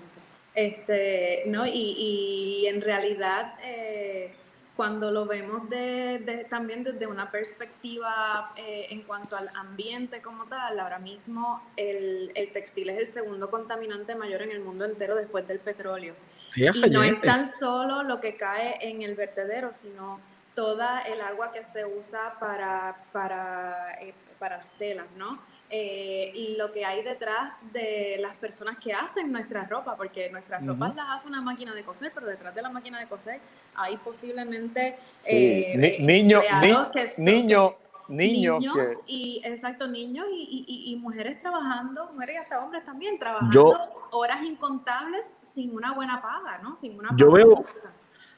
Este, 0.54 1.44
¿no? 1.48 1.66
Y, 1.68 1.72
y 1.74 2.68
en 2.68 2.82
realidad, 2.82 3.56
eh, 3.64 4.34
cuando 4.76 5.12
lo 5.12 5.26
vemos 5.26 5.70
de, 5.70 6.20
de- 6.20 6.46
también 6.50 6.82
desde 6.82 7.08
una 7.08 7.30
perspectiva 7.32 8.54
eh, 8.56 8.88
en 8.90 9.02
cuanto 9.04 9.36
al 9.38 9.50
ambiente 9.56 10.22
como 10.22 10.46
tal, 10.46 10.80
ahora 10.80 11.00
mismo 11.00 11.62
el, 11.78 12.32
el 12.36 12.52
textil 12.54 12.90
es 12.90 12.98
el 13.00 13.08
segundo 13.08 13.50
contaminante 13.50 14.16
mayor 14.16 14.42
en 14.42 14.52
el 14.52 14.62
mundo 14.62 14.86
entero 14.86 15.16
después 15.16 15.48
del 15.48 15.60
petróleo. 15.60 16.14
Sí, 16.54 16.66
Y 16.74 16.90
no 16.90 17.04
es 17.04 17.20
tan 17.22 17.50
solo 17.50 18.04
lo 18.04 18.20
que 18.22 18.36
cae 18.38 18.78
en 18.82 19.02
el 19.02 19.16
vertedero, 19.16 19.74
sino 19.74 20.18
toda 20.56 21.02
el 21.02 21.22
agua 21.22 21.52
que 21.52 21.64
se 21.64 21.86
usa 21.86 22.36
para, 22.40 22.96
para, 23.12 23.98
eh, 24.02 24.14
para 24.40 24.58
las 24.58 24.68
telas, 24.78 25.06
¿no? 25.18 25.38
Eh, 25.70 26.32
y 26.36 26.56
lo 26.58 26.72
que 26.72 26.86
hay 26.86 27.04
detrás 27.04 27.58
de 27.74 28.18
las 28.20 28.36
personas 28.36 28.78
que 28.78 28.94
hacen 28.94 29.32
nuestra 29.32 29.66
ropa, 29.66 29.98
porque 29.98 30.30
nuestras 30.30 30.66
ropas 30.66 30.96
las 30.96 31.08
hace 31.10 31.28
una 31.28 31.42
máquina 31.42 31.74
de 31.74 31.84
coser, 31.84 32.12
pero 32.14 32.28
detrás 32.28 32.54
de 32.54 32.62
la 32.62 32.70
máquina 32.70 33.00
de 33.00 33.08
coser 33.08 33.40
hay 33.76 33.98
posiblemente 33.98 34.98
Sí. 35.22 35.32
eh, 35.34 35.74
Ni- 35.78 35.88
eh, 35.88 35.98
niño, 36.02 36.42
empleados 36.42 36.88
ni- 36.94 37.02
que 37.02 37.08
son- 37.10 37.26
niño, 37.26 37.76
niños 38.08 38.60
niños 38.60 38.76
que- 38.76 39.12
y 39.12 39.42
exacto 39.44 39.88
niños 39.88 40.28
y, 40.32 40.66
y- 40.68 40.92
y- 40.92 40.96
mujeres 40.98 41.42
trabajando 41.42 42.12
mujeres 42.14 42.36
y 42.36 42.38
hasta 42.38 42.60
hombres 42.64 42.86
también 42.86 43.18
trabajando 43.18 43.52
Yo- 43.52 44.08
horas 44.12 44.44
incontables 44.44 45.26
sin 45.42 45.76
una 45.76 45.92
buena 45.94 46.22
paga 46.22 46.60
no 46.60 46.78
sin 46.78 46.98
una 47.00 47.10
Yo 47.18 47.32
paga 47.32 47.44
veo- 47.44 47.56
justa. 47.56 47.92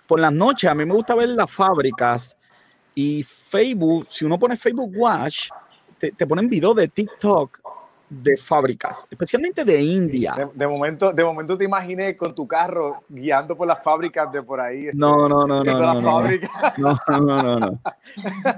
Por 0.07 0.19
las 0.19 0.31
noches 0.31 0.69
a 0.69 0.73
mí 0.73 0.85
me 0.85 0.93
gusta 0.93 1.13
ver 1.15 1.29
las 1.29 1.51
fábricas 1.51 2.35
y 2.95 3.23
Facebook, 3.23 4.07
si 4.09 4.25
uno 4.25 4.39
pone 4.39 4.57
Facebook 4.57 4.91
Watch, 4.95 5.49
te, 5.97 6.11
te 6.11 6.25
ponen 6.25 6.49
videos 6.49 6.75
de 6.75 6.87
TikTok 6.87 7.59
de 8.09 8.37
fábricas, 8.37 9.05
especialmente 9.09 9.65
de 9.65 9.81
India. 9.81 10.33
De, 10.35 10.47
de 10.53 10.67
momento, 10.67 11.11
de 11.11 11.23
momento 11.23 11.57
te 11.57 11.65
imaginé 11.65 12.15
con 12.15 12.33
tu 12.33 12.47
carro 12.47 13.03
guiando 13.09 13.55
por 13.55 13.67
las 13.67 13.83
fábricas 13.83 14.31
de 14.31 14.41
por 14.41 14.61
ahí. 14.61 14.87
No, 14.93 15.27
no, 15.27 15.45
no, 15.45 15.63
no, 15.63 15.79
no. 15.79 16.21
No, 16.77 16.97
no, 17.09 17.19
no, 17.19 17.59
no. 17.59 17.81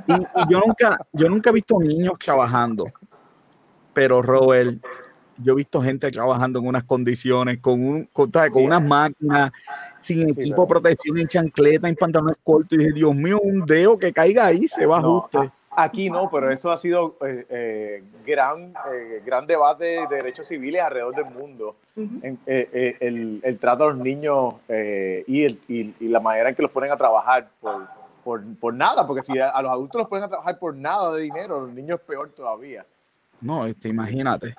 Y, 0.07 0.13
y 0.13 0.51
yo 0.51 0.61
nunca, 0.65 0.99
yo 1.11 1.29
nunca 1.29 1.49
he 1.49 1.53
visto 1.53 1.79
niños 1.79 2.13
trabajando, 2.23 2.85
pero 3.93 4.21
Robert, 4.21 4.85
yo 5.41 5.53
he 5.53 5.55
visto 5.55 5.81
gente 5.81 6.11
trabajando 6.11 6.59
en 6.59 6.67
unas 6.67 6.83
condiciones, 6.83 7.59
con 7.59 7.81
un, 7.83 8.05
con, 8.11 8.29
con 8.31 8.53
Sí. 8.53 8.59
unas 8.59 8.81
máquinas, 8.81 9.51
sin 9.99 10.33
Sí, 10.33 10.41
equipo 10.41 10.61
de 10.63 10.67
protección, 10.67 11.17
en 11.17 11.27
chancleta, 11.27 11.87
en 11.89 11.95
pantalones 11.95 12.37
cortos, 12.43 12.73
y 12.73 12.77
dije, 12.77 12.91
Dios 12.93 13.15
mío, 13.15 13.39
un 13.41 13.65
dedo 13.65 13.97
que 13.97 14.11
caiga 14.13 14.45
ahí 14.45 14.67
se 14.67 14.85
va 14.85 15.01
No, 15.01 15.21
justo. 15.21 15.39
a- 15.41 15.83
aquí 15.83 16.09
no, 16.09 16.29
pero 16.29 16.51
eso 16.51 16.71
ha 16.71 16.77
sido 16.77 17.17
eh, 17.25 17.45
eh, 17.49 18.03
gran, 18.25 18.73
eh, 18.93 19.21
gran 19.25 19.47
debate 19.47 19.85
de 20.09 20.15
derechos 20.17 20.47
civiles 20.47 20.81
alrededor 20.81 21.15
del 21.15 21.33
mundo. 21.33 21.75
En- 21.95 22.39
eh, 22.45 22.69
eh, 22.73 22.97
el, 22.99 23.39
el 23.43 23.59
trato 23.59 23.85
a 23.85 23.87
los 23.87 23.97
niños 23.97 24.55
eh, 24.67 25.23
y, 25.27 25.43
el- 25.43 25.59
y- 25.67 25.93
y 25.99 26.07
la 26.09 26.19
manera 26.19 26.49
en 26.49 26.55
que 26.55 26.61
los 26.61 26.71
ponen 26.71 26.91
a 26.91 26.97
trabajar 26.97 27.49
por, 27.61 27.87
por, 28.23 28.43
por 28.57 28.73
nada, 28.73 29.07
porque 29.07 29.23
si 29.23 29.39
a, 29.39 29.49
a 29.49 29.61
los 29.61 29.71
adultos 29.71 29.99
los 29.99 30.09
ponen 30.09 30.25
a 30.25 30.27
trabajar 30.27 30.59
por 30.59 30.75
nada 30.75 31.13
de 31.13 31.21
dinero, 31.21 31.61
los 31.61 31.73
niños 31.73 32.01
peor 32.01 32.29
todavía. 32.29 32.85
No, 33.41 33.65
este, 33.65 33.87
imagínate. 33.87 34.55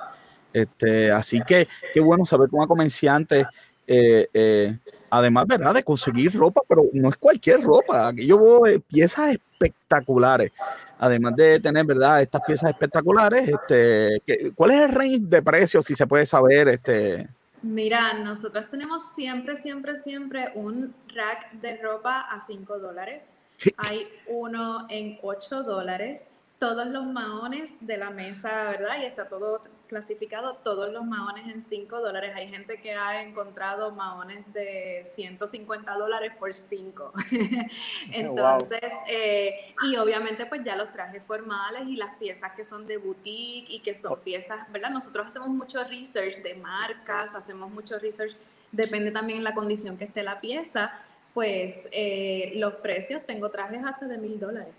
Este, 0.52 1.10
así 1.12 1.40
que 1.46 1.68
qué 1.94 2.00
bueno 2.00 2.24
saber 2.24 2.48
que 2.48 2.56
una 2.56 2.66
comerciante, 2.66 3.46
eh, 3.86 4.28
eh, 4.32 4.78
además, 5.10 5.46
¿verdad? 5.46 5.74
De 5.74 5.84
conseguir 5.84 6.32
ropa, 6.34 6.60
pero 6.68 6.82
no 6.92 7.08
es 7.08 7.16
cualquier 7.16 7.60
ropa. 7.62 8.08
Aquí 8.08 8.26
yo 8.26 8.38
veo 8.42 8.66
eh, 8.66 8.80
piezas 8.80 9.32
espectaculares. 9.32 10.52
Además 10.98 11.34
de 11.36 11.60
tener, 11.60 11.84
¿verdad? 11.86 12.20
Estas 12.20 12.42
piezas 12.42 12.70
espectaculares, 12.70 13.48
este, 13.48 14.20
¿qué- 14.26 14.52
¿cuál 14.54 14.72
es 14.72 14.82
el 14.82 14.92
range 14.92 15.18
de 15.20 15.42
precios, 15.42 15.84
si 15.84 15.94
se 15.94 16.06
puede 16.06 16.26
saber? 16.26 16.68
Este, 16.68 17.26
Mira, 17.62 18.14
nosotros 18.14 18.66
tenemos 18.70 19.12
siempre, 19.14 19.56
siempre, 19.56 19.96
siempre 19.96 20.46
un 20.54 20.94
rack 21.14 21.52
de 21.60 21.76
ropa 21.76 22.20
a 22.20 22.40
5 22.40 22.78
dólares. 22.78 23.36
Hay 23.76 24.08
uno 24.28 24.86
en 24.88 25.18
8 25.22 25.62
dólares. 25.62 26.26
Todos 26.58 26.86
los 26.86 27.04
maones 27.06 27.72
de 27.80 27.96
la 27.98 28.10
mesa, 28.10 28.64
¿verdad? 28.70 29.02
Y 29.02 29.04
está 29.06 29.28
todo 29.28 29.60
clasificado, 29.90 30.54
todos 30.62 30.92
los 30.92 31.04
maones 31.04 31.52
en 31.52 31.60
5 31.60 32.00
dólares. 32.00 32.30
Hay 32.36 32.48
gente 32.48 32.80
que 32.80 32.92
ha 32.92 33.22
encontrado 33.22 33.90
maones 33.90 34.50
de 34.52 35.02
150 35.08 35.92
dólares 35.94 36.32
por 36.38 36.54
5. 36.54 37.12
Entonces, 38.12 38.92
eh, 39.08 39.74
y 39.82 39.96
obviamente 39.96 40.46
pues 40.46 40.62
ya 40.62 40.76
los 40.76 40.92
trajes 40.92 41.24
formales 41.24 41.82
y 41.88 41.96
las 41.96 42.14
piezas 42.18 42.52
que 42.52 42.62
son 42.62 42.86
de 42.86 42.98
boutique 42.98 43.68
y 43.68 43.80
que 43.80 43.96
son 43.96 44.20
piezas, 44.20 44.70
¿verdad? 44.72 44.90
Nosotros 44.90 45.26
hacemos 45.26 45.48
mucho 45.48 45.82
research 45.82 46.36
de 46.36 46.54
marcas, 46.54 47.34
hacemos 47.34 47.68
mucho 47.68 47.98
research, 47.98 48.36
depende 48.70 49.10
también 49.10 49.42
la 49.42 49.54
condición 49.54 49.98
que 49.98 50.04
esté 50.04 50.22
la 50.22 50.38
pieza, 50.38 50.92
pues 51.34 51.88
eh, 51.90 52.52
los 52.54 52.74
precios, 52.74 53.26
tengo 53.26 53.50
trajes 53.50 53.84
hasta 53.84 54.06
de 54.06 54.18
mil 54.18 54.38
dólares. 54.38 54.72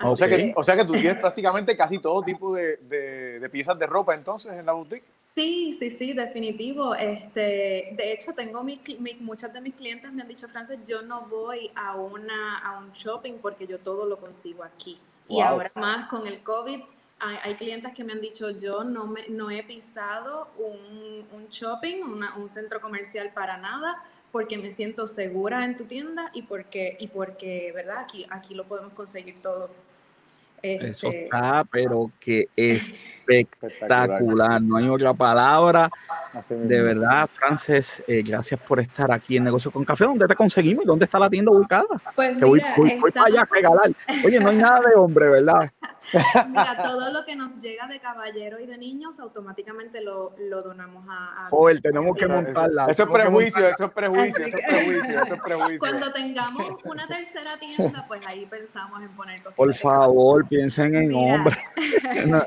O, 0.00 0.16
sea 0.16 0.28
que, 0.28 0.52
o 0.56 0.64
sea 0.64 0.76
que 0.76 0.84
tú 0.84 0.92
tienes 0.92 1.18
prácticamente 1.18 1.76
casi 1.76 1.98
todo 1.98 2.22
tipo 2.22 2.54
de, 2.54 2.76
de- 2.78 3.38
de 3.40 3.48
piezas 3.50 3.78
de 3.78 3.86
ropa 3.86 4.14
entonces 4.14 4.58
en 4.58 4.66
la 4.66 4.72
boutique. 4.72 5.04
Sí, 5.34 5.72
sí, 5.72 5.90
sí, 5.90 6.12
definitivo. 6.12 6.94
Este, 6.94 7.94
de 7.96 8.12
hecho, 8.12 8.32
tengo 8.34 8.62
mi, 8.64 8.78
cli- 8.80 8.98
mi- 8.98 9.14
muchas 9.20 9.52
de 9.52 9.60
mis 9.60 9.74
clientes 9.74 10.12
me 10.12 10.22
han 10.22 10.28
dicho, 10.28 10.48
Frances, 10.48 10.78
yo 10.86 11.02
no 11.02 11.22
voy 11.22 11.70
a 11.74 11.96
una 11.96 12.58
a 12.58 12.78
un 12.78 12.92
shopping 12.92 13.34
porque 13.40 13.66
yo 13.66 13.78
todo 13.78 14.06
lo 14.06 14.18
consigo 14.18 14.62
aquí. 14.64 14.98
Y 15.28 15.40
ahora 15.40 15.70
más 15.76 16.08
con 16.08 16.26
el 16.26 16.42
COVID, 16.42 16.80
hay, 17.20 17.36
hay 17.44 17.54
clientes 17.54 17.94
que 17.94 18.04
me 18.04 18.12
han 18.12 18.20
dicho, 18.20 18.50
yo 18.50 18.84
no 18.84 19.06
me 19.06 19.26
no 19.28 19.50
he 19.50 19.62
pisado 19.62 20.48
un, 20.58 21.26
un 21.32 21.48
shopping, 21.48 22.02
una- 22.02 22.34
un 22.36 22.50
centro 22.50 22.80
comercial 22.80 23.30
para 23.32 23.56
nada, 23.56 24.02
porque 24.32 24.58
me 24.58 24.72
siento 24.72 25.06
segura 25.06 25.64
en 25.64 25.76
tu 25.76 25.84
tienda 25.84 26.30
y 26.32 26.42
porque 26.42 26.96
y 26.98 27.08
porque, 27.08 27.70
verdad, 27.74 27.98
aquí 28.00 28.26
aquí 28.30 28.54
lo 28.54 28.64
podemos 28.64 28.92
conseguir 28.94 29.36
todo. 29.42 29.70
eso 30.62 31.08
Este, 31.08 31.24
está, 31.24 31.64
pero 31.70 32.10
que 32.18 32.48
Espectacular. 32.56 34.60
No 34.60 34.76
hay 34.76 34.88
otra 34.88 35.14
palabra. 35.14 35.90
De 36.48 36.80
verdad, 36.80 37.28
Frances, 37.30 38.02
eh, 38.06 38.22
gracias 38.22 38.58
por 38.60 38.80
estar 38.80 39.12
aquí 39.12 39.36
en 39.36 39.44
Negocio 39.44 39.70
con 39.70 39.84
Café. 39.84 40.04
¿Dónde 40.04 40.26
te 40.26 40.34
conseguimos 40.34 40.84
y 40.84 40.86
dónde 40.86 41.04
está 41.04 41.18
la 41.18 41.28
tienda 41.28 41.52
ubicada? 41.52 41.84
pues 42.14 42.38
Que 42.38 42.44
voy, 42.44 42.62
voy- 42.76 43.00
voy 43.00 43.10
para 43.10 43.26
allá 43.26 43.42
a 43.42 43.54
regalar. 43.54 43.90
Oye, 44.24 44.40
no 44.40 44.48
hay 44.48 44.56
nada 44.56 44.80
de 44.88 44.94
hombre, 44.94 45.28
¿verdad? 45.28 45.70
Mira, 46.48 46.82
todo 46.82 47.10
lo 47.10 47.24
que 47.24 47.36
nos 47.36 47.54
llega 47.60 47.86
de 47.88 48.00
caballero 48.00 48.58
y 48.60 48.66
de 48.66 48.76
niños 48.78 49.18
automáticamente 49.20 50.00
lo, 50.02 50.34
lo 50.38 50.62
donamos 50.62 51.04
a... 51.08 51.46
a- 51.46 51.50
Joder, 51.50 51.80
tenemos 51.80 52.16
que 52.16 52.26
montarla. 52.26 52.86
Eso 52.88 53.04
es 53.04 53.10
prejuicio, 53.10 53.68
eso 53.68 53.84
es 53.86 53.90
prejuicio, 53.92 54.46
eso 54.46 54.56
es 54.58 54.64
prejuicio, 54.66 55.22
eso 55.22 55.34
es 55.34 55.40
prejuicio. 55.42 55.78
Cuando 55.78 56.12
tengamos 56.12 56.66
una 56.84 57.06
tercera 57.06 57.56
tienda, 57.58 58.04
pues 58.08 58.26
ahí 58.26 58.46
pensamos 58.46 59.00
en 59.02 59.08
poner 59.16 59.42
cosas. 59.42 59.56
Por 59.56 59.74
favor, 59.74 60.46
piensen 60.48 60.94
en 60.94 61.14
hombres. 61.14 61.56
No, 62.26 62.44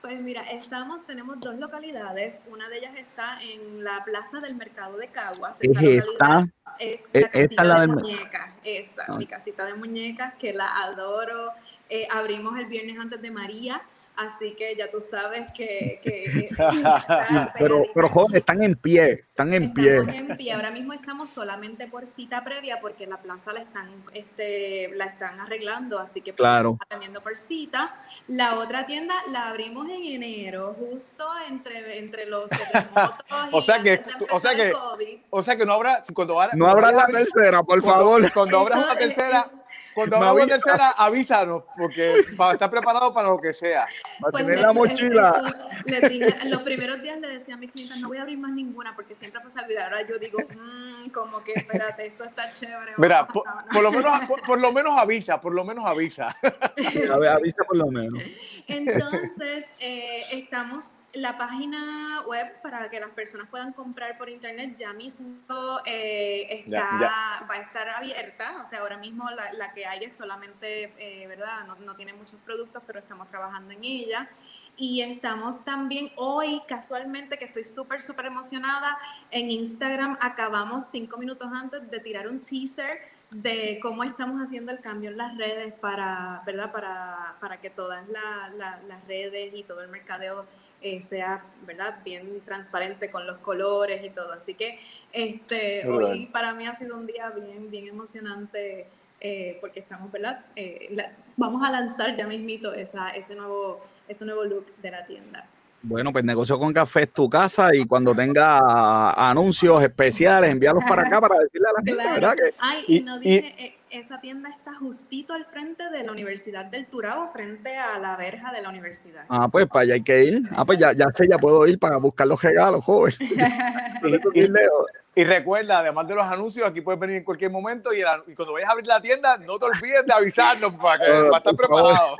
Pues 0.00 0.22
mira, 0.22 0.42
estamos, 0.50 1.04
tenemos 1.06 1.38
dos 1.38 1.54
localidades. 1.56 2.40
Una 2.50 2.68
de 2.68 2.78
ellas 2.78 2.92
está 2.96 3.40
en 3.42 3.84
la 3.84 4.02
plaza 4.04 4.40
del 4.40 4.56
mercado 4.56 4.96
de 4.96 5.06
Caguas. 5.08 5.58
Es 5.60 5.70
Esa 5.70 5.80
localidad 6.06 6.48
esta. 6.80 6.80
es 6.80 7.08
la 7.12 7.20
esta 7.20 7.30
casita 7.30 7.64
la 7.64 7.80
de 7.82 7.86
muñecas. 7.86 8.50
Esa, 8.64 9.04
Ah. 9.06 9.14
mi 9.16 9.26
casita 9.26 9.64
de 9.64 9.74
muñecas, 9.74 10.34
que 10.34 10.52
la 10.54 10.82
adoro. 10.82 11.50
Eh, 11.94 12.06
abrimos 12.10 12.58
el 12.58 12.64
viernes 12.66 12.98
antes 12.98 13.20
de 13.20 13.30
María, 13.30 13.82
así 14.16 14.52
que 14.54 14.74
ya 14.76 14.90
tú 14.90 14.98
sabes 15.00 15.50
que... 15.52 16.00
que 16.02 16.48
Pero, 17.58 17.82
pero 17.94 18.08
joven, 18.08 18.36
están 18.36 18.62
en 18.62 18.74
pie, 18.76 19.24
están 19.28 19.52
en 19.52 19.72
pie. 19.74 19.96
En 19.96 20.36
pie. 20.36 20.52
Ahora 20.52 20.70
mismo 20.70 20.92
estamos 20.92 21.28
solamente 21.30 21.86
por 21.88 22.06
cita 22.06 22.42
previa 22.44 22.78
porque 22.80 23.06
la 23.06 23.18
plaza 23.20 23.52
la 23.52 23.60
están, 23.60 23.88
este, 24.14 24.90
la 24.96 25.04
están 25.06 25.38
arreglando, 25.40 25.98
así 25.98 26.20
que 26.20 26.32
pues, 26.32 26.38
Claro. 26.38 26.78
atendiendo 26.80 27.22
por 27.22 27.36
cita. 27.36 27.94
La 28.28 28.58
otra 28.58 28.86
tienda 28.86 29.14
la 29.30 29.48
abrimos 29.50 29.86
en 29.90 30.02
enero, 30.04 30.74
justo 30.78 31.26
entre, 31.48 31.98
entre 31.98 32.26
los 32.26 32.48
terremotos. 32.50 33.16
O 33.52 33.60
sea 33.62 33.82
que- 33.82 34.02
o 34.30 34.40
sea 34.40 34.54
que- 34.54 34.72
COVID. 34.72 35.18
O 35.30 35.42
sea 35.42 35.56
que 35.56 35.66
no 35.66 35.72
habrá, 35.74 36.02
cuando, 36.14 36.34
ahora- 36.40 36.52
No 36.54 36.64
cuando 36.66 36.86
habrá 36.86 36.92
la 36.92 37.06
tercera, 37.06 37.62
por 37.62 37.80
cuando- 37.82 38.00
favor. 38.04 38.32
Cuando 38.32 38.58
abras 38.60 38.78
Eso 38.78 38.84
una 38.90 38.92
es- 38.94 38.98
tercera, 39.14 39.40
es- 39.46 39.61
cuando 39.94 40.16
hablamos 40.16 40.40
de 40.42 40.46
tercera, 40.48 40.90
avísanos, 40.90 41.64
porque 41.76 42.24
para 42.36 42.52
estar 42.54 42.70
preparado 42.70 43.12
para 43.12 43.28
lo 43.28 43.38
que 43.40 43.52
sea. 43.52 43.86
Va 44.24 44.28
a 44.28 44.30
Pues 44.30 44.44
tener 44.44 44.56
le- 44.56 44.62
la 44.62 44.68
le- 44.68 44.74
mochila. 44.74 45.42
eso, 45.46 45.82
le 45.84 46.08
dije- 46.08 46.36
en 46.42 46.50
los 46.50 46.62
primeros 46.62 47.02
días 47.02 47.18
le 47.20 47.28
decía 47.28 47.54
a 47.54 47.56
mis 47.58 47.72
clientes, 47.72 47.98
no 47.98 48.08
voy 48.08 48.18
a 48.18 48.22
abrir 48.22 48.38
más 48.38 48.52
ninguna 48.52 48.94
porque 48.94 49.14
siempre 49.14 49.40
pues 49.40 49.54
se 49.54 49.60
olvida. 49.60 49.84
Ahora 49.84 50.02
yo 50.06 50.18
digo, 50.18 50.38
"Mm, 50.38 51.10
como 51.10 51.42
que 51.42 51.52
espérate, 51.54 52.06
esto 52.06 52.24
está 52.24 52.50
chévere. 52.52 52.92
Mira, 52.96 53.26
por, 53.26 53.44
vamos". 53.44 53.64
por 53.72 53.82
lo 53.82 53.90
menos, 53.92 54.20
por, 54.26 54.42
por 54.42 54.60
lo 54.60 54.72
menos 54.72 54.98
avisa, 54.98 55.40
por 55.40 55.52
lo 55.54 55.64
menos 55.64 55.84
avisa. 55.84 56.36
A 56.42 57.18
ver, 57.18 57.28
avisa 57.30 57.64
por 57.66 57.76
lo 57.76 57.86
menos. 57.88 58.22
Entonces, 58.68 59.78
eh, 59.80 60.22
estamos, 60.32 60.96
la 61.14 61.36
página 61.36 62.22
web 62.26 62.60
para 62.62 62.88
que 62.90 62.98
las 63.00 63.10
personas 63.10 63.48
puedan 63.48 63.72
comprar 63.72 64.16
por 64.18 64.28
internet 64.28 64.76
ya 64.76 64.92
mismo 64.92 65.36
eh, 65.84 66.46
está, 66.64 66.70
Ya, 67.00 67.46
va 67.50 67.54
a 67.54 67.58
estar 67.58 67.88
abierta. 67.88 68.62
O 68.64 68.68
sea, 68.68 68.80
ahora 68.80 68.96
mismo 68.96 69.30
la, 69.30 69.52
la 69.54 69.72
que 69.72 69.81
hay 69.84 70.04
es 70.04 70.16
solamente, 70.16 70.92
eh, 70.98 71.26
¿verdad? 71.26 71.66
No, 71.66 71.76
no 71.76 71.94
tiene 71.96 72.12
muchos 72.12 72.38
productos, 72.44 72.82
pero 72.86 72.98
estamos 72.98 73.28
trabajando 73.28 73.72
en 73.72 73.84
ella. 73.84 74.28
Y 74.76 75.02
estamos 75.02 75.64
también 75.64 76.10
hoy, 76.16 76.62
casualmente, 76.66 77.38
que 77.38 77.44
estoy 77.44 77.64
súper, 77.64 78.00
súper 78.00 78.26
emocionada, 78.26 78.96
en 79.30 79.50
Instagram 79.50 80.16
acabamos 80.20 80.86
cinco 80.90 81.18
minutos 81.18 81.48
antes 81.52 81.90
de 81.90 82.00
tirar 82.00 82.26
un 82.26 82.40
teaser 82.40 83.00
de 83.30 83.78
cómo 83.80 84.04
estamos 84.04 84.40
haciendo 84.42 84.72
el 84.72 84.80
cambio 84.80 85.10
en 85.10 85.16
las 85.18 85.36
redes 85.36 85.72
para, 85.74 86.42
¿verdad? 86.46 86.70
Para, 86.72 87.36
para 87.40 87.60
que 87.60 87.70
todas 87.70 88.06
la- 88.08 88.48
la- 88.50 88.80
las 88.82 89.06
redes 89.06 89.52
y 89.54 89.62
todo 89.62 89.80
el 89.82 89.88
mercadeo 89.88 90.46
eh, 90.84 91.00
sea, 91.00 91.44
¿verdad? 91.64 92.00
Bien 92.04 92.40
transparente 92.44 93.08
con 93.08 93.24
los 93.26 93.38
colores 93.38 94.04
y 94.04 94.10
todo. 94.10 94.32
Así 94.32 94.54
que 94.54 94.80
este, 95.12 95.82
Muy 95.86 96.04
hoy 96.04 96.12
bien. 96.18 96.32
para 96.32 96.54
mí 96.54 96.66
ha 96.66 96.74
sido 96.74 96.96
un 96.96 97.06
día 97.06 97.30
bien, 97.30 97.70
bien 97.70 97.86
emocionante 97.88 98.88
eh, 99.24 99.56
porque 99.60 99.78
estamos, 99.80 100.10
¿verdad? 100.10 100.40
Eh, 100.56 100.88
la- 100.90 101.12
vamos 101.36 101.62
a 101.66 101.70
lanzar 101.70 102.16
ya 102.16 102.26
mismito 102.26 102.74
esa, 102.74 103.10
ese, 103.10 103.34
nuevo, 103.36 103.80
ese 104.08 104.24
nuevo 104.24 104.44
look 104.44 104.66
de 104.82 104.90
la 104.90 105.06
tienda. 105.06 105.44
Bueno, 105.84 106.12
pues 106.12 106.22
negocio 106.24 106.58
con 106.58 106.72
café 106.72 107.02
es 107.04 107.12
tu 107.12 107.28
casa 107.28 107.74
y 107.74 107.84
cuando 107.86 108.14
tenga 108.14 109.10
anuncios 109.30 109.82
especiales, 109.82 110.50
envíalos 110.50 110.84
para 110.88 111.02
acá 111.02 111.20
para 111.20 111.38
decirle 111.40 111.68
a 111.68 111.72
la 111.72 111.78
gente, 111.78 111.92
Claro. 111.94 112.14
¿verdad? 112.14 112.34
Que 112.36 112.54
Ay, 112.58 112.84
y, 112.86 112.96
Y- 112.98 113.00
no 113.02 113.16
y- 113.16 113.20
dije, 113.20 113.54
eh, 113.58 113.74
esa 113.90 114.20
tienda 114.20 114.48
está 114.48 114.74
justito 114.74 115.34
al 115.34 115.44
frente 115.46 115.90
de 115.90 116.04
la 116.04 116.12
Universidad 116.12 116.64
del 116.66 116.86
Turabo, 116.86 117.30
frente 117.32 117.76
a 117.76 117.98
la 117.98 118.16
verja 118.16 118.52
de 118.52 118.62
la 118.62 118.68
universidad. 118.70 119.24
Ah, 119.28 119.48
pues 119.48 119.66
para 119.66 119.80
allá 119.80 119.94
hay 119.94 120.02
que 120.02 120.24
ir. 120.24 120.42
Ah, 120.52 120.64
pues 120.64 120.78
ya, 120.78 120.92
ya 120.92 121.10
sé, 121.10 121.26
ya 121.28 121.36
puedo 121.38 121.66
ir 121.66 121.78
para 121.80 121.96
buscar 121.96 122.26
los 122.28 122.40
regalos, 122.40 122.84
joven. 122.84 123.12
No 124.02 125.11
Y 125.14 125.24
recuerda, 125.24 125.80
además 125.80 126.08
de 126.08 126.14
los 126.14 126.24
anuncios, 126.24 126.66
aquí 126.66 126.80
puedes 126.80 126.98
venir 126.98 127.16
en 127.16 127.24
cualquier 127.24 127.50
momento 127.50 127.92
y, 127.92 128.00
el 128.00 128.06
anu- 128.06 128.24
y 128.28 128.34
cuando 128.34 128.54
vayas 128.54 128.70
a 128.70 128.72
abrir 128.72 128.86
la 128.86 129.00
tienda, 129.02 129.36
no 129.36 129.58
te 129.58 129.66
olvides 129.66 130.06
de 130.06 130.12
avisarnos 130.14 130.72
para 130.76 130.98
que 131.04 131.12
Ah, 131.12 131.24
para 131.30 131.36
estar 131.38 131.54
preparado. 131.56 132.16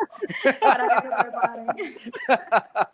para 0.60 0.88
que 0.88 0.94
se 1.08 1.08
preparen. 1.24 1.96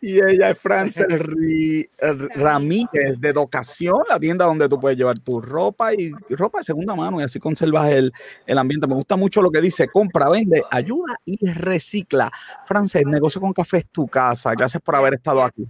Y 0.00 0.18
ella 0.24 0.50
es 0.50 0.58
Frances 0.60 1.06
R- 1.08 2.28
Ramírez 2.36 3.18
de 3.18 3.32
Docación, 3.32 3.98
la 4.08 4.18
tienda 4.18 4.44
donde 4.44 4.68
tú 4.68 4.78
puedes 4.80 4.96
llevar 4.96 5.18
tu 5.18 5.40
ropa 5.40 5.92
y 5.92 6.12
ropa 6.30 6.58
de 6.58 6.64
segunda 6.64 6.94
mano 6.94 7.20
y 7.20 7.24
así 7.24 7.40
conservas 7.40 7.90
el, 7.90 8.12
el 8.46 8.58
ambiente. 8.58 8.86
Me 8.86 8.94
gusta 8.94 9.16
mucho 9.16 9.42
lo 9.42 9.50
que 9.50 9.60
dice, 9.60 9.88
compra, 9.88 10.28
vende, 10.30 10.62
ayuda 10.70 11.14
y 11.24 11.44
recicla. 11.50 12.30
Frances, 12.64 13.04
negocio 13.06 13.40
con 13.40 13.52
café 13.52 13.78
es 13.78 13.86
tu 13.88 14.06
casa. 14.06 14.52
Gracias 14.56 14.80
por 14.80 14.94
haber 14.94 15.14
estado 15.14 15.42
aquí. 15.42 15.66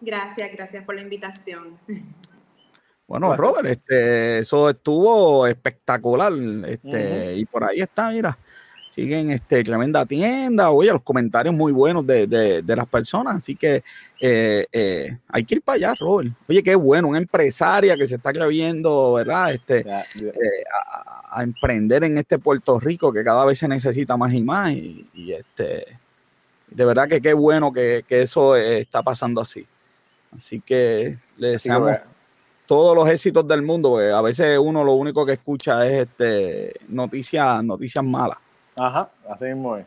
Gracias, 0.00 0.50
gracias 0.52 0.84
por 0.84 0.96
la 0.96 1.02
invitación. 1.02 1.78
Bueno, 3.08 3.34
Robert, 3.34 3.66
este, 3.66 4.38
eso 4.40 4.68
estuvo 4.70 5.46
espectacular. 5.46 6.32
Este, 6.66 7.36
Y 7.36 7.44
por 7.46 7.64
ahí 7.64 7.80
está, 7.80 8.10
mira. 8.10 8.36
Siguen 8.90 9.30
este, 9.30 9.62
tremenda 9.62 10.04
tienda. 10.04 10.70
Oye, 10.70 10.90
los 10.92 11.02
comentarios 11.02 11.54
muy 11.54 11.72
buenos 11.72 12.06
de, 12.06 12.26
de- 12.26 12.62
de 12.62 12.76
las 12.76 12.88
personas. 12.90 13.36
Así 13.36 13.54
que 13.56 13.82
eh, 14.20 14.62
eh, 14.72 15.18
hay 15.28 15.44
que 15.44 15.54
ir 15.56 15.62
para 15.62 15.76
allá, 15.76 15.94
Robert. 15.98 16.28
Oye, 16.48 16.62
qué 16.62 16.74
bueno, 16.74 17.08
una 17.08 17.18
empresaria 17.18 17.96
que 17.96 18.06
se 18.06 18.16
está 18.16 18.30
atreviendo, 18.30 19.12
¿verdad? 19.14 19.52
Este, 19.52 19.78
eh, 19.88 20.64
a, 20.92 21.38
a 21.38 21.42
emprender 21.42 22.04
en 22.04 22.18
este 22.18 22.38
Puerto 22.38 22.78
Rico 22.80 23.12
que 23.12 23.22
cada 23.24 23.44
vez 23.44 23.58
se 23.58 23.68
necesita 23.68 24.16
más 24.16 24.32
y 24.34 24.42
más. 24.42 24.72
Y, 24.72 25.06
y, 25.14 25.32
este, 25.32 25.86
de 26.68 26.84
verdad 26.84 27.08
que 27.08 27.20
qué 27.22 27.32
bueno 27.34 27.72
que, 27.72 28.04
que 28.06 28.22
eso 28.22 28.56
está 28.56 29.02
pasando 29.02 29.40
así. 29.40 29.64
Así 30.34 30.60
que 30.60 31.16
le 31.36 31.54
Así 31.54 31.68
que, 31.68 31.74
deseamos 31.74 31.92
todos 32.68 32.94
los 32.94 33.08
éxitos 33.08 33.48
del 33.48 33.62
mundo, 33.62 33.92
porque 33.92 34.10
a 34.10 34.20
veces 34.20 34.58
uno 34.60 34.84
lo 34.84 34.92
único 34.92 35.24
que 35.24 35.32
escucha 35.32 35.86
es 35.86 36.06
este 36.06 36.74
noticias, 36.86 37.64
noticias 37.64 38.04
malas. 38.04 38.36
Ajá, 38.78 39.10
así 39.28 39.46
mismo 39.46 39.76
es. 39.76 39.86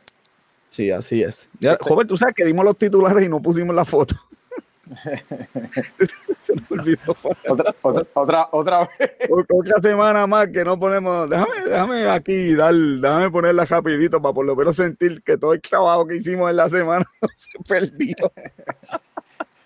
Sí, 0.72 0.90
así 0.90 1.22
es. 1.22 1.50
Ya, 1.60 1.78
joven, 1.80 2.08
tú 2.08 2.18
sabes 2.18 2.34
que 2.34 2.44
dimos 2.44 2.66
los 2.66 2.76
titulares 2.76 3.24
y 3.24 3.30
no 3.30 3.40
pusimos 3.40 3.76
la 3.76 3.86
foto. 3.86 4.16
Se 6.42 6.56
nos 6.56 6.72
olvidó. 6.72 7.16
Otra, 7.48 7.76
otra, 7.84 8.08
otra, 8.14 8.50
otra 8.52 8.90
vez. 9.00 9.12
Otra 9.30 9.80
semana 9.80 10.26
más 10.26 10.48
que 10.48 10.66
no 10.66 10.80
ponemos. 10.80 11.30
Déjame, 11.30 11.62
déjame 11.68 12.10
aquí 12.10 12.56
dar, 12.56 12.74
déjame 12.74 13.30
ponerla 13.30 13.66
rapidito 13.66 14.20
para 14.20 14.34
por 14.34 14.46
lo 14.46 14.56
menos 14.56 14.76
sentir 14.76 15.22
que 15.22 15.38
todo 15.38 15.54
el 15.54 15.62
trabajo 15.62 16.08
que 16.08 16.16
hicimos 16.16 16.50
en 16.50 16.56
la 16.56 16.68
semana 16.68 17.06
no 17.22 17.28
se 17.36 17.60
perdió. 17.60 18.16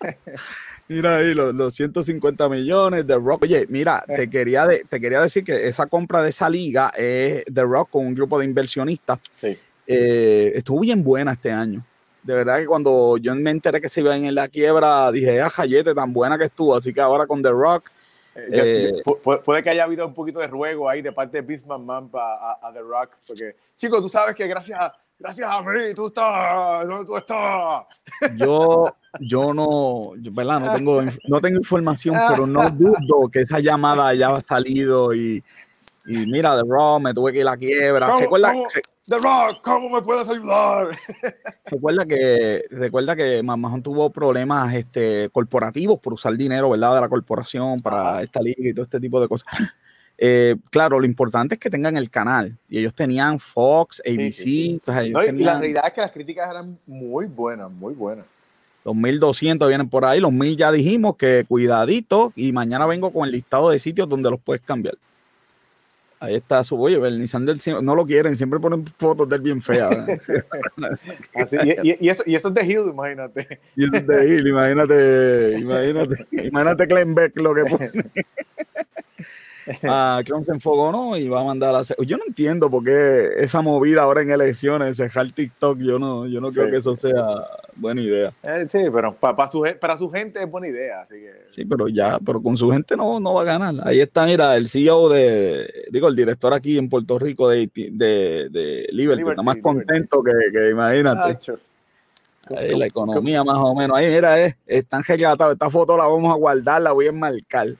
Mira 0.88 1.16
ahí 1.16 1.34
los, 1.34 1.52
los 1.54 1.74
150 1.74 2.48
millones 2.48 3.06
de 3.06 3.14
Rock. 3.16 3.42
Oye, 3.42 3.66
mira, 3.68 4.04
te 4.06 4.30
quería, 4.30 4.66
de- 4.66 4.84
te 4.88 5.00
quería 5.00 5.20
decir 5.20 5.42
que 5.42 5.66
esa 5.66 5.86
compra 5.86 6.22
de 6.22 6.30
esa 6.30 6.48
liga 6.48 6.92
es 6.96 7.44
The 7.52 7.62
Rock 7.62 7.90
con 7.90 8.06
un 8.06 8.14
grupo 8.14 8.38
de 8.38 8.44
inversionistas. 8.44 9.18
Sí. 9.40 9.58
Eh, 9.86 10.52
estuvo 10.54 10.80
bien 10.80 11.02
buena 11.02 11.32
este 11.32 11.50
año. 11.50 11.84
De 12.22 12.34
verdad 12.34 12.58
que 12.58 12.66
cuando 12.66 13.16
yo 13.18 13.34
me 13.34 13.50
enteré 13.50 13.80
que 13.80 13.88
se 13.88 14.00
iban 14.00 14.24
en 14.24 14.34
la 14.34 14.48
quiebra, 14.48 15.10
dije, 15.12 15.40
ah, 15.40 15.50
Jayete, 15.50 15.94
tan 15.94 16.12
buena 16.12 16.36
que 16.38 16.44
estuvo. 16.44 16.74
Así 16.76 16.92
que 16.92 17.00
ahora 17.00 17.26
con 17.26 17.42
The 17.42 17.50
Rock, 17.50 17.90
Eh, 18.38 18.48
yo- 18.52 18.62
Eh, 18.64 19.02
yo- 19.24 19.42
puede 19.42 19.62
que 19.62 19.70
haya 19.70 19.84
habido 19.84 20.06
un 20.06 20.12
poquito 20.12 20.40
de 20.40 20.46
ruego 20.46 20.90
ahí 20.90 21.00
de 21.00 21.10
parte 21.10 21.38
de 21.38 21.42
Bisman 21.42 21.86
Man 21.86 22.10
a, 22.12 22.58
a 22.68 22.70
The 22.70 22.80
Rock, 22.80 23.12
porque, 23.26 23.56
chicos, 23.76 24.02
tú 24.02 24.10
sabes 24.10 24.36
que 24.36 24.46
gracias 24.46 24.78
a, 24.78 24.94
gracias 25.18 25.48
a 25.50 25.62
mí 25.62 25.94
tú 25.94 26.06
estás, 26.06 26.86
donde 26.86 27.04
tú 27.06 27.16
estás. 27.16 27.84
Yo, 28.36 28.86
yo 29.20 29.52
no, 29.54 30.02
yo, 30.20 30.30
¿verdad? 30.32 30.60
No 30.60 30.74
tengo, 30.74 31.02
no 31.28 31.40
tengo 31.40 31.56
información, 31.58 32.16
pero 32.28 32.46
no 32.46 32.70
dudo 32.70 33.28
que 33.32 33.40
esa 33.40 33.58
llamada 33.60 34.08
haya 34.08 34.38
salido 34.40 35.14
y, 35.14 35.42
y 36.06 36.26
mira, 36.26 36.54
The 36.56 36.62
Raw, 36.68 37.00
me 37.00 37.12
tuve 37.14 37.32
que 37.32 37.38
ir 37.40 37.48
a 37.48 37.52
la 37.52 37.56
quiebra. 37.56 38.06
¿Cómo- 38.06 38.20
Recuerda, 38.20 38.52
cómo? 38.52 38.66
re- 38.72 38.82
The 39.08 39.18
Rock, 39.18 39.60
¿cómo 39.62 39.88
me 39.88 40.02
puedes 40.02 40.28
ayudar? 40.28 40.88
recuerda 41.66 42.04
que, 42.04 42.64
recuerda 42.70 43.14
que 43.14 43.40
Mamajón 43.42 43.80
tuvo 43.82 44.10
problemas 44.10 44.74
este, 44.74 45.30
corporativos 45.30 46.00
por 46.00 46.14
usar 46.14 46.34
dinero, 46.36 46.70
¿verdad? 46.70 46.96
De 46.96 47.00
la 47.02 47.08
corporación 47.08 47.78
para 47.78 48.22
esta 48.22 48.40
liga 48.40 48.68
y 48.68 48.74
todo 48.74 48.84
este 48.84 48.98
tipo 49.00 49.20
de 49.20 49.28
cosas. 49.28 49.46
Eh, 50.18 50.56
claro, 50.70 50.98
lo 50.98 51.04
importante 51.06 51.56
es 51.56 51.60
que 51.60 51.68
tengan 51.68 51.96
el 51.96 52.08
canal 52.08 52.56
y 52.70 52.78
ellos 52.78 52.94
tenían 52.94 53.38
Fox, 53.38 54.00
ABC, 54.06 54.32
sí, 54.32 54.42
sí. 54.44 54.70
entonces 54.72 55.04
ellos 55.04 55.26
No, 55.26 55.38
y- 55.40 55.44
la 55.44 55.58
realidad 55.58 55.84
es 55.88 55.92
que 55.92 56.00
las 56.00 56.12
críticas 56.12 56.48
eran 56.50 56.78
muy 56.86 57.26
buenas, 57.26 57.70
muy 57.70 57.92
buenas. 57.92 58.24
Los 58.84 58.94
1200 58.94 59.68
vienen 59.68 59.88
por 59.90 60.04
ahí, 60.04 60.20
los 60.20 60.32
1000 60.32 60.56
ya 60.56 60.70
dijimos 60.72 61.16
que 61.16 61.44
cuidadito 61.46 62.32
y 62.36 62.52
mañana 62.52 62.86
vengo 62.86 63.12
con 63.12 63.26
el 63.26 63.32
listado 63.32 63.70
de 63.70 63.78
sitios 63.78 64.08
donde 64.08 64.30
los 64.30 64.40
puedes 64.40 64.62
cambiar. 64.62 64.94
Ahí 66.18 66.34
está 66.36 66.64
su, 66.64 66.80
oye, 66.80 66.98
del 66.98 67.28
siempre- 67.28 67.82
no 67.82 67.94
lo 67.94 68.06
quieren, 68.06 68.38
siempre 68.38 68.58
ponen 68.58 68.86
fotos 68.98 69.28
de 69.28 69.36
él 69.36 69.42
bien. 69.42 69.60
Así- 71.34 71.56
y, 71.82 71.90
y- 71.90 71.96
y 72.00 72.08
eso, 72.08 72.22
y 72.24 72.34
eso 72.36 72.48
es 72.48 72.54
de 72.54 72.64
Hill, 72.64 72.88
imagínate. 72.90 73.60
y 73.76 73.84
eso 73.84 73.96
es 73.96 74.06
de 74.06 74.28
Hill, 74.34 74.46
imagínate, 74.46 75.58
imagínate, 75.58 76.26
imagínate 76.46 76.86
Glenn 76.86 77.14
Beck 77.14 77.38
lo 77.38 77.54
que 77.54 77.64
pone. 77.64 77.90
Ah, 79.82 80.22
Clon 80.24 80.44
se 80.44 80.52
enfogonó 80.52 81.16
y 81.16 81.28
va 81.28 81.40
a 81.40 81.44
mandar 81.44 81.74
a 81.74 81.78
hacer. 81.80 81.96
Yo 82.06 82.16
no 82.16 82.22
entiendo 82.26 82.70
por 82.70 82.84
qué 82.84 83.30
esa 83.38 83.62
movida 83.62 84.02
ahora 84.02 84.22
en 84.22 84.30
elecciones, 84.30 84.96
dejar 84.96 85.30
TikTok, 85.32 85.78
yo 85.80 85.98
no, 85.98 86.26
yo 86.26 86.40
no 86.40 86.50
creo 86.50 86.66
Sí. 86.66 86.70
que 86.70 86.76
eso 86.78 86.94
sea 86.96 87.24
buena 87.74 88.00
idea. 88.00 88.32
Eh, 88.44 88.66
sí, 88.70 88.78
pero 88.92 89.14
pa- 89.14 89.34
pa 89.34 89.50
su, 89.50 89.66
para 89.80 89.98
su 89.98 90.08
gente 90.08 90.40
es 90.42 90.48
buena 90.50 90.68
idea, 90.68 91.00
así 91.00 91.16
que... 91.16 91.32
Sí, 91.48 91.64
pero 91.64 91.88
ya, 91.88 92.18
pero 92.24 92.40
con 92.40 92.56
su 92.56 92.70
gente 92.70 92.96
no, 92.96 93.18
no 93.18 93.34
va 93.34 93.42
a 93.42 93.44
ganar. 93.44 93.74
Ahí 93.86 94.00
está, 94.00 94.24
mira, 94.24 94.56
el 94.56 94.68
CEO 94.68 95.08
de, 95.08 95.68
digo, 95.90 96.06
el 96.08 96.14
director 96.16 96.54
aquí 96.54 96.78
en 96.78 96.88
Puerto 96.88 97.18
Rico 97.18 97.48
de, 97.48 97.68
de, 97.74 98.48
de 98.50 98.86
Liberty, 98.92 99.22
está 99.22 99.32
Liberty, 99.32 99.42
más 99.44 99.56
Liberty. 99.56 99.60
contento 99.62 100.22
que, 100.22 100.32
que 100.52 100.70
imagínate. 100.70 101.38
Ahí, 102.56 102.76
la 102.78 102.86
economía 102.86 103.42
más 103.42 103.58
o 103.58 103.74
menos. 103.74 103.96
Ahí, 103.98 104.08
mira, 104.14 104.40
es, 104.40 104.56
están 104.66 105.02
retratados. 105.02 105.54
Esta 105.54 105.68
foto 105.68 105.96
la 105.96 106.04
vamos 106.06 106.32
a 106.32 106.36
guardar, 106.36 106.80
la 106.80 106.92
voy 106.92 107.06
a 107.06 107.08
enmarcar. 107.08 107.74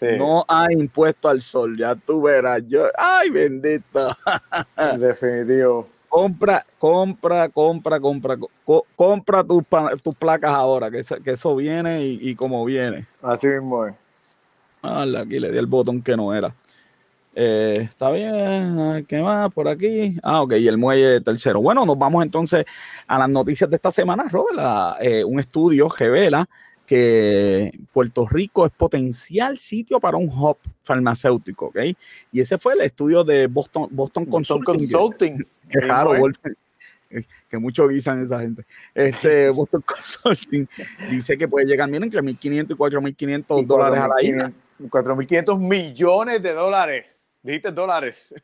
Sí, 0.00 0.06
No 0.16 0.46
hay 0.48 0.76
impuesto 0.76 1.28
al 1.28 1.42
sol, 1.42 1.74
ya 1.76 1.94
tú 1.94 2.22
verás. 2.22 2.62
Yo, 2.66 2.84
ay, 2.96 3.28
bendito. 3.28 4.08
definitivo. 4.98 5.86
Compra, 6.08 6.64
compra, 6.78 7.48
compra, 7.50 8.00
compra, 8.00 8.36
co- 8.64 8.86
compra 8.96 9.44
tus, 9.44 9.62
tus 10.02 10.14
placas 10.14 10.50
ahora, 10.52 10.90
que 10.90 11.00
eso, 11.00 11.16
que 11.22 11.32
eso 11.32 11.54
viene 11.54 12.02
y, 12.04 12.30
y 12.30 12.34
como 12.34 12.64
viene. 12.64 13.06
Así 13.22 13.46
mismo 13.46 13.86
es. 13.86 13.94
Ah, 14.82 15.04
aquí 15.18 15.38
le 15.38 15.52
di 15.52 15.58
el 15.58 15.66
botón 15.66 16.00
que 16.02 16.16
no 16.16 16.34
era. 16.34 16.52
Eh, 17.34 17.86
está 17.90 18.10
bien, 18.10 19.04
¿qué 19.06 19.20
más 19.20 19.52
por 19.52 19.68
aquí? 19.68 20.16
Ah, 20.22 20.42
ok, 20.42 20.54
y 20.54 20.66
el 20.66 20.78
muelle 20.78 21.20
tercero. 21.20 21.60
Bueno, 21.60 21.84
nos 21.86 21.98
vamos 21.98 22.24
entonces 22.24 22.64
a 23.06 23.18
las 23.18 23.28
noticias 23.28 23.68
de 23.70 23.76
esta 23.76 23.90
semana, 23.92 24.24
Robert. 24.30 24.96
Eh, 25.00 25.22
un 25.24 25.38
estudio 25.38 25.88
revela 25.96 26.48
que 26.90 27.70
Puerto 27.92 28.26
Rico 28.26 28.66
es 28.66 28.72
potencial 28.72 29.58
sitio 29.58 30.00
para 30.00 30.16
un 30.16 30.28
hub 30.28 30.58
farmacéutico, 30.82 31.66
¿ok? 31.66 31.78
Y 32.32 32.40
ese 32.40 32.58
fue 32.58 32.74
el 32.74 32.80
estudio 32.80 33.22
de 33.22 33.46
Boston, 33.46 33.86
Boston, 33.92 34.26
Consulting. 34.26 34.90
Consulting. 34.90 35.46
Que 35.70 35.80
raro, 35.82 36.14
que 37.48 37.58
mucho 37.58 37.86
guisan 37.86 38.24
esa 38.24 38.40
gente. 38.40 38.64
Este 38.92 39.50
Boston 39.50 39.84
Consulting 39.86 40.66
dice 41.12 41.36
que 41.36 41.46
puede 41.46 41.64
llegar, 41.64 41.88
miren, 41.88 42.02
entre 42.02 42.22
1.500 42.22 42.72
y 42.72 42.74
4.500 42.74 43.66
dólares 43.66 44.00
a 44.00 44.08
la 44.08 44.20
isla. 44.20 44.52
4.500 44.80 45.60
millones 45.60 46.42
de 46.42 46.52
dólares. 46.52 47.06
Dijiste 47.40 47.70
dólares. 47.70 48.34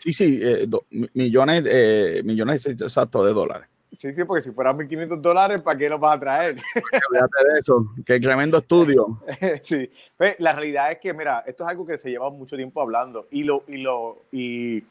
Sí, 0.00 0.12
sí, 0.12 0.40
eh, 0.42 0.66
millones, 1.12 1.64
eh, 1.68 2.22
millones 2.24 2.66
exacto 2.66 3.24
de 3.24 3.32
dólares. 3.32 3.68
Sí, 3.96 4.14
sí, 4.14 4.24
porque 4.24 4.42
si 4.42 4.50
fueran 4.50 4.76
1.500 4.76 5.20
dólares, 5.20 5.62
¿para 5.62 5.78
qué 5.78 5.88
los 5.88 6.00
vas 6.00 6.16
a 6.16 6.20
traer? 6.20 6.56
Olvídate 7.10 7.52
de 7.52 7.60
eso, 7.60 7.86
qué 8.04 8.20
tremendo 8.20 8.58
estudio. 8.58 9.20
sí, 9.62 9.90
pues, 10.16 10.36
la 10.38 10.52
realidad 10.52 10.92
es 10.92 10.98
que, 10.98 11.12
mira, 11.14 11.44
esto 11.46 11.64
es 11.64 11.70
algo 11.70 11.86
que 11.86 11.98
se 11.98 12.10
lleva 12.10 12.30
mucho 12.30 12.56
tiempo 12.56 12.80
hablando 12.80 13.28
y, 13.30 13.44
lo, 13.44 13.62
y, 13.68 13.78
lo, 13.78 14.22
y, 14.32 14.84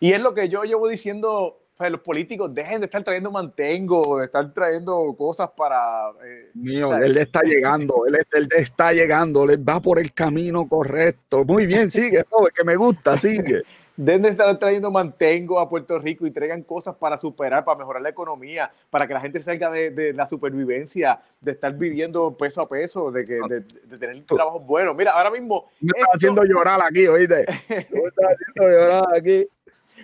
y 0.00 0.12
es 0.12 0.20
lo 0.20 0.34
que 0.34 0.48
yo 0.48 0.64
llevo 0.64 0.88
diciendo 0.88 1.58
pues, 1.76 1.90
los 1.90 2.00
políticos 2.00 2.54
dejen 2.54 2.80
de 2.80 2.84
estar 2.86 3.02
trayendo 3.02 3.32
mantengo, 3.32 4.18
de 4.18 4.26
estar 4.26 4.52
trayendo 4.52 5.14
cosas 5.18 5.50
para... 5.56 6.10
Eh, 6.24 6.50
Mío, 6.54 6.96
él 6.96 7.16
está 7.16 7.40
llegando, 7.44 8.06
él, 8.06 8.16
él, 8.32 8.48
está 8.56 8.92
llegando, 8.92 9.44
él 9.44 9.68
va 9.68 9.80
por 9.80 9.98
el 9.98 10.12
camino 10.12 10.68
correcto. 10.68 11.44
Muy 11.44 11.66
bien, 11.66 11.90
sigue, 11.90 12.24
que 12.54 12.64
me 12.64 12.76
gusta, 12.76 13.18
sigue. 13.18 13.62
Dejen 13.96 14.22
de 14.22 14.28
estar 14.30 14.58
trayendo 14.58 14.90
mantengo 14.90 15.60
a 15.60 15.68
Puerto 15.68 15.98
Rico 16.00 16.26
y 16.26 16.32
traigan 16.32 16.62
cosas 16.62 16.96
para 16.96 17.16
superar, 17.16 17.64
para 17.64 17.78
mejorar 17.78 18.02
la 18.02 18.08
economía, 18.08 18.72
para 18.90 19.06
que 19.06 19.14
la 19.14 19.20
gente 19.20 19.40
salga 19.40 19.70
de, 19.70 19.90
de 19.90 20.12
la 20.12 20.28
supervivencia, 20.28 21.22
de 21.40 21.52
estar 21.52 21.72
viviendo 21.72 22.36
peso 22.36 22.60
a 22.60 22.68
peso, 22.68 23.12
de, 23.12 23.24
que, 23.24 23.34
de, 23.34 23.60
de 23.60 23.98
tener 23.98 24.24
trabajo 24.26 24.58
bueno. 24.58 24.94
Mira, 24.94 25.12
ahora 25.12 25.30
mismo... 25.30 25.70
Me 25.80 25.92
está 25.96 26.10
haciendo 26.12 26.42
llorar 26.42 26.80
aquí, 26.82 27.06
oíste. 27.06 27.46
Me 27.68 27.76
está 27.76 28.26
haciendo 28.26 28.78
llorar 28.78 29.04
aquí. 29.16 29.46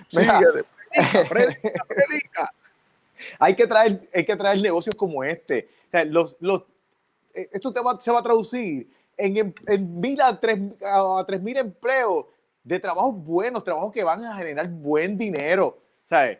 Sigue, 0.08 0.64
hay, 3.38 3.56
que 3.56 3.66
traer, 3.66 4.08
hay 4.14 4.24
que 4.24 4.36
traer 4.36 4.62
negocios 4.62 4.94
como 4.94 5.24
este. 5.24 5.66
los, 6.06 6.36
los, 6.38 6.62
eh, 7.34 7.48
esto 7.52 7.72
se 7.98 8.12
va 8.12 8.20
a 8.20 8.22
traducir 8.22 8.88
en, 9.16 9.54
en, 9.66 10.00
mil 10.00 10.20
a 10.20 10.38
tres, 10.38 10.60
a 10.84 11.24
tres 11.26 11.42
mil 11.42 11.56
empleos 11.56 12.26
de 12.62 12.78
trabajos 12.78 13.16
buenos, 13.16 13.64
trabajos 13.64 13.92
que 13.92 14.04
van 14.04 14.24
a 14.24 14.36
generar 14.36 14.68
buen 14.68 15.16
dinero. 15.16 15.78
¿sabes? 16.10 16.38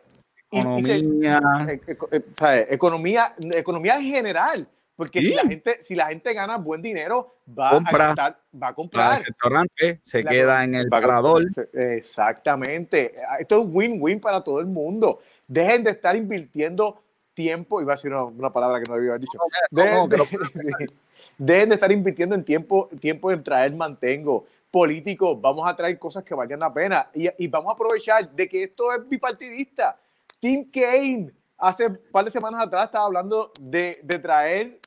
Economía. 0.51 1.41
Eh, 1.69 2.67
economía, 2.69 3.35
economía 3.55 3.95
en 3.97 4.03
general. 4.03 4.67
Porque 4.95 5.21
si, 5.21 5.33
la 5.33 5.43
gente, 5.43 5.81
si 5.81 5.95
la 5.95 6.07
gente 6.07 6.31
gana 6.33 6.57
buen 6.57 6.79
dinero, 6.81 7.33
va, 7.57 7.71
a, 7.71 7.77
estar, 7.77 8.37
va 8.61 8.67
a 8.67 8.73
comprar. 8.75 9.19
El 9.19 9.25
restaurante 9.25 9.99
se 10.03 10.23
queda 10.23 10.63
en 10.63 10.75
el 10.75 10.87
pagador. 10.87 11.47
Exactamente. 11.73 13.11
Esto 13.39 13.61
es 13.61 13.67
win-win 13.67 14.19
para 14.19 14.43
todo 14.43 14.59
el 14.59 14.67
mundo. 14.67 15.21
Dejen 15.47 15.83
de 15.83 15.91
estar 15.91 16.15
invirtiendo 16.15 17.01
tiempo, 17.33 17.81
iba 17.81 17.93
a 17.93 17.95
decir 17.95 18.13
una, 18.13 18.51
palabra 18.51 18.79
que 18.79 18.89
no 18.89 18.95
haber 18.95 19.19
dicho. 19.19 19.39
Dejen, 19.71 20.07
de, 20.07 21.65
de, 21.65 21.73
estar 21.73 21.91
invirtiendo 21.91 22.35
en 22.35 22.43
tiempo, 22.43 22.87
tiempo 22.99 23.31
en 23.31 23.43
traer 23.43 23.73
mantengo. 23.73 24.45
Políticos, 24.71 25.37
vamos 25.41 25.67
a 25.67 25.75
traer 25.75 25.99
cosas 25.99 26.23
que 26.23 26.33
valgan 26.33 26.61
la 26.61 26.73
pena 26.73 27.09
y, 27.13 27.27
y 27.43 27.47
vamos 27.47 27.71
a 27.71 27.73
aprovechar 27.73 28.31
de 28.31 28.47
que 28.47 28.63
esto 28.63 28.91
es 28.93 29.07
bipartidista. 29.09 29.99
Tim 30.39 30.65
Kaine 30.71 31.31
hace 31.57 31.87
un 31.87 31.99
par 32.11 32.25
de 32.25 32.31
semanas 32.31 32.61
atrás 32.61 32.85
estaba 32.85 33.05
hablando 33.05 33.51
de, 33.59 33.99
de 34.01 34.19
traer 34.19 34.79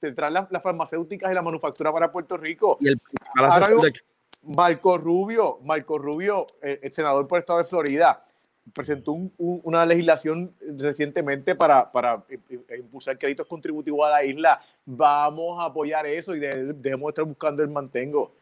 detrás 0.00 0.30
las, 0.30 0.50
las, 0.50 0.62
farmacéuticas 0.62 1.30
y 1.30 1.34
la 1.34 1.42
manufactura 1.42 1.92
para 1.92 2.10
Puerto 2.10 2.36
Rico. 2.36 2.78
Y 2.80 2.88
el, 2.88 3.00
Marco 4.42 4.96
Rubio, 4.96 5.58
Marco 5.64 5.98
Rubio, 5.98 6.46
eh, 6.62 6.80
el, 6.82 6.92
senador 6.92 7.28
por 7.28 7.38
el 7.38 7.40
estado 7.40 7.58
de 7.58 7.66
Florida, 7.66 8.24
presentó 8.74 9.12
una 9.38 9.84
legislación 9.84 10.54
recientemente 10.78 11.54
para, 11.54 11.90
para 11.90 12.24
impulsar 12.78 13.18
créditos 13.18 13.46
contributivos 13.46 14.06
a 14.06 14.10
la 14.10 14.24
isla. 14.24 14.60
Vamos 14.86 15.58
a 15.58 15.64
apoyar 15.64 16.06
eso 16.06 16.34
y 16.34 16.40
debemos 16.40 17.10
estar 17.10 17.24
buscando 17.24 17.62
el 17.62 17.68
mantengo. 17.68 18.32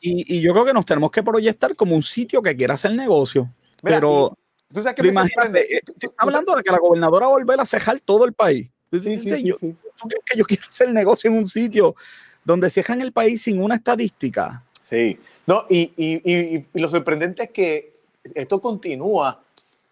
Y, 0.00 0.36
y, 0.36 0.40
yo 0.40 0.52
creo 0.52 0.64
que 0.64 0.72
nos 0.72 0.84
tenemos 0.84 1.10
que 1.10 1.22
proyectar 1.22 1.74
como 1.76 1.94
un 1.94 2.02
sitio 2.02 2.42
que 2.42 2.56
quiera 2.56 2.74
hacer 2.74 2.94
negocio. 2.94 3.50
pero, 3.82 4.36
¿tú 4.68 4.82
sabes 4.82 4.94
que 4.94 5.06
imagínate, 5.06 5.76
eh, 5.76 5.82
hablando 6.16 6.54
de 6.56 6.62
que 6.62 6.72
la 6.72 6.78
gobernadora 6.78 7.26
va 7.26 7.32
a 7.32 7.36
volver 7.36 7.60
a 7.60 7.66
cejar 7.66 8.00
todo 8.00 8.24
el 8.24 8.32
país. 8.32 8.68
Sí, 8.92 9.00
sí, 9.00 9.16
sí, 9.16 9.52
sí, 9.58 9.76
que 10.26 10.38
yo 10.38 10.44
quiero 10.44 10.62
hacer 10.68 10.90
negocio 10.92 11.30
en 11.30 11.38
un 11.38 11.48
sitio 11.48 11.94
donde 12.44 12.70
cierran 12.70 13.00
el 13.00 13.12
país 13.12 13.42
sin 13.42 13.62
una 13.62 13.76
estadística? 13.76 14.62
Sí, 14.84 15.18
no, 15.46 15.64
y, 15.68 15.92
y, 15.96 16.56
y, 16.56 16.66
lo 16.80 16.88
sorprendente 16.88 17.44
es 17.44 17.50
que 17.50 17.94
esto 18.34 18.60
continúa 18.60 19.42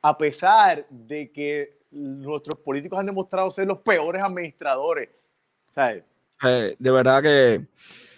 a 0.02 0.18
pesar 0.18 0.86
de 0.88 1.30
que 1.30 1.74
nuestros 1.90 2.58
políticos 2.60 2.98
han 2.98 3.06
demostrado 3.06 3.50
ser 3.50 3.66
los 3.66 3.80
peores 3.80 4.22
administradores. 4.22 5.08
¿sabes? 5.74 6.04
Eh, 6.44 6.74
de 6.78 6.90
verdad 6.90 7.22
que... 7.22 7.64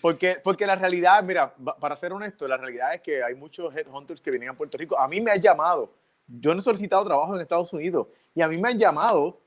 Porque, 0.04 0.36
porque 0.44 0.66
la 0.66 0.76
realidad, 0.76 1.22
mira, 1.22 1.54
para 1.80 1.96
ser 1.96 2.12
honesto, 2.12 2.46
la 2.46 2.58
realidad 2.58 2.92
es 2.92 3.00
que 3.00 3.22
hay 3.22 3.34
muchos 3.34 3.74
headhunters 3.74 4.20
que 4.20 4.30
vienen 4.30 4.50
a 4.50 4.52
Puerto 4.52 4.76
Rico. 4.76 4.98
A 4.98 5.08
mí 5.08 5.18
me 5.18 5.30
han 5.30 5.40
llamado, 5.40 5.90
yo 6.28 6.52
no 6.52 6.60
he 6.60 6.62
solicitado 6.62 7.06
trabajo 7.06 7.34
en 7.34 7.40
Estados 7.40 7.72
Unidos, 7.72 8.08
y 8.34 8.42
a 8.42 8.48
mí 8.48 8.60
me 8.60 8.68
han 8.68 8.78
llamado 8.78 9.40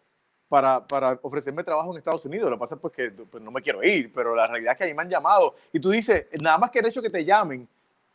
para, 0.49 0.84
para, 0.88 1.20
ofrecerme 1.22 1.64
trabajo 1.64 1.91
en 1.91 1.97
Estados 1.97 2.26
Unidos. 2.26 2.49
Lo 2.49 2.55
que 2.55 2.60
pasa 2.60 2.74
es 2.74 2.82
pues, 2.82 2.91
que 2.91 3.12
pues, 3.12 3.43
no 3.43 3.51
me 3.51 3.62
quiero 3.62 3.84
ir, 3.84 4.12
pero 4.12 4.34
la 4.36 4.47
realidad 4.47 4.72
es 4.72 4.78
que 4.80 4.84
ahí 4.86 4.95
me 4.95 5.03
han 5.03 5.10
llamado. 5.12 5.53
Y 5.72 5.80
tú 5.80 5.91
dices, 5.91 6.26
nada 6.41 6.58
más 6.58 6.72
que 6.72 6.80
el 6.80 6.88
hecho 6.88 7.03
que 7.03 7.12
te 7.12 7.24
llamen, 7.24 7.70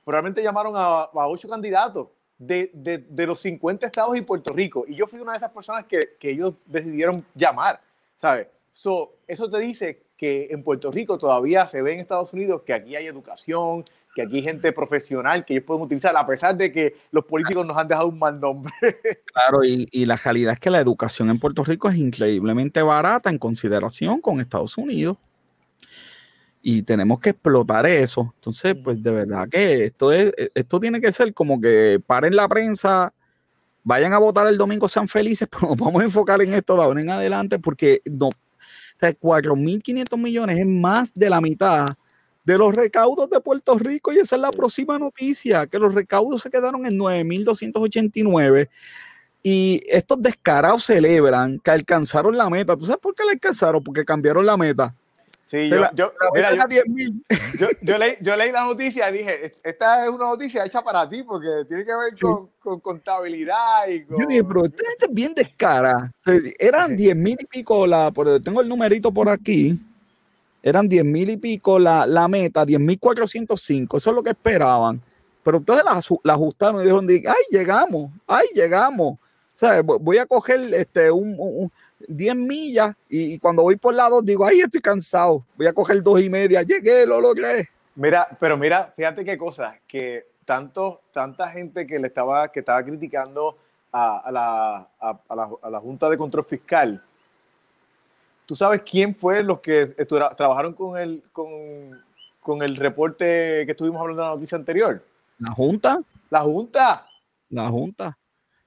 probablemente 0.05 0.43
llamaron 0.43 0.74
a, 0.74 1.03
a 1.03 1.28
ocho 1.28 1.49
candidatos 1.49 2.09
de, 2.36 2.72
de, 2.74 2.99
de, 2.99 3.24
los 3.28 3.38
50 3.38 3.86
estados 3.86 4.16
y 4.16 4.22
Puerto 4.22 4.53
Rico. 4.53 4.84
Y 4.88 4.97
yo 4.97 5.07
fui 5.07 5.20
una 5.20 5.30
de 5.30 5.38
esas 5.38 5.51
personas 5.51 5.84
que, 5.84 6.16
que 6.18 6.30
ellos 6.30 6.64
decidieron 6.66 7.24
llamar, 7.36 7.80
¿sabes? 8.16 8.49
So, 8.72 9.12
eso 9.28 9.49
te 9.49 9.61
dice 9.61 10.03
que 10.22 10.46
en 10.52 10.62
Puerto 10.62 10.92
Rico 10.92 11.18
todavía 11.18 11.66
se 11.66 11.82
ve 11.82 11.94
en 11.94 11.98
Estados 11.98 12.32
Unidos 12.32 12.62
que 12.64 12.72
aquí 12.72 12.94
hay 12.94 13.08
educación, 13.08 13.82
que 14.14 14.22
aquí 14.22 14.38
hay 14.38 14.44
gente 14.44 14.72
profesional 14.72 15.44
que 15.44 15.54
ellos 15.54 15.64
pueden 15.66 15.82
utilizar, 15.82 16.16
a 16.16 16.24
pesar 16.24 16.56
de 16.56 16.70
que 16.70 16.94
los 17.10 17.24
políticos 17.24 17.66
nos 17.66 17.76
han 17.76 17.88
dejado 17.88 18.06
un 18.06 18.20
mal 18.20 18.38
nombre. 18.38 18.72
Claro, 19.34 19.64
y, 19.64 19.88
y, 19.90 20.06
la 20.06 20.14
realidad 20.14 20.52
es 20.52 20.60
que 20.60 20.70
la 20.70 20.78
educación 20.78 21.28
en 21.28 21.40
Puerto 21.40 21.64
Rico 21.64 21.88
es 21.88 21.96
increíblemente 21.96 22.82
barata 22.82 23.30
en 23.30 23.38
consideración 23.38 24.20
con 24.20 24.38
Estados 24.38 24.78
Unidos. 24.78 25.16
Y 26.62 26.82
tenemos 26.82 27.20
que 27.20 27.30
explotar 27.30 27.84
eso. 27.86 28.32
Entonces, 28.36 28.76
pues 28.76 29.02
de 29.02 29.10
verdad 29.10 29.48
que 29.48 29.86
esto, 29.86 30.12
es, 30.12 30.32
esto 30.54 30.78
tiene 30.78 31.00
que 31.00 31.10
ser 31.10 31.34
como 31.34 31.60
que 31.60 32.00
paren 32.06 32.36
la 32.36 32.46
prensa, 32.46 33.12
vayan 33.82 34.12
a 34.12 34.18
votar 34.18 34.46
el 34.46 34.56
domingo, 34.56 34.88
sean 34.88 35.08
felices, 35.08 35.48
pero 35.50 35.66
nos 35.66 35.76
vamos 35.76 36.00
a 36.00 36.04
enfocar 36.04 36.40
en 36.42 36.54
esto 36.54 36.76
de 36.76 36.82
ahora 36.82 37.00
en 37.00 37.10
adelante 37.10 37.58
porque 37.58 38.02
no, 38.04 38.28
sea, 39.07 39.12
4.500 39.12 40.18
millones 40.18 40.59
es 40.59 40.66
más 40.66 41.12
de 41.14 41.30
la 41.30 41.40
mitad 41.40 41.86
de 42.44 42.59
los 42.59 42.74
recaudos 42.74 43.30
de 43.30 43.40
Puerto 43.40 43.78
Rico 43.78 44.12
y 44.12 44.18
esa 44.18 44.36
es 44.36 44.42
la 44.42 44.50
próxima 44.50 44.98
noticia, 44.98 45.66
que 45.66 45.78
los 45.78 45.94
recaudos 45.94 46.42
se 46.42 46.50
quedaron 46.50 46.84
en 46.86 46.98
9.289 46.98 48.68
y 49.42 49.80
estos 49.88 50.20
descarados 50.22 50.84
celebran 50.84 51.59
que 51.59 51.70
alcanzaron 51.70 52.36
la 52.36 52.48
meta. 52.48 52.76
¿Tú 52.76 52.86
sabes 52.86 53.00
por 53.00 53.14
qué 53.14 53.24
la 53.24 53.32
alcanzaron? 53.32 53.82
Porque 53.82 54.05
cambiaron 54.05 54.46
la 54.46 54.57
meta. 54.57 54.94
Sí, 55.53 55.68
yo, 55.68 55.82
yo, 55.92 56.14
yo, 57.82 57.98
leí, 57.98 58.16
yo, 58.22 58.36
leí, 58.36 58.53
la 58.53 58.64
noticia 58.64 59.11
y 59.11 59.18
dije, 59.18 59.50
esta 59.62 60.03
es 60.03 60.11
una 60.11 60.28
noticia 60.28 60.64
hecha 60.64 60.80
para 60.82 61.07
ti 61.07 61.22
porque 61.24 61.66
tiene 61.68 61.84
que 61.84 61.94
ver 61.94 62.14
con, 62.18 62.48
con, 62.59 62.80
contabilidad 62.80 63.86
y 63.86 64.03
con... 64.07 64.18
Yo 64.18 64.26
dije, 64.26 64.42
pero 64.42 64.64
esta 64.64 64.82
gente 64.88 65.05
es 65.05 65.12
bien 65.12 65.34
descara. 65.34 66.11
Eran 66.59 66.96
10 66.96 67.16
mil 67.16 67.36
y 67.38 67.44
pico, 67.44 67.86
la, 67.86 68.11
tengo 68.42 68.62
el 68.62 68.68
numerito 68.70 69.12
por 69.12 69.28
aquí 69.28 69.78
eran 70.62 70.88
10 70.88 71.05
mil 71.05 71.28
y 71.28 71.36
pico 71.36 71.78
la, 71.78 72.07
la 72.07 72.28
meta, 72.28 72.64
10 72.64 72.80
mil 72.80 72.98
405, 72.98 73.96
eso 73.98 74.11
es 74.11 74.16
lo 74.16 74.22
que 74.22 74.30
esperaban. 74.30 75.03
Pero 75.42 75.59
entonces 75.59 75.84
la, 75.84 76.00
la 76.22 76.32
ajustaron 76.32 76.80
y 76.80 76.84
dijeron, 76.84 77.07
ay, 77.11 77.44
llegamos, 77.50 78.11
ay, 78.26 78.46
llegamos. 78.55 79.18
O 79.18 79.59
sea, 79.59 79.82
voy 79.82 80.16
a 80.16 80.24
coger 80.24 80.72
este, 80.72 81.11
un, 81.11 81.70
10 82.09 82.36
millas 82.36 82.94
y, 83.09 83.38
cuando 83.38 83.62
voy 83.62 83.76
por 83.76 83.94
lado 83.94 84.22
digo, 84.22 84.46
ay, 84.46 84.61
estoy 84.61 84.80
cansado, 84.80 85.44
voy 85.57 85.66
a 85.66 85.72
coger 85.72 86.03
dos 86.03 86.20
y 86.20 86.28
media, 86.28 86.62
llegué, 86.62 87.07
lo 87.07 87.20
logré. 87.20 87.68
Mira, 87.94 88.26
pero 88.40 88.57
mira, 88.57 88.92
fíjate 88.96 89.24
qué 89.24 89.36
cosa, 89.36 89.78
que 89.86 90.26
tanto, 90.44 91.03
tanta 91.12 91.48
gente 91.50 91.86
que 91.86 91.98
le 91.98 92.07
estaba, 92.07 92.50
que 92.50 92.61
estaba 92.61 92.82
criticando 92.84 93.57
a, 93.92 94.18
a, 94.18 94.32
la, 94.32 94.76
a, 94.98 95.36
la, 95.36 95.50
a 95.62 95.70
la 95.70 95.80
Junta 95.80 96.09
de 96.09 96.16
Control 96.16 96.44
Fiscal, 96.44 97.03
¿Tú 98.46 98.57
sabes 98.57 98.82
quién 98.82 99.14
fue 99.14 99.42
los 99.42 99.61
que 99.61 99.86
trabajaron 100.36 100.74
con, 100.74 100.98
el, 100.98 101.22
con, 101.32 101.48
con 102.40 102.62
el 102.62 102.76
reporte 102.76 103.64
que 103.64 103.70
estuvimos 103.70 104.00
hablando 104.00 104.22
en 104.22 104.28
la 104.28 104.34
noticia 104.34 104.59
anterior? 104.59 105.03
La 105.38 105.53
Junta, 105.55 106.03
La 106.28 106.40
Junta. 106.40 107.07
la 107.48 107.68
Junta. 107.68 108.18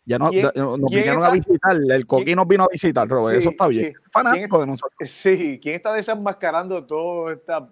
Ya 0.06 0.20
nos, 0.20 0.30
¿Quién- 0.32 0.44
nos 0.56 0.78
quién 0.78 0.88
vinieron 0.90 1.24
a 1.24 1.32
visitar, 1.32 1.76
el 1.76 2.06
coquín 2.06 2.36
nos 2.36 2.48
vino 2.48 2.64
a 2.64 2.68
visitar, 2.72 3.08
Robert, 3.08 3.38
Sí, 3.38 3.42
eso 3.42 3.50
está 3.50 3.68
bien. 3.68 3.84
¿quién- 3.92 3.96
Fanático 4.12 4.60
de 4.60 4.68
nosotros. 4.68 5.10
Sí, 5.10 5.60
¿quién 5.62 5.76
está 5.76 5.94
desenmascarando 5.94 6.86
todos 6.86 7.32
estos 7.32 7.64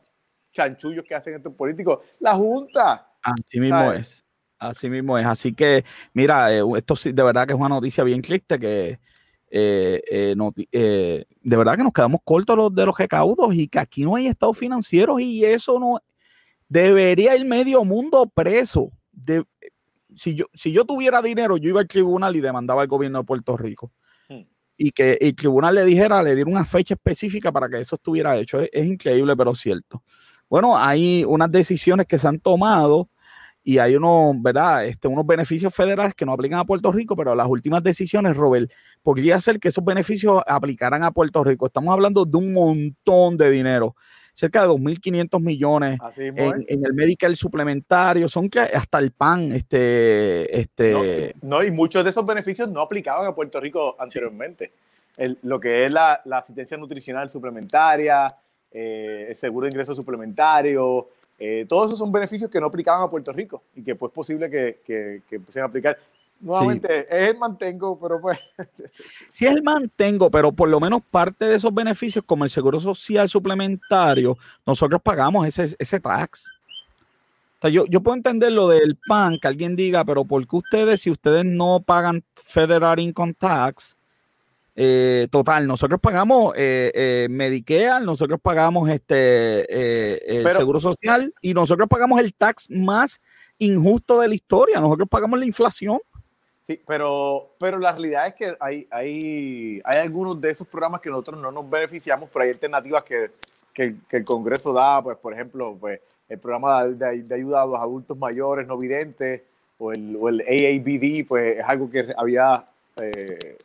chanchullos 0.51 1.03
que 1.03 1.13
hacen 1.15 1.35
estos 1.35 1.53
políticos? 1.53 1.99
La 2.19 2.33
Junta. 2.33 3.11
Así 3.21 3.59
mismo 3.59 3.77
¿sabes? 3.77 4.01
es. 4.01 4.25
Así 4.57 4.89
mismo 4.89 5.17
es. 5.17 5.25
Así 5.25 5.53
que, 5.53 5.85
mira, 6.13 6.51
eh, 6.53 6.63
esto 6.75 6.95
sí, 6.95 7.11
de 7.11 7.21
verdad 7.23 7.45
que 7.45 7.53
es 7.53 7.59
una 7.59 7.69
noticia 7.69 8.03
bien 8.03 8.21
triste 8.21 8.57
que 8.59 8.99
eh, 9.55 10.01
eh, 10.09 10.33
noti- 10.35 10.67
de 10.71 11.57
verdad 11.57 11.77
que 11.77 11.83
nos 11.83 11.93
quedamos 11.93 12.21
cortos 12.23 12.57
los, 12.57 12.73
de 12.73 12.87
los 12.87 12.97
recaudos 12.97 13.53
y 13.53 13.67
que 13.67 13.77
aquí 13.77 14.03
no 14.03 14.15
hay 14.15 14.25
estados 14.25 14.57
financieros 14.57 15.21
y 15.21 15.45
eso 15.45 15.79
no 15.79 15.99
debería 16.67 17.35
ir 17.35 17.45
medio 17.45 17.83
mundo 17.83 18.25
preso. 18.25 18.89
De, 19.11 19.43
si, 20.15 20.35
yo, 20.35 20.45
si 20.53 20.71
yo 20.71 20.85
tuviera 20.85 21.21
dinero, 21.21 21.57
yo 21.57 21.69
iba 21.69 21.81
al 21.81 21.87
tribunal 21.87 22.35
y 22.35 22.41
demandaba 22.41 22.81
al 22.81 22.87
gobierno 22.87 23.19
de 23.19 23.25
Puerto 23.25 23.57
Rico. 23.57 23.91
Hmm. 24.29 24.41
Y 24.77 24.91
que 24.91 25.17
el 25.21 25.35
tribunal 25.35 25.75
le 25.75 25.85
dijera, 25.85 26.21
le 26.23 26.35
diera 26.35 26.49
una 26.49 26.65
fecha 26.65 26.93
específica 26.93 27.51
para 27.51 27.69
que 27.69 27.79
eso 27.79 27.95
estuviera 27.95 28.37
hecho. 28.37 28.59
Es, 28.59 28.69
es 28.71 28.85
increíble, 28.85 29.35
pero 29.35 29.53
cierto. 29.55 30.03
Bueno, 30.49 30.77
hay 30.77 31.23
unas 31.27 31.51
decisiones 31.51 32.05
que 32.05 32.19
se 32.19 32.27
han 32.27 32.39
tomado 32.39 33.09
y 33.63 33.77
hay 33.77 33.95
unos, 33.95 34.41
¿verdad? 34.41 34.85
Este, 34.85 35.07
unos 35.07 35.25
beneficios 35.25 35.73
federales 35.73 36.13
que 36.13 36.25
no 36.25 36.33
aplican 36.33 36.59
a 36.59 36.65
Puerto 36.65 36.91
Rico, 36.91 37.15
pero 37.15 37.33
las 37.33 37.47
últimas 37.47 37.81
decisiones, 37.81 38.35
Robert, 38.35 38.69
podría 39.01 39.39
ser 39.39 39.59
que 39.59 39.69
esos 39.69 39.85
beneficios 39.85 40.43
aplicaran 40.45 41.03
a 41.03 41.11
Puerto 41.11 41.43
Rico. 41.43 41.67
Estamos 41.67 41.93
hablando 41.93 42.25
de 42.25 42.37
un 42.37 42.53
montón 42.53 43.37
de 43.37 43.49
dinero, 43.49 43.95
cerca 44.33 44.61
de 44.61 44.67
2.500 44.67 45.41
millones 45.41 45.99
en, 46.17 46.85
el 46.85 46.93
medical 46.93 47.35
suplementario, 47.35 48.27
son 48.27 48.49
que 48.49 48.59
hasta 48.59 48.99
el 48.99 49.11
pan, 49.11 49.51
este, 49.51 50.59
este, 50.59 51.35
No, 51.41 51.57
no, 51.57 51.63
y 51.63 51.71
muchos 51.71 52.03
de 52.03 52.09
esos 52.09 52.25
beneficios 52.25 52.69
no 52.69 52.81
aplicaban 52.81 53.25
a 53.25 53.35
Puerto 53.35 53.59
Rico 53.59 53.95
anteriormente. 53.99 54.71
El- 55.17 55.37
lo 55.43 55.59
que 55.59 55.85
es 55.85 55.91
la, 55.91 56.21
la 56.25 56.37
asistencia 56.37 56.77
nutricional 56.77 57.29
suplementaria, 57.29 58.27
eh, 58.71 59.27
el 59.29 59.35
seguro 59.35 59.65
de 59.65 59.69
ingreso 59.69 59.93
suplementario, 59.95 61.09
eh, 61.39 61.65
todos 61.67 61.87
esos 61.87 61.99
son 61.99 62.11
beneficios 62.11 62.49
que 62.49 62.59
no 62.59 62.67
aplicaban 62.67 63.03
a 63.03 63.09
Puerto 63.09 63.31
Rico 63.31 63.63
y 63.75 63.83
que 63.83 63.95
pues 63.95 64.09
es 64.11 64.15
posible 64.15 64.49
que, 64.49 64.79
que, 64.85 65.21
que 65.29 65.59
a 65.59 65.65
aplicar. 65.65 65.97
Nuevamente, 66.39 67.07
es 67.09 67.29
el 67.29 67.37
mantengo, 67.37 67.97
pero 67.99 68.19
pues... 68.19 68.37
si 69.29 69.45
es 69.45 69.51
el 69.51 69.63
mantengo, 69.63 70.29
pero 70.29 70.51
por 70.51 70.67
lo 70.67 70.79
menos 70.79 71.03
parte 71.05 71.45
de 71.45 71.55
esos 71.55 71.73
beneficios, 71.73 72.25
como 72.25 72.43
el 72.43 72.49
seguro 72.49 72.79
social 72.79 73.29
suplementario, 73.29 74.37
nosotros 74.65 75.01
pagamos 75.01 75.47
ese, 75.47 75.75
ese 75.79 75.99
tax. 75.99 76.51
O 77.59 77.61
sea, 77.61 77.69
yo, 77.69 77.85
yo 77.85 78.01
puedo 78.01 78.17
entender 78.17 78.51
lo 78.51 78.67
del 78.67 78.97
PAN, 79.07 79.39
que 79.39 79.47
alguien 79.47 79.75
diga, 79.77 80.03
pero 80.03 80.25
¿por 80.25 80.45
qué 80.45 80.55
ustedes, 80.57 81.01
si 81.01 81.11
ustedes 81.11 81.45
no 81.45 81.79
pagan 81.79 82.23
Federal 82.35 82.99
Income 82.99 83.35
Tax, 83.35 83.95
eh, 84.75 85.27
total, 85.29 85.67
nosotros 85.67 85.99
pagamos 86.01 86.53
eh, 86.57 86.91
eh, 86.95 87.27
Medicare, 87.29 88.03
nosotros 88.03 88.39
pagamos 88.41 88.89
este 88.89 89.15
eh, 89.69 90.19
el 90.27 90.43
Pero- 90.43 90.55
seguro 90.55 90.79
social 90.79 91.33
y 91.41 91.53
nosotros 91.53 91.87
pagamos 91.87 92.19
el 92.19 92.33
tax 92.33 92.69
más 92.71 93.21
injusto 93.59 94.19
de 94.19 94.29
la 94.29 94.35
historia. 94.35 94.79
Nosotros 94.79 95.07
pagamos 95.07 95.37
la 95.37 95.45
inflación. 95.45 95.99
Sí, 96.65 96.79
pero, 96.87 97.49
pero 97.59 97.77
la 97.77 97.91
realidad 97.91 98.27
es 98.27 98.35
que 98.35 98.55
hay, 98.59 98.87
hay, 98.89 99.81
hay 99.83 99.99
algunos 99.99 100.39
de 100.39 100.49
esos 100.49 100.65
programas 100.65 101.01
que 101.01 101.09
nosotros 101.09 101.39
no 101.41 101.51
nos 101.51 101.69
beneficiamos, 101.69 102.29
pero 102.31 102.43
hay 102.45 102.51
alternativas 102.51 103.03
que, 103.03 103.31
que, 103.73 103.95
que 104.07 104.17
el 104.17 104.23
Congreso 104.23 104.71
da, 104.71 105.01
pues 105.03 105.17
por 105.17 105.33
ejemplo, 105.33 105.75
pues, 105.77 106.21
el 106.29 106.39
programa 106.39 106.85
de, 106.85 107.21
de 107.21 107.35
ayuda 107.35 107.63
a 107.63 107.65
los 107.65 107.79
adultos 107.79 108.17
mayores 108.17 108.65
no 108.65 108.77
videntes 108.77 109.41
o 109.77 109.91
el, 109.91 110.15
o 110.17 110.29
el 110.29 110.39
AABD, 110.39 111.27
pues 111.27 111.59
es 111.59 111.65
algo 111.67 111.89
que 111.91 112.13
había, 112.15 112.63
eh, 113.01 113.11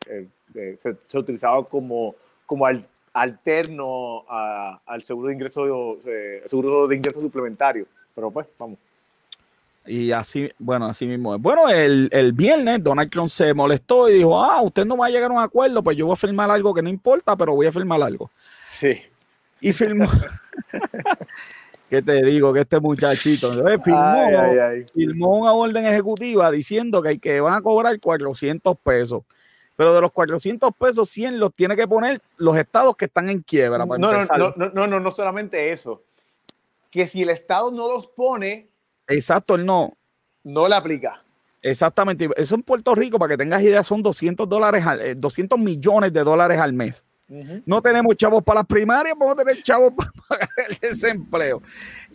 eh, 0.08 0.26
eh, 0.56 0.76
se, 0.80 0.96
se 1.06 1.18
utilizaba 1.18 1.64
como, 1.64 2.16
como 2.46 2.66
al- 2.66 2.84
alterno 3.12 4.24
a- 4.28 4.80
al 4.86 5.04
seguro 5.04 5.28
de 5.28 5.34
ingreso, 5.34 5.98
eh, 6.04 6.42
seguro 6.48 6.88
de 6.88 6.96
ingreso 6.96 7.20
suplementario. 7.20 7.86
Pero 8.12 8.30
pues, 8.32 8.46
vamos. 8.58 8.78
Y 9.88 10.12
así, 10.12 10.50
bueno, 10.58 10.86
así 10.86 11.06
mismo 11.06 11.34
es. 11.34 11.40
Bueno, 11.40 11.68
el, 11.70 12.10
el 12.12 12.32
viernes 12.32 12.82
Donald 12.82 13.10
Trump 13.10 13.30
se 13.30 13.54
molestó 13.54 14.10
y 14.10 14.14
dijo, 14.14 14.38
ah, 14.38 14.60
usted 14.60 14.84
no 14.84 14.98
va 14.98 15.06
a 15.06 15.10
llegar 15.10 15.30
a 15.30 15.34
un 15.34 15.42
acuerdo, 15.42 15.82
pues 15.82 15.96
yo 15.96 16.04
voy 16.06 16.12
a 16.12 16.16
firmar 16.16 16.50
algo 16.50 16.74
que 16.74 16.82
no 16.82 16.90
importa, 16.90 17.36
pero 17.36 17.54
voy 17.54 17.66
a 17.66 17.72
firmar 17.72 18.02
algo. 18.02 18.30
Sí. 18.66 18.98
Y 19.60 19.72
firmó. 19.72 20.04
¿Qué 21.88 22.02
te 22.02 22.22
digo? 22.22 22.52
Que 22.52 22.60
este 22.60 22.78
muchachito 22.80 23.66
eh, 23.66 23.78
firmó, 23.82 23.98
Ay, 23.98 24.34
ay, 24.34 24.58
ay. 24.58 24.84
firmó 24.92 25.36
una 25.38 25.52
orden 25.52 25.86
ejecutiva 25.86 26.50
diciendo 26.50 27.00
que, 27.00 27.18
que 27.18 27.40
van 27.40 27.54
a 27.54 27.62
cobrar 27.62 27.98
400 27.98 28.76
pesos. 28.78 29.22
Pero 29.74 29.94
de 29.94 30.00
los 30.02 30.12
400 30.12 30.70
pesos, 30.76 31.08
100 31.08 31.40
los 31.40 31.54
tiene 31.54 31.76
que 31.76 31.88
poner 31.88 32.20
los 32.36 32.58
estados 32.58 32.94
que 32.96 33.06
están 33.06 33.30
en 33.30 33.40
quiebra. 33.40 33.78
No, 33.78 33.88
para 33.88 33.98
no, 33.98 34.12
no, 34.12 34.54
no, 34.54 34.70
no, 34.74 34.86
no, 34.86 35.00
no 35.00 35.10
solamente 35.10 35.70
eso. 35.70 36.02
Que 36.90 37.06
si 37.06 37.22
el 37.22 37.30
Estado 37.30 37.70
no 37.70 37.88
los 37.88 38.08
pone, 38.08 38.68
Exacto, 39.08 39.54
él 39.56 39.66
no. 39.66 39.92
no 40.44 40.68
le 40.68 40.74
aplica. 40.76 41.16
Exactamente. 41.62 42.28
Eso 42.36 42.54
en 42.54 42.62
Puerto 42.62 42.94
Rico, 42.94 43.18
para 43.18 43.30
que 43.30 43.38
tengas 43.38 43.62
idea, 43.62 43.82
son 43.82 44.02
200 44.02 44.48
dólares, 44.48 44.86
al- 44.86 45.00
eh, 45.00 45.14
200 45.16 45.58
millones 45.58 46.12
de 46.12 46.22
dólares 46.22 46.60
al 46.60 46.72
mes. 46.72 47.04
No 47.66 47.82
tenemos 47.82 48.16
chavos 48.16 48.42
para 48.42 48.60
las 48.60 48.66
primarias, 48.66 49.14
vamos 49.18 49.34
a 49.34 49.44
tener 49.44 49.62
chavos 49.62 49.92
para 49.94 50.10
pagar 50.28 50.48
el 50.70 50.76
desempleo. 50.78 51.58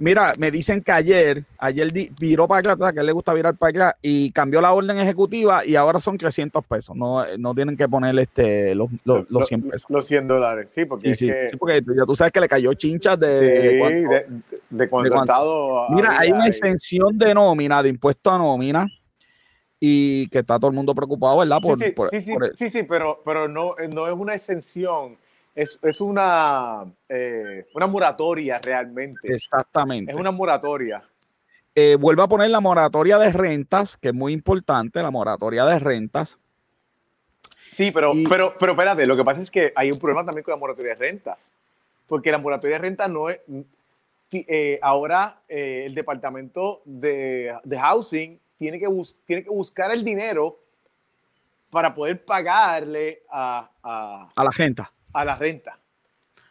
Mira, 0.01 0.31
me 0.39 0.49
dicen 0.49 0.81
que 0.81 0.91
ayer, 0.91 1.43
ayer 1.59 1.91
di- 1.91 2.11
viró 2.19 2.47
para 2.47 2.73
acá, 2.73 2.91
que 2.91 2.99
a 2.99 3.01
él 3.01 3.05
le 3.05 3.11
gusta 3.11 3.33
virar 3.33 3.55
para 3.55 3.69
acá, 3.69 3.97
y 4.01 4.31
cambió 4.31 4.59
la 4.61 4.73
orden 4.73 4.97
ejecutiva 4.99 5.65
y 5.65 5.75
ahora 5.75 5.99
son 5.99 6.17
300 6.17 6.65
pesos. 6.65 6.95
No, 6.95 7.23
no 7.37 7.53
tienen 7.53 7.77
que 7.77 7.87
poner 7.87 8.17
este, 8.17 8.73
los, 8.75 8.89
los, 9.03 9.29
los 9.29 9.47
100 9.47 9.69
pesos. 9.69 9.89
Los 9.89 10.07
100 10.07 10.27
dólares, 10.27 10.71
sí, 10.73 10.85
porque 10.85 11.07
Sí, 11.07 11.11
es 11.11 11.17
sí, 11.19 11.27
que... 11.27 11.49
sí, 11.51 11.57
porque 11.57 11.81
ya 11.95 12.05
tú 12.05 12.15
sabes 12.15 12.33
que 12.33 12.39
le 12.39 12.47
cayó 12.47 12.73
chinchas 12.73 13.19
de, 13.19 13.39
sí, 13.39 13.45
de 13.45 13.79
cuánto- 13.79 14.09
de, 14.09 14.25
de 14.77 14.89
cuando 14.89 15.03
de 15.09 15.15
cuánto. 15.15 15.31
Estado... 15.31 15.89
Mira, 15.91 16.17
hay 16.19 16.31
una 16.31 16.47
exención 16.47 17.17
de 17.17 17.33
nómina, 17.33 17.83
de 17.83 17.89
impuesto 17.89 18.31
a 18.31 18.37
nómina, 18.39 18.87
y 19.85 20.29
que 20.29 20.39
está 20.39 20.57
todo 20.57 20.69
el 20.69 20.75
mundo 20.75 20.95
preocupado, 20.95 21.39
¿verdad? 21.39 21.57
Sí, 21.61 21.67
Por, 21.67 21.77
sí, 21.83 21.91
por- 21.91 22.09
sí, 22.09 22.21
sí, 22.21 22.33
por- 22.33 22.55
sí, 22.57 22.69
sí, 22.69 22.83
pero, 22.83 23.21
pero 23.25 23.49
no, 23.49 23.77
eh, 23.77 23.89
no 23.89 24.07
es 24.07 24.13
una 24.15 24.33
exención, 24.33 25.17
es, 25.53 25.77
es 25.83 25.99
una, 25.99 26.85
eh, 27.09 27.65
una 27.75 27.87
moratoria 27.87 28.61
realmente. 28.63 29.19
Exactamente. 29.23 30.09
Es 30.13 30.17
una 30.17 30.31
moratoria. 30.31 31.03
Eh, 31.75 31.97
vuelve 31.99 32.23
a 32.23 32.27
poner 32.27 32.49
la 32.49 32.61
moratoria 32.61 33.17
de 33.17 33.33
rentas, 33.33 33.97
que 33.97 34.07
es 34.09 34.13
muy 34.13 34.31
importante, 34.31 35.01
la 35.03 35.11
moratoria 35.11 35.65
de 35.65 35.77
rentas. 35.79 36.37
Sí, 37.73 37.91
pero, 37.91 38.11
Y- 38.13 38.25
pero, 38.25 38.53
pero 38.57 38.71
espérate, 38.71 39.05
lo 39.05 39.17
que 39.17 39.25
pasa 39.25 39.41
es 39.41 39.51
que 39.51 39.73
hay 39.75 39.91
un 39.91 39.97
problema 39.97 40.23
también 40.23 40.45
con 40.45 40.53
la 40.53 40.59
moratoria 40.61 40.95
de 40.95 40.99
rentas, 41.09 41.51
porque 42.07 42.31
la 42.31 42.37
moratoria 42.37 42.77
de 42.77 42.83
rentas 42.83 43.09
no 43.09 43.29
es... 43.29 43.41
ti- 44.29 44.45
eh, 44.47 44.79
ahora 44.81 45.41
eh, 45.49 45.83
el 45.87 45.93
departamento 45.93 46.81
de, 46.85 47.53
de 47.65 47.77
housing 47.79 48.39
tiene 48.57 48.79
que, 48.79 48.87
bus- 48.87 49.15
tiene 49.25 49.43
que 49.43 49.49
buscar 49.49 49.91
el 49.91 50.03
dinero 50.03 50.59
para 51.69 51.93
poder 51.93 52.23
pagarle 52.23 53.19
a, 53.31 53.69
a, 53.83 54.29
A 54.35 54.43
la 54.43 54.51
gente. 54.51 54.83
a 55.13 55.25
la 55.25 55.35
renta. 55.35 55.79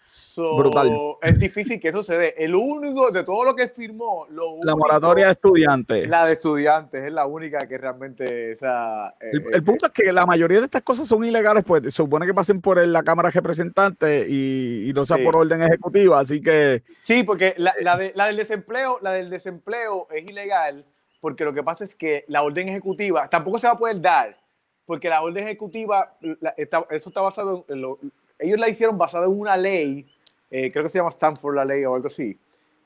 So, 0.05 0.57
Brutal. 0.57 0.90
Es 1.20 1.38
difícil 1.38 1.78
que 1.78 1.88
eso 1.88 2.03
se 2.03 2.16
dé. 2.16 2.34
El 2.38 2.55
único 2.55 3.11
de 3.11 3.22
todo 3.22 3.44
lo 3.44 3.55
que 3.55 3.68
firmó, 3.68 4.26
lo 4.30 4.57
La 4.64 4.74
moratoria 4.74 5.26
de 5.26 5.32
estudiantes. 5.32 6.09
la 6.11 6.24
de 6.26 6.32
estudiantes, 6.32 7.05
es 7.05 7.12
la 7.12 7.26
única 7.26 7.59
que 7.68 7.76
realmente 7.76 8.53
esa. 8.53 9.09
eh, 9.20 9.30
El, 9.30 9.40
eh, 9.40 9.44
el 9.53 9.62
punto 9.62 9.86
es 9.86 9.92
que 9.92 10.11
la 10.11 10.24
mayoría 10.24 10.59
de 10.61 10.64
estas 10.64 10.80
cosas 10.82 11.07
son 11.07 11.22
ilegales, 11.22 11.64
pues 11.64 11.82
se 11.84 11.90
supone 11.90 12.24
que 12.26 12.32
pasen 12.34 12.57
por 12.57 12.84
la 12.84 13.03
Cámara 13.03 13.28
de 13.28 13.34
Representantes 13.34 14.26
y, 14.28 14.88
y 14.88 14.92
no 14.94 15.05
sea 15.05 15.18
Sí. 15.18 15.22
por 15.24 15.36
orden 15.36 15.62
ejecutiva, 15.62 16.18
así 16.18 16.40
que 16.40 16.82
Sí, 16.98 17.22
porque 17.24 17.55
la, 17.59 17.74
la 17.80 17.96
de- 17.98 18.12
la 18.14 18.26
del 18.26 18.36
desempleo, 18.36 18.98
la 19.03 19.12
del 19.12 19.28
desempleo 19.28 20.09
es 20.11 20.24
ilegal, 20.28 20.86
porque 21.23 21.45
lo 21.45 21.55
que 21.55 21.62
pasa 21.62 21.85
es 21.85 21.95
que 21.95 22.25
la 22.27 22.43
orden 22.43 22.68
ejecutiva 22.68 23.29
tampoco 23.29 23.57
se 23.61 23.68
va 23.68 23.75
a 23.75 23.79
poder 23.79 24.01
dar, 24.01 24.37
porque 24.85 25.09
la 25.09 25.23
orden 25.23 25.45
ejecutiva, 25.47 26.16
la- 26.41 26.53
está- 26.57 26.85
eso 26.91 27.09
está 27.11 27.20
basado 27.20 27.64
en, 27.68 27.81
lo- 27.81 28.01
ellos 28.41 28.59
la 28.59 28.68
hicieron 28.68 28.99
basada 28.99 29.27
en 29.27 29.39
una 29.39 29.57
ley, 29.57 30.05
eh, 30.51 30.68
creo 30.73 30.83
que 30.83 30.89
se 30.91 30.99
llama 30.99 31.11
Stanford 31.11 31.55
la 31.55 31.64
ley 31.64 31.85
o 31.85 31.95
algo 31.95 32.09
así. 32.09 32.37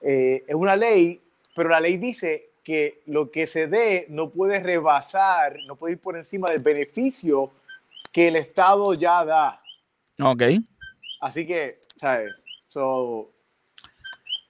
Eh, 0.03 0.45
es 0.47 0.55
una 0.55 0.77
ley, 0.77 1.19
pero 1.55 1.71
la 1.71 1.81
ley 1.81 1.97
dice 1.97 2.51
que 2.63 3.01
lo 3.07 3.31
que 3.31 3.47
se 3.47 3.69
dé 3.69 4.05
no 4.11 4.29
puede 4.29 4.61
rebasar, 4.61 5.57
no 5.67 5.77
puede 5.77 5.95
ir 5.95 6.01
por 6.01 6.15
encima 6.17 6.51
del 6.51 6.63
beneficio 6.63 7.51
que 8.13 8.29
el 8.29 8.37
Estado 8.37 8.93
ya 8.93 9.25
da. 9.25 9.61
ok. 10.23 10.43
Así 11.23 11.47
que, 11.47 11.73
¿sabes? 11.99 12.35
So, 12.69 13.31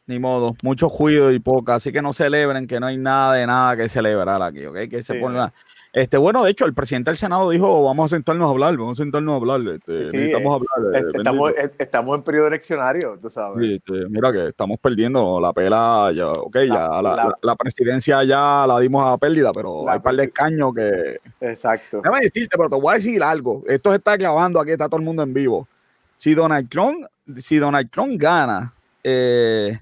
Ni 0.09 0.19
modo, 0.21 0.55
mucho 0.63 0.89
juicio 0.89 1.33
y 1.33 1.41
poca, 1.41 1.75
así 1.77 1.91
que 1.91 2.01
no 2.01 2.13
celebren 2.13 2.67
que 2.69 2.79
no 2.79 2.87
hay 2.87 2.97
nada 2.97 3.35
de 3.35 3.47
nada 3.47 3.77
que 3.77 3.89
celebrar 3.89 4.41
aquí, 4.41 4.65
¿ok? 4.67 4.77
Que 4.89 5.03
se 5.03 5.15
Sí. 5.15 5.19
ponga. 5.21 5.53
Este, 5.93 6.19
bueno, 6.19 6.45
de 6.45 6.51
hecho, 6.51 6.67
el 6.67 6.75
presidente 6.75 7.11
del 7.11 7.17
Senado 7.17 7.49
dijo, 7.49 7.83
vamos 7.83 8.13
a 8.13 8.17
sentarnos 8.17 8.47
a 8.47 8.51
hablar, 8.51 8.77
vamos 8.77 9.01
a 9.01 9.03
sentarnos 9.03 9.33
a 9.33 9.37
hablar, 9.37 9.61
este, 9.75 9.93
Sí, 10.05 10.11
sí, 10.11 10.17
necesitamos 10.19 10.61
eh, 10.63 10.67
hablar. 10.77 10.95
eh, 10.95 10.99
Est- 11.09 11.17
Estamos, 11.17 11.53
estamos 11.79 12.17
en 12.19 12.23
periodo 12.23 12.47
eleccionario, 12.49 13.19
tú 13.21 13.31
sabes. 13.31 13.57
Sí, 13.59 13.75
este, 13.77 14.09
mira 14.11 14.31
que 14.31 14.49
estamos 14.49 14.79
perdiendo 14.79 15.41
la 15.41 15.53
pela, 15.55 16.13
ya, 16.15 16.29
ok, 16.29 16.57
ya 16.69 16.89
la, 16.93 17.03
la- 17.03 17.17
la- 17.17 17.39
la 17.41 17.57
presidencia 17.57 18.23
ya 18.25 18.67
la 18.69 18.79
dimos 18.79 19.07
a 19.13 19.17
pérdida, 19.17 19.51
pero 19.53 19.89
hay 19.89 19.97
un 19.97 20.03
par 20.03 20.15
de 20.17 20.25
escaños 20.25 20.73
que... 20.75 21.15
Exacto. 21.41 22.01
Déjame 22.05 22.21
decirte, 22.21 22.57
pero 22.59 22.69
te 22.69 22.77
voy 22.77 22.93
a 22.93 22.95
decir 22.97 23.23
algo. 23.23 23.65
Esto 23.67 23.91
se 23.91 23.97
está 23.97 24.17
grabando 24.19 24.61
aquí, 24.61 24.73
está 24.73 24.87
todo 24.89 24.99
el 25.01 25.05
mundo 25.05 25.23
en 25.23 25.33
vivo. 25.33 25.67
Si 26.19 26.35
Donald 26.35 26.69
Trump, 26.69 27.07
si 27.39 27.57
Donald 27.57 27.91
Trump 27.91 28.21
gana, 28.21 28.73
eh, 29.03 29.79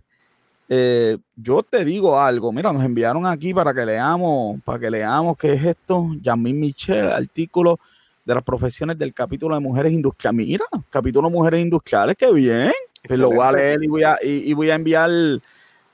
eh, 0.68 1.18
yo 1.36 1.62
te 1.62 1.84
digo 1.84 2.18
algo. 2.18 2.52
Mira, 2.52 2.72
nos 2.72 2.82
enviaron 2.82 3.26
aquí 3.26 3.52
para 3.52 3.74
que 3.74 3.84
leamos, 3.84 4.60
para 4.62 4.78
que 4.78 4.90
leamos 4.90 5.36
qué 5.36 5.52
es 5.52 5.64
esto. 5.64 6.08
Yasmín 6.20 6.60
Michel, 6.60 7.10
artículo 7.10 7.78
de 8.24 8.34
las 8.34 8.42
profesiones 8.42 8.98
del 8.98 9.12
capítulo 9.12 9.54
de 9.54 9.60
mujeres 9.60 9.92
industriales. 9.92 10.46
Mira, 10.46 10.64
capítulo 10.90 11.28
de 11.28 11.34
mujeres 11.34 11.60
industriales, 11.60 12.16
qué 12.16 12.32
bien. 12.32 12.72
Pues 13.06 13.18
lo 13.18 13.28
voy 13.28 13.40
a 13.40 13.52
leer 13.52 13.84
y 13.84 13.86
voy 13.86 14.02
a, 14.02 14.18
y, 14.22 14.50
y 14.50 14.52
voy 14.54 14.70
a 14.70 14.76
enviar. 14.76 15.10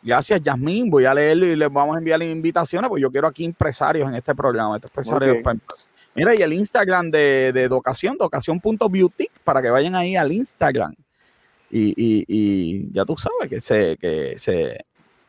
Gracias, 0.03 0.41
Yasmín. 0.43 0.89
Voy 0.89 1.05
a 1.05 1.12
leerlo 1.12 1.49
y 1.49 1.57
les 1.57 1.71
vamos 1.71 1.97
a 1.97 1.99
enviar 1.99 2.23
invitaciones, 2.23 2.89
porque 2.89 3.03
yo 3.03 3.11
quiero 3.11 3.27
aquí 3.27 3.45
empresarios 3.45 4.09
en 4.09 4.14
este 4.14 4.35
programa. 4.35 4.77
Este. 4.77 5.03
Mira, 6.14 6.35
y 6.35 6.43
el 6.43 6.53
Instagram 6.53 7.11
de, 7.11 7.53
de 7.53 7.68
Docación, 7.68 8.16
docación.beauty, 8.16 9.29
para 9.45 9.61
que 9.61 9.71
vayan 9.71 9.95
ahí 9.95 10.16
al 10.16 10.33
Instagram. 10.33 10.95
Y, 11.71 11.91
y- 11.97 12.25
y 12.29 12.93
ya 12.93 13.05
tú 13.05 13.16
sabes 13.16 13.49
que 13.49 13.61
se, 13.61 13.97
que 13.97 14.35
se, 14.39 14.81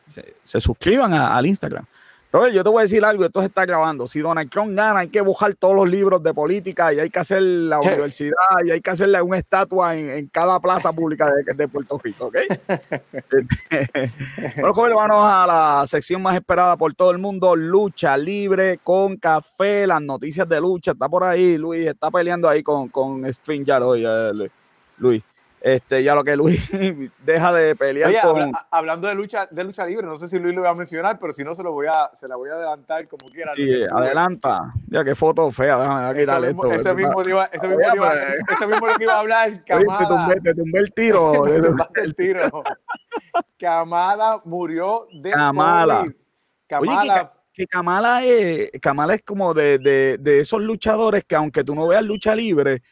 se, 0.08 0.34
se 0.42 0.60
suscriban 0.60 1.12
a- 1.14 1.36
al 1.36 1.46
Instagram. 1.46 1.84
Robert, 2.32 2.54
yo 2.54 2.64
te 2.64 2.70
voy 2.70 2.80
a 2.80 2.84
decir 2.84 3.04
algo, 3.04 3.26
esto 3.26 3.40
se 3.40 3.46
está 3.48 3.66
grabando. 3.66 4.06
Si 4.06 4.20
Donald 4.20 4.50
Trump 4.50 4.74
gana, 4.74 5.00
hay 5.00 5.08
que 5.08 5.20
buscar 5.20 5.54
todos 5.54 5.76
los 5.76 5.86
libros 5.86 6.22
de 6.22 6.32
política 6.32 6.90
y 6.94 6.98
hay 6.98 7.10
que 7.10 7.18
hacer 7.18 7.42
la 7.42 7.78
universidad 7.78 8.32
y 8.64 8.70
hay 8.70 8.80
que 8.80 8.88
hacerle 8.88 9.20
una 9.20 9.36
estatua 9.36 9.94
en, 9.98 10.08
en 10.08 10.26
cada 10.28 10.58
plaza 10.58 10.94
pública 10.94 11.28
de, 11.28 11.52
de 11.52 11.68
Puerto 11.68 12.00
Rico, 12.02 12.28
¿ok? 12.28 12.36
bueno, 14.56 14.72
joven, 14.74 14.94
vamos 14.94 15.30
a 15.30 15.46
la 15.46 15.84
sección 15.86 16.22
más 16.22 16.34
esperada 16.34 16.74
por 16.76 16.94
todo 16.94 17.10
el 17.10 17.18
mundo, 17.18 17.54
lucha 17.54 18.16
libre 18.16 18.78
con 18.82 19.16
café, 19.18 19.86
las 19.86 20.00
noticias 20.00 20.48
de 20.48 20.58
lucha, 20.60 20.92
está 20.92 21.08
por 21.10 21.24
ahí, 21.24 21.58
Luis, 21.58 21.86
está 21.86 22.10
peleando 22.10 22.48
ahí 22.48 22.62
con, 22.62 22.88
con 22.88 23.30
StreamYard 23.32 23.82
hoy, 23.82 24.04
eh, 24.06 24.30
Luis. 24.32 24.52
Este, 25.64 26.02
ya 26.02 26.16
lo 26.16 26.24
que 26.24 26.34
Luis 26.34 26.60
deja 27.24 27.52
de 27.52 27.76
pelear 27.76 28.10
Oye, 28.10 28.18
con... 28.20 28.30
habla- 28.42 28.66
a- 28.68 28.76
hablando 28.78 29.06
de 29.06 29.14
lucha, 29.14 29.46
de 29.48 29.62
lucha 29.62 29.86
libre, 29.86 30.08
no 30.08 30.18
sé 30.18 30.26
si 30.26 30.36
Luis 30.40 30.56
lo 30.56 30.62
va 30.62 30.70
a 30.70 30.74
mencionar, 30.74 31.20
pero 31.20 31.32
si 31.32 31.44
no 31.44 31.54
se 31.54 31.62
lo 31.62 31.70
voy 31.70 31.86
a, 31.86 32.10
se 32.18 32.26
la 32.26 32.34
voy 32.34 32.50
a 32.50 32.54
adelantar 32.54 33.06
como 33.06 33.30
quiera. 33.32 33.54
Sí, 33.54 33.70
no 33.88 33.98
adelanta. 33.98 34.72
Ya 34.88 35.04
qué 35.04 35.14
foto 35.14 35.52
fea, 35.52 35.78
déjame 35.78 36.00
mismo, 36.48 36.64
esto. 36.66 36.80
ese 36.90 36.94
mismo, 37.00 37.22
iba- 37.28 37.44
ese 37.44 37.68
mismo 37.68 37.94
iba- 37.94 38.10
pues. 38.10 38.56
ese 38.56 38.66
mismo 38.66 38.86
lo 38.88 38.94
que 38.96 39.04
iba 39.04 39.14
a 39.14 39.18
hablar, 39.20 39.48
Oye, 39.70 39.86
te, 39.98 40.06
tumbé, 40.06 40.40
te 40.40 40.54
tumbé 40.54 40.78
el 40.80 40.92
tiro. 40.92 41.32
Te 41.94 42.00
el 42.00 42.14
tiro. 42.16 42.62
Kamala 43.58 44.40
murió 44.44 45.06
de. 45.12 45.30
COVID. 45.30 46.02
Kamala, 46.68 47.14
Ka- 47.14 47.32
que 47.52 47.66
Kamala 47.66 48.24
es, 48.24 48.70
Kamala 48.80 49.14
es 49.14 49.22
como 49.22 49.52
de, 49.54 49.78
de- 49.78 50.16
de 50.18 50.40
esos 50.40 50.60
luchadores 50.62 51.24
que 51.24 51.36
aunque 51.36 51.62
tú 51.62 51.74
no 51.74 51.86
veas 51.86 52.02
lucha 52.02 52.34
libre, 52.34 52.82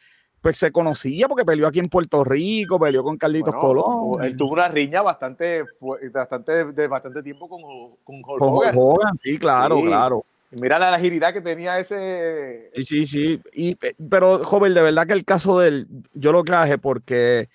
pues 0.41 0.57
se 0.57 0.71
conocía 0.71 1.27
porque 1.27 1.45
peleó 1.45 1.67
aquí 1.67 1.79
en 1.79 1.85
Puerto 1.85 2.23
Rico, 2.23 2.79
peleó 2.79 3.03
con 3.03 3.17
Carlitos 3.17 3.53
bueno, 3.53 3.83
Colón. 3.83 4.25
él 4.25 4.35
tuvo 4.35 4.53
una 4.53 4.67
riña 4.67 5.01
bastante, 5.01 5.63
bastante 6.11 6.65
de 6.65 6.87
bastante 6.87 7.21
tiempo 7.21 7.47
con, 7.47 7.61
con 8.03 8.15
Hulk 8.15 8.39
con 8.39 8.49
Hulk 8.49 8.57
Hogan. 8.57 8.75
Hogan, 8.77 9.17
sí, 9.23 9.37
claro, 9.37 9.77
Sí. 9.77 9.85
claro. 9.85 10.25
Y 10.51 10.61
Mira 10.61 10.77
la 10.79 10.93
agilidad 10.93 11.31
que 11.31 11.39
tenía 11.41 11.79
ese. 11.79 12.71
Sí, 12.75 12.83
sí, 12.83 13.05
sí. 13.05 13.41
Y, 13.53 13.75
pero, 14.09 14.43
joven, 14.43 14.73
de 14.73 14.81
verdad 14.81 15.07
que 15.07 15.13
el 15.13 15.23
caso 15.23 15.59
de 15.59 15.67
él, 15.69 15.87
yo 16.13 16.33
lo 16.33 16.43
traje 16.43 16.77
porque 16.77 17.47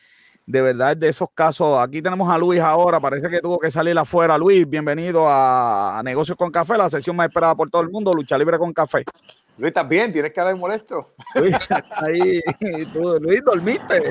de 0.47 0.63
verdad 0.63 0.97
de 0.97 1.09
esos 1.09 1.29
casos. 1.35 1.79
Aquí 1.81 2.01
tenemos 2.01 2.31
a 2.31 2.39
Luis 2.39 2.61
ahora, 2.61 3.01
parece 3.01 3.29
que 3.29 3.41
tuvo 3.41 3.59
que 3.59 3.71
salir 3.71 3.99
afuera. 3.99 4.39
Luis, 4.39 4.69
bienvenido 4.69 5.29
a, 5.29 5.99
a 5.99 6.03
Negocios 6.03 6.39
con 6.39 6.53
Café, 6.53 6.79
la 6.79 6.89
sesión 6.89 7.17
más 7.17 7.27
esperada 7.27 7.55
por 7.55 7.69
todo 7.69 7.83
el 7.83 7.91
mundo, 7.91 8.15
Lucha 8.15 8.39
Libre 8.39 8.57
con 8.57 8.73
Café. 8.73 9.05
Luis, 9.59 9.71
¿estás 9.71 9.89
bien? 9.89 10.13
Tienes 10.13 10.33
cara 10.33 10.51
de 10.51 10.55
molesto. 10.55 11.15
Luis, 11.35 11.57
ahí, 11.97 12.41
tú, 12.93 13.19
Luis, 13.21 13.43
dormiste. 13.45 14.03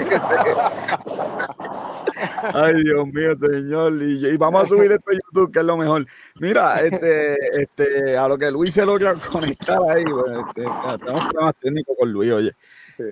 Ay, 2.54 2.84
Dios 2.84 3.06
mío, 3.14 3.36
señor. 3.40 4.02
Y, 4.02 4.28
y 4.28 4.38
vamos 4.38 4.64
a 4.64 4.68
subir 4.68 4.92
esto 4.92 5.12
a 5.12 5.14
YouTube, 5.14 5.54
que 5.54 5.60
es 5.60 5.66
lo 5.66 5.78
mejor. 5.78 6.06
Mira, 6.40 6.82
este, 6.82 7.38
este, 7.54 8.18
a 8.18 8.28
lo 8.28 8.38
que 8.38 8.52
Luis 8.52 8.74
se 8.74 8.86
logra 8.86 9.14
conectar 9.32 9.80
ahí, 9.90 10.04
pues, 10.04 10.40
este, 10.40 10.64
tenemos 10.64 11.32
problemas 11.32 11.56
técnicos 11.62 11.96
con 11.98 12.12
Luis, 12.12 12.32
oye. 12.34 12.52
Sí. 12.96 13.04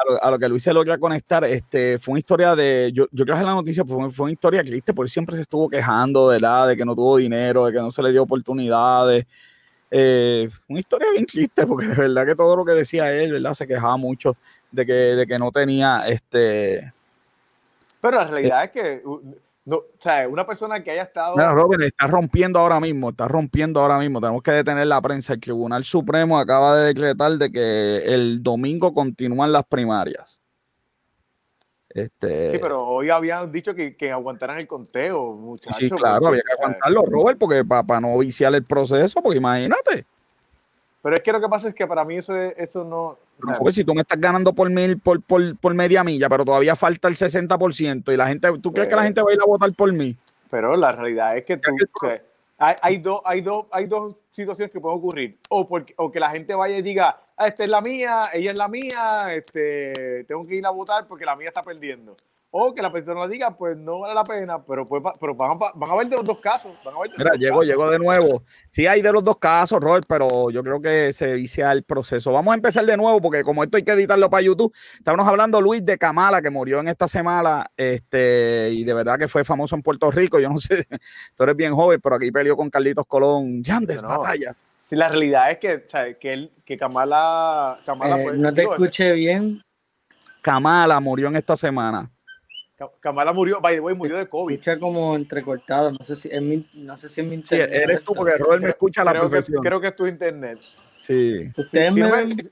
A 0.00 0.12
lo, 0.12 0.24
a 0.24 0.30
lo 0.30 0.38
que 0.38 0.48
Luis 0.48 0.62
se 0.62 0.72
logra 0.72 0.98
conectar, 0.98 1.44
este, 1.44 1.98
fue 1.98 2.12
una 2.12 2.20
historia 2.20 2.54
de, 2.54 2.90
yo, 2.94 3.06
yo 3.12 3.24
traje 3.24 3.44
la 3.44 3.52
noticia, 3.52 3.84
pues, 3.84 3.98
fue, 3.98 4.10
fue 4.10 4.24
una 4.24 4.32
historia 4.32 4.62
triste, 4.62 4.94
porque 4.94 5.08
él 5.08 5.10
siempre 5.10 5.36
se 5.36 5.42
estuvo 5.42 5.68
quejando, 5.68 6.28
¿verdad? 6.28 6.68
De 6.68 6.76
que 6.76 6.84
no 6.84 6.94
tuvo 6.94 7.18
dinero, 7.18 7.66
de 7.66 7.72
que 7.72 7.78
no 7.78 7.90
se 7.90 8.02
le 8.02 8.12
dio 8.12 8.22
oportunidades. 8.22 9.26
Eh, 9.90 10.48
una 10.68 10.80
historia 10.80 11.10
bien 11.10 11.26
triste, 11.26 11.66
porque 11.66 11.86
de 11.86 11.94
verdad 11.96 12.24
que 12.24 12.34
todo 12.34 12.56
lo 12.56 12.64
que 12.64 12.72
decía 12.72 13.12
él, 13.12 13.32
¿verdad? 13.32 13.54
Se 13.54 13.66
quejaba 13.66 13.96
mucho 13.96 14.36
de 14.70 14.86
que, 14.86 14.92
de 14.92 15.26
que 15.26 15.38
no 15.38 15.50
tenía, 15.50 16.04
este... 16.06 16.92
Pero 18.00 18.16
la 18.16 18.26
realidad 18.26 18.64
es 18.64 18.70
que 18.70 19.02
no, 19.70 19.76
o 19.76 19.84
sea, 20.00 20.28
una 20.28 20.44
persona 20.44 20.82
que 20.82 20.90
haya 20.90 21.04
estado. 21.04 21.36
Mira, 21.36 21.52
Robin, 21.52 21.80
está 21.82 22.08
rompiendo 22.08 22.58
ahora 22.58 22.80
mismo, 22.80 23.10
está 23.10 23.28
rompiendo 23.28 23.80
ahora 23.80 23.98
mismo. 23.98 24.20
Tenemos 24.20 24.42
que 24.42 24.50
detener 24.50 24.86
la 24.88 25.00
prensa. 25.00 25.32
El 25.34 25.40
Tribunal 25.40 25.84
Supremo 25.84 26.38
acaba 26.40 26.76
de 26.76 26.86
decretar 26.88 27.32
de 27.38 27.52
que 27.52 27.98
el 28.04 28.42
domingo 28.42 28.92
continúan 28.92 29.52
las 29.52 29.64
primarias. 29.64 30.40
Este, 31.88 32.50
Sí, 32.52 32.58
pero 32.60 32.84
hoy 32.84 33.10
habían 33.10 33.50
dicho 33.52 33.72
que, 33.74 33.96
que 33.96 34.10
aguantaran 34.10 34.58
el 34.58 34.66
conteo, 34.66 35.34
muchachos. 35.34 35.76
Sí, 35.78 35.88
claro, 35.90 36.20
porque, 36.20 36.28
había 36.28 36.42
que 36.42 36.62
aguantarlo, 36.62 37.02
Robert, 37.08 37.38
porque 37.38 37.64
para 37.64 38.00
no 38.00 38.18
viciar 38.18 38.52
el 38.54 38.64
proceso, 38.64 39.22
porque 39.22 39.38
imagínate, 39.38 40.04
Pero 41.02 41.16
es 41.16 41.22
que 41.22 41.32
lo 41.32 41.40
que 41.40 41.48
pasa 41.48 41.68
es 41.68 41.74
que 41.74 41.86
para 41.86 42.04
mí 42.04 42.16
eso, 42.16 42.36
es- 42.36 42.54
eso 42.58 42.84
no. 42.84 43.18
Robert, 43.40 43.74
si 43.74 43.84
tú 43.84 43.94
me 43.94 44.02
estás 44.02 44.20
ganando 44.20 44.52
por 44.52 44.70
mil, 44.70 44.98
por, 44.98 45.22
por, 45.22 45.56
por 45.58 45.74
media 45.74 46.02
milla, 46.04 46.28
pero 46.28 46.44
todavía 46.44 46.76
falta 46.76 47.08
el 47.08 47.16
60% 47.16 48.12
y 48.12 48.16
la 48.16 48.26
gente, 48.28 48.48
¿tú 48.60 48.72
crees 48.72 48.88
que 48.88 48.96
la 48.96 49.02
Eh. 49.02 49.06
gente 49.06 49.22
va 49.22 49.30
a 49.30 49.34
ir 49.34 49.38
a 49.42 49.46
votar 49.46 49.70
por 49.76 49.92
mí? 49.92 50.16
Pero 50.50 50.76
la 50.76 50.92
realidad 50.92 51.36
es 51.36 51.44
que 51.44 51.56
tú, 51.56 51.70
que- 51.76 51.84
o 51.84 52.00
sea, 52.08 52.22
hay, 52.58 52.74
hay, 52.82 52.98
dos, 52.98 53.20
hay, 53.24 53.40
dos, 53.40 53.66
hay 53.72 53.86
dos 53.86 54.16
situaciones 54.30 54.70
que 54.72 54.80
pueden 54.80 54.98
ocurrir. 54.98 55.38
O, 55.48 55.66
porque, 55.66 55.94
o 55.96 56.10
que 56.12 56.20
la 56.20 56.30
gente 56.30 56.54
vaya 56.54 56.76
y 56.76 56.82
diga, 56.82 57.20
ah, 57.36 57.46
esta 57.48 57.64
es 57.64 57.70
la 57.70 57.80
mía, 57.80 58.22
ella 58.34 58.52
es 58.52 58.58
la 58.58 58.68
mía, 58.68 59.28
este, 59.32 60.24
tengo 60.24 60.42
que 60.42 60.54
ir 60.56 60.66
a 60.66 60.70
votar 60.70 61.06
porque 61.06 61.24
la 61.24 61.36
mía 61.36 61.48
está 61.48 61.62
perdiendo. 61.62 62.14
O 62.52 62.74
que 62.74 62.82
la 62.82 62.90
persona 62.90 63.28
diga, 63.28 63.56
pues 63.56 63.76
no 63.76 64.00
vale 64.00 64.12
la 64.12 64.24
pena, 64.24 64.60
pero, 64.64 64.84
pues, 64.84 65.00
pero 65.20 65.36
van, 65.36 65.52
a, 65.52 65.54
van 65.72 65.90
a 65.90 65.96
ver 65.96 66.08
de 66.08 66.16
los 66.16 66.26
dos 66.26 66.40
casos. 66.40 66.72
Van 66.84 66.94
a 66.96 67.00
ver 67.00 67.10
de 67.10 67.16
los 67.16 67.38
Mira, 67.38 67.54
dos 67.54 67.64
llegó, 67.64 67.88
de 67.90 67.98
nuevo. 68.00 68.42
Sí 68.70 68.88
hay 68.88 69.02
de 69.02 69.12
los 69.12 69.22
dos 69.22 69.38
casos, 69.38 69.78
Robert, 69.80 70.04
pero 70.08 70.26
yo 70.50 70.60
creo 70.64 70.80
que 70.80 71.12
se 71.12 71.32
vicia 71.34 71.70
el 71.70 71.84
proceso. 71.84 72.32
Vamos 72.32 72.50
a 72.50 72.56
empezar 72.56 72.84
de 72.84 72.96
nuevo, 72.96 73.20
porque 73.20 73.44
como 73.44 73.62
esto 73.62 73.76
hay 73.76 73.84
que 73.84 73.92
editarlo 73.92 74.28
para 74.28 74.42
YouTube, 74.42 74.74
estábamos 74.98 75.28
hablando, 75.28 75.60
Luis, 75.60 75.84
de 75.86 75.96
Kamala, 75.96 76.42
que 76.42 76.50
murió 76.50 76.80
en 76.80 76.88
esta 76.88 77.06
semana, 77.06 77.70
este, 77.76 78.70
y 78.72 78.82
de 78.82 78.94
verdad 78.94 79.16
que 79.16 79.28
fue 79.28 79.44
famoso 79.44 79.76
en 79.76 79.82
Puerto 79.82 80.10
Rico. 80.10 80.40
Yo 80.40 80.48
no 80.48 80.56
sé, 80.58 80.84
tú 81.36 81.44
eres 81.44 81.54
bien 81.54 81.72
joven, 81.72 82.00
pero 82.02 82.16
aquí 82.16 82.32
peleó 82.32 82.56
con 82.56 82.68
Carlitos 82.68 83.06
Colón, 83.06 83.62
grandes 83.62 84.02
No. 84.02 84.08
batallas. 84.08 84.64
Sí, 84.88 84.96
la 84.96 85.08
realidad 85.08 85.52
es 85.52 85.58
que, 85.58 85.74
o 85.76 85.82
sea, 85.88 86.14
que, 86.18 86.32
él, 86.32 86.52
que 86.64 86.76
Kamala, 86.76 87.78
Kamala 87.86 88.18
Eh, 88.18 88.24
pues, 88.24 88.38
no 88.38 88.52
te 88.52 88.62
digo, 88.62 88.72
escuché 88.72 89.12
bien. 89.12 89.62
Kamala 90.42 90.98
murió 90.98 91.28
en 91.28 91.36
esta 91.36 91.54
semana. 91.54 92.10
Ka- 92.80 92.90
Kamala 92.98 93.34
murió, 93.34 93.60
by 93.60 93.74
the 93.74 93.80
way, 93.80 93.94
murió 93.94 94.16
de 94.16 94.26
COVID. 94.26 94.54
Escucha 94.54 94.78
como 94.80 95.14
entrecortado. 95.14 95.90
No 95.92 95.98
sé 96.02 96.16
si 96.16 96.30
es 96.32 96.40
mi, 96.40 96.66
no 96.72 96.96
sé 96.96 97.10
si 97.10 97.20
es 97.20 97.26
mi 97.26 97.34
Sí, 97.36 97.54
internet. 97.54 97.70
eres 97.82 98.02
tú, 98.04 98.14
porque 98.14 98.38
Robert 98.38 98.62
me 98.62 98.70
escucha 98.70 99.02
a 99.02 99.04
la 99.04 99.10
Creo 99.10 99.24
que, 99.24 99.28
perfección. 99.28 99.62
creo 99.62 99.80
que 99.82 99.88
es 99.88 99.96
tu 99.96 100.06
internet. 100.06 100.58
Sí, 100.98 101.50
Ustedes 101.58 101.94
no 101.94 102.06
me 102.08 102.16
ven 102.16 102.50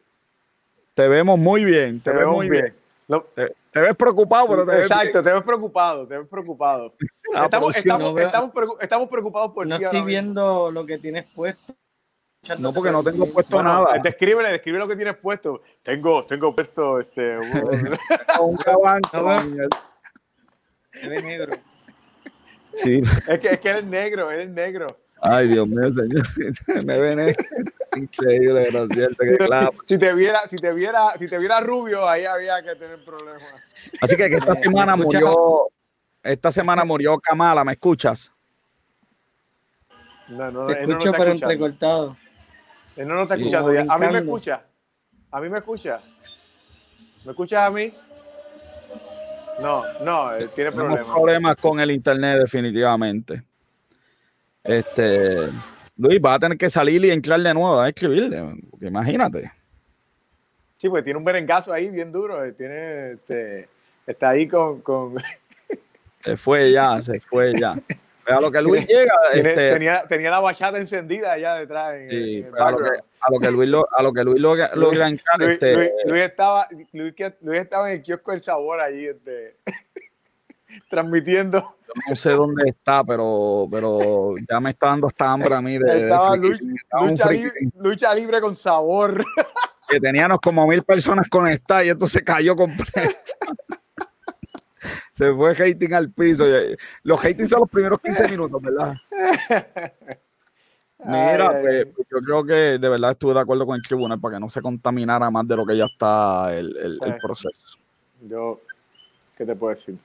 te 0.92 1.08
vemos 1.08 1.38
muy 1.38 1.64
bien, 1.64 2.00
te, 2.00 2.04
te 2.04 2.10
ves 2.10 2.18
vemos 2.20 2.34
muy 2.34 2.50
bien. 2.50 2.62
bien. 2.64 2.74
Lo- 3.06 3.22
Te, 3.34 3.54
te 3.70 3.80
ves 3.80 3.96
preocupado, 3.96 4.48
pero 4.48 4.66
te 4.66 4.76
ves 4.76 4.84
Exacto, 4.90 5.22
te 5.22 5.32
ves 5.32 5.42
preocupado, 5.42 6.06
te 6.06 6.18
ves 6.18 6.28
preocupado. 6.28 6.92
Ah, 7.34 7.44
estamos, 7.44 7.68
pero 7.68 7.82
sí, 7.82 7.88
estamos, 7.88 8.08
no 8.08 8.14
veo- 8.14 8.26
estamos, 8.26 8.50
estamos 8.80 9.08
preocupados 9.08 9.52
por 9.52 9.66
no 9.66 9.76
ti. 9.78 9.84
estoy 9.84 9.98
ahora 9.98 10.06
mismo. 10.06 10.06
viendo 10.06 10.70
lo 10.70 10.84
que 10.86 10.98
tienes 10.98 11.26
puesto. 11.34 11.74
No, 12.58 12.72
porque 12.72 12.90
no 12.90 13.02
tengo 13.02 13.26
puesto 13.30 13.56
Bueno, 13.56 13.84
nada. 13.84 13.98
Descríbele, 14.02 14.50
describe 14.50 14.78
lo 14.78 14.88
que 14.88 14.96
tienes 14.96 15.16
puesto. 15.16 15.60
Tengo, 15.82 16.24
tengo 16.24 16.54
puesto 16.54 16.98
este. 16.98 17.38
un- 17.38 17.98
Un 18.40 18.56
No 21.02 21.08
Se 21.08 21.08
ve 21.08 21.22
negro. 21.22 21.56
Sí, 22.74 23.02
es 23.28 23.40
que 23.40 23.48
es 23.48 23.60
que 23.60 23.68
eres 23.70 23.84
negro, 23.84 24.30
eres 24.30 24.50
negro. 24.50 24.86
ay 25.20 25.48
Dios 25.48 25.66
mío, 25.66 25.88
señor. 25.94 26.26
Me 26.84 26.98
ven 26.98 27.18
eh. 27.20 27.36
increíble, 27.96 28.68
no 28.72 28.84
es 28.84 28.88
cierto, 28.90 29.16
que 29.18 29.30
Si, 29.30 29.36
claro. 29.38 29.70
si 29.86 29.98
te 29.98 30.14
viera, 30.14 30.40
si 30.48 30.56
te 30.56 30.72
viera, 30.72 31.10
si 31.18 31.26
te 31.28 31.38
viera 31.38 31.60
rubio, 31.60 32.08
ahí 32.08 32.24
había 32.24 32.62
que 32.62 32.74
tener 32.76 33.04
problemas. 33.04 33.42
Así 34.00 34.16
que, 34.16 34.28
que 34.28 34.36
esta 34.36 34.54
Me- 34.54 34.62
semana 34.62 34.94
murió. 34.96 35.68
esta 36.22 36.52
semana 36.52 36.84
murió 36.84 37.18
Kamala, 37.18 37.64
¿me 37.64 37.72
escuchas? 37.72 38.32
No, 40.28 40.50
no, 40.50 40.66
Te 40.66 40.82
él 40.82 40.88
no 40.88 40.92
escucho, 40.98 41.10
está 41.10 41.18
pero 41.18 41.32
escuchando. 41.32 41.52
entrecortado. 41.52 42.16
Él 42.96 43.08
no 43.08 43.14
nos 43.14 43.22
está 43.22 43.34
Sí. 43.36 43.40
escuchando 43.42 43.72
ya. 43.74 43.86
A 43.88 43.98
mí 43.98 44.06
me 44.08 44.18
escucha. 44.18 44.62
A 45.30 45.40
mí 45.40 45.48
me 45.48 45.58
escucha. 45.58 46.00
¿Me 47.24 47.30
escuchas 47.32 47.62
a 47.66 47.70
mí? 47.70 47.92
No, 49.60 49.84
no, 50.00 50.32
él 50.34 50.50
tiene 50.54 50.72
problemas. 50.72 51.06
problemas 51.06 51.56
con 51.56 51.80
el 51.80 51.90
internet, 51.90 52.38
definitivamente. 52.40 53.42
Este, 54.62 55.48
Luis, 55.96 56.20
va 56.24 56.34
a 56.34 56.38
tener 56.38 56.56
que 56.56 56.70
salir 56.70 57.04
y 57.04 57.10
entrar 57.10 57.40
de 57.40 57.54
nuevo 57.54 57.80
a 57.80 57.88
escribirle, 57.88 58.56
porque 58.70 58.86
imagínate. 58.86 59.52
Sí, 60.76 60.88
porque 60.88 61.02
tiene 61.02 61.18
un 61.18 61.24
merengazo 61.24 61.72
ahí 61.72 61.88
bien 61.88 62.12
duro. 62.12 62.44
eh, 62.44 62.52
Tiene, 62.52 63.12
este, 63.12 63.68
está 64.06 64.30
ahí 64.30 64.46
con, 64.46 64.80
con 64.80 65.16
Se 66.20 66.36
fue 66.36 66.70
ya, 66.70 67.00
se 67.02 67.18
fue 67.20 67.52
ya. 67.58 67.74
A 68.28 68.40
lo 68.40 68.50
que 68.50 68.60
Luis 68.60 68.86
llega, 68.86 69.14
este, 69.32 69.72
tenía, 69.72 70.04
tenía 70.06 70.30
la 70.30 70.40
bachata 70.40 70.78
encendida 70.78 71.32
allá 71.32 71.54
detrás 71.54 71.94
en, 71.96 72.10
sí, 72.10 72.36
en 72.38 72.46
el 72.46 72.62
a, 72.62 72.70
lo 72.70 72.78
que, 72.78 72.88
a 72.88 73.30
lo 73.32 73.40
que 73.40 73.50
Luis 73.50 73.68
lo- 73.68 73.88
a 73.96 74.02
lo 74.02 74.12
que 74.12 74.24
Luis 74.24 74.40
logra 74.40 75.08
entrar, 75.08 75.38
Luis, 75.38 75.50
este, 75.52 75.74
Luis- 75.74 75.90
Luis 76.04 76.22
estaba, 76.22 76.68
Luis, 76.92 77.14
estaba 77.54 77.90
en 77.90 77.96
el 77.96 78.02
kiosco 78.02 78.30
del 78.32 78.40
sabor 78.40 78.80
allí, 78.80 79.06
este, 79.06 79.56
transmitiendo. 80.88 81.76
no 82.08 82.16
sé 82.16 82.30
dónde 82.30 82.68
está, 82.68 83.02
pero, 83.04 83.66
pero 83.70 84.34
ya 84.50 84.60
me 84.60 84.70
está 84.70 84.88
dando 84.88 85.06
hasta 85.06 85.32
hambre 85.32 85.54
a 85.54 85.60
mí 85.60 85.78
de, 85.78 85.84
de 85.94 86.02
Estaba 86.02 86.32
friki. 86.32 86.48
luch- 86.48 86.76
Estaba 86.82 87.02
un 87.04 87.10
lucha, 87.10 87.30
libre, 87.30 87.52
lucha 87.76 88.14
libre 88.14 88.40
con 88.40 88.56
sabor. 88.56 89.24
que 89.88 89.98
teníamos 90.00 90.38
como 90.40 90.66
mil 90.66 90.82
personas 90.82 91.28
conectadas 91.28 91.86
y 91.86 91.88
esto 91.88 92.06
se 92.06 92.22
cayó 92.22 92.54
completo. 92.54 93.14
se 95.18 95.34
fue 95.34 95.50
hating 95.52 95.92
al 95.94 96.10
piso. 96.12 96.44
Los 97.02 97.24
hating 97.24 97.48
son 97.48 97.60
los 97.60 97.68
primeros 97.70 97.98
15 98.00 98.28
minutos, 98.28 98.62
¿verdad? 98.62 98.94
Mira, 101.04 101.50
Ay, 101.54 101.62
pues, 101.62 101.86
ay. 101.86 102.04
yo 102.10 102.18
creo 102.24 102.44
que 102.44 102.52
de 102.78 102.88
verdad 102.88 103.12
estuve 103.12 103.32
de 103.34 103.40
acuerdo 103.40 103.64
con 103.66 103.76
el 103.76 103.82
tribunal 103.82 104.18
para 104.20 104.34
que 104.36 104.40
no 104.40 104.48
se 104.48 104.60
contaminara 104.60 105.30
más 105.30 105.46
de 105.46 105.54
lo 105.56 105.64
que 105.64 105.76
ya 105.76 105.84
está 105.84 106.52
el, 106.56 106.76
el- 106.76 107.16
proceso. 107.22 107.78
Yo, 108.22 108.60
¿qué 109.36 109.46
te 109.46 109.54
puedo 109.54 109.72
decir? 109.74 109.96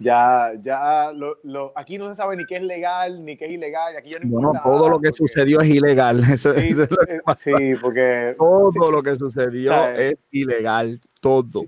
Ya, 0.00 0.52
ya, 0.60 1.12
lo, 1.12 1.36
lo- 1.44 1.72
aquí 1.76 1.98
no 1.98 2.08
se 2.10 2.16
sabe 2.16 2.36
ni 2.36 2.44
qué 2.46 2.56
es 2.56 2.62
legal, 2.64 3.24
ni 3.24 3.36
qué 3.36 3.44
es 3.44 3.52
ilegal. 3.52 3.96
Aquí 3.96 4.10
ya 4.12 4.18
no 4.20 4.28
Bueno, 4.28 4.52
todo 4.64 4.72
nada, 4.78 4.90
lo 4.90 5.00
que 5.00 5.10
porque- 5.10 5.18
sucedió 5.18 5.60
es 5.60 5.68
ilegal. 5.68 6.18
Eso- 6.32 6.54
Sí, 6.54 6.68
eso 6.70 6.82
es 6.82 6.90
lo 6.90 7.06
que 7.06 7.20
pasa. 7.24 7.50
sí, 7.56 7.72
porque 7.80 8.34
Todo 8.36 8.90
lo 8.90 9.02
que 9.04 9.14
sucedió 9.16 9.70
¿Sabes? 9.70 10.12
es 10.14 10.18
ilegal. 10.32 10.98
Todo. 11.20 11.62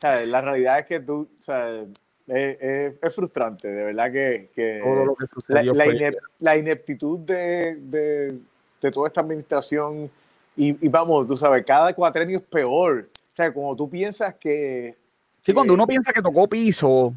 ¿sabes? 0.00 0.26
la 0.26 0.40
realidad 0.40 0.80
es 0.80 0.86
que 0.86 0.98
tú, 0.98 1.28
¿sabes? 1.38 1.86
Es, 2.34 2.56
es- 2.60 2.94
es 3.02 3.14
frustrante, 3.14 3.68
de 3.70 3.84
verdad 3.84 4.10
que, 4.10 4.48
que 4.54 4.80
Todo 4.82 5.04
lo 5.04 5.14
que 5.16 5.26
la, 5.48 5.62
la 5.62 5.86
inep- 5.86 6.16
la 6.40 6.56
ineptitud 6.56 7.18
de, 7.18 7.76
de- 7.78 8.38
de 8.80 8.90
toda 8.90 9.08
esta 9.08 9.20
administración 9.20 10.10
y, 10.56 10.68
y 10.84 10.88
vamos, 10.88 11.26
tú 11.26 11.36
sabes, 11.36 11.64
cada 11.64 11.92
cuatrenio 11.94 12.38
es 12.38 12.44
peor. 12.44 13.00
O 13.04 13.34
sea, 13.36 13.52
como 13.52 13.74
tú 13.76 13.88
piensas 13.88 14.34
que... 14.34 14.96
Sí, 15.42 15.52
cuando 15.52 15.72
que- 15.72 15.74
uno 15.74 15.86
piensa 15.86 16.12
que 16.12 16.22
tocó 16.22 16.48
piso, 16.48 17.12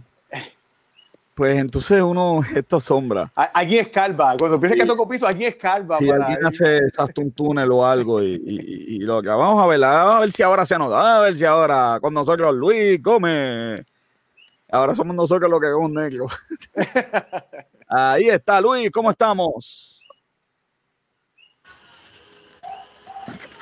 pues 1.34 1.58
entonces 1.58 2.02
uno 2.02 2.42
esto 2.56 2.80
sombra. 2.80 3.32
Alguien 3.36 3.86
escarba. 3.86 4.36
Cuando 4.38 4.60
piensas 4.60 4.76
Sí. 4.78 4.82
que 4.82 4.88
tocó 4.88 5.08
piso, 5.08 5.28
alguien 5.28 5.50
escarba. 5.50 5.98
Si 5.98 6.08
para- 6.08 6.26
alguien 6.26 6.46
hace 6.46 6.78
exacto 6.78 7.22
un 7.22 7.32
túnel 7.32 7.72
o 7.72 7.86
algo 7.86 8.22
y, 8.24 8.34
y- 8.46 8.96
y 8.96 9.00
lo 9.00 9.22
que 9.22 9.30
vamos 9.30 9.64
a 9.64 9.68
ver, 9.68 9.80
vamos 9.80 10.16
a 10.16 10.20
ver 10.22 10.32
si 10.32 10.44
ahora 10.44 10.66
se 10.66 10.78
nos 10.78 10.90
da, 10.90 11.18
a 11.18 11.22
ver 11.22 11.36
si 11.36 11.46
ahora 11.46 12.00
con 12.02 12.14
nosotros 12.14 12.54
Luis 12.56 13.02
Gómez. 13.02 13.80
Ahora 14.76 14.94
somos 14.94 15.16
nosotros 15.16 15.50
los 15.50 15.62
que 15.62 15.68
vemos 15.68 15.90
negro. 15.90 16.28
Ahí 17.88 18.28
está, 18.28 18.60
Luis, 18.60 18.92
¿cómo 18.92 19.10
estamos? 19.10 20.04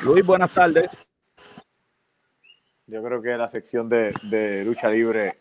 Luis, 0.03 0.25
buenas 0.25 0.51
tardes. 0.51 0.89
Yo 2.87 3.03
creo 3.03 3.21
que 3.21 3.37
la 3.37 3.47
sección 3.47 3.87
de, 3.87 4.11
de 4.23 4.65
lucha 4.65 4.89
libre. 4.89 5.33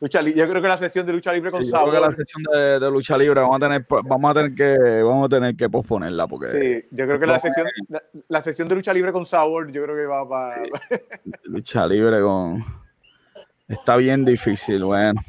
Lucha, 0.00 0.22
yo 0.22 0.48
creo 0.48 0.62
que 0.62 0.68
la 0.68 0.78
sección 0.78 1.04
de 1.06 1.12
lucha 1.12 1.32
libre 1.34 1.50
con 1.50 1.62
Sí, 1.62 1.70
yo 1.70 1.78
creo 1.78 1.92
que 1.92 2.00
la 2.00 2.16
sección 2.16 2.42
de, 2.50 2.80
de 2.80 2.90
lucha 2.90 3.18
libre 3.18 3.40
vamos 3.42 3.56
a 3.56 3.60
tener, 3.60 3.86
vamos 3.88 4.30
a 4.30 4.34
tener 4.34 4.54
que, 4.54 5.02
vamos 5.02 5.26
a 5.26 5.28
tener 5.28 5.56
que 5.56 5.68
posponerla 5.68 6.26
porque 6.26 6.48
Sí, 6.48 6.88
yo 6.90 7.06
creo 7.06 7.20
que 7.20 7.26
la 7.26 7.38
sección, 7.38 7.66
la, 7.88 8.02
la 8.28 8.42
sección 8.42 8.66
de 8.68 8.74
lucha 8.76 8.94
libre 8.94 9.12
con 9.12 9.26
sabor, 9.26 9.70
yo 9.70 9.82
creo 9.84 9.94
que 9.94 10.06
va 10.06 10.26
para. 10.26 10.62
lucha 11.44 11.86
libre 11.86 12.20
con 12.22 12.85
está 13.68 13.96
bien 13.96 14.24
difícil, 14.24 14.84
bueno. 14.84 15.20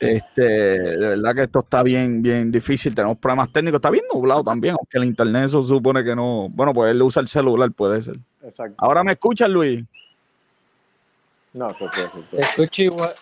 Este, 0.00 0.42
de 0.42 1.08
verdad 1.08 1.34
que 1.34 1.42
esto 1.42 1.58
está 1.58 1.82
bien, 1.82 2.22
bien 2.22 2.50
difícil. 2.50 2.94
Tenemos 2.94 3.18
problemas 3.18 3.52
técnicos, 3.52 3.78
está 3.78 3.90
bien 3.90 4.04
nublado 4.12 4.42
también, 4.42 4.74
aunque 4.78 4.96
el 4.96 5.04
internet 5.04 5.44
eso 5.46 5.62
supone 5.62 6.02
que 6.02 6.16
no. 6.16 6.48
Bueno, 6.48 6.72
pues 6.72 6.90
él 6.90 7.02
usa 7.02 7.20
el 7.20 7.28
celular, 7.28 7.70
puede 7.72 8.00
ser. 8.00 8.16
Exacto. 8.42 8.76
Ahora 8.78 9.04
me 9.04 9.12
escuchas, 9.12 9.50
Luis. 9.50 9.84
No, 11.52 11.68
fue. 11.74 11.88
Te 12.30 12.40
escucho 12.40 12.82
igual. 12.82 13.12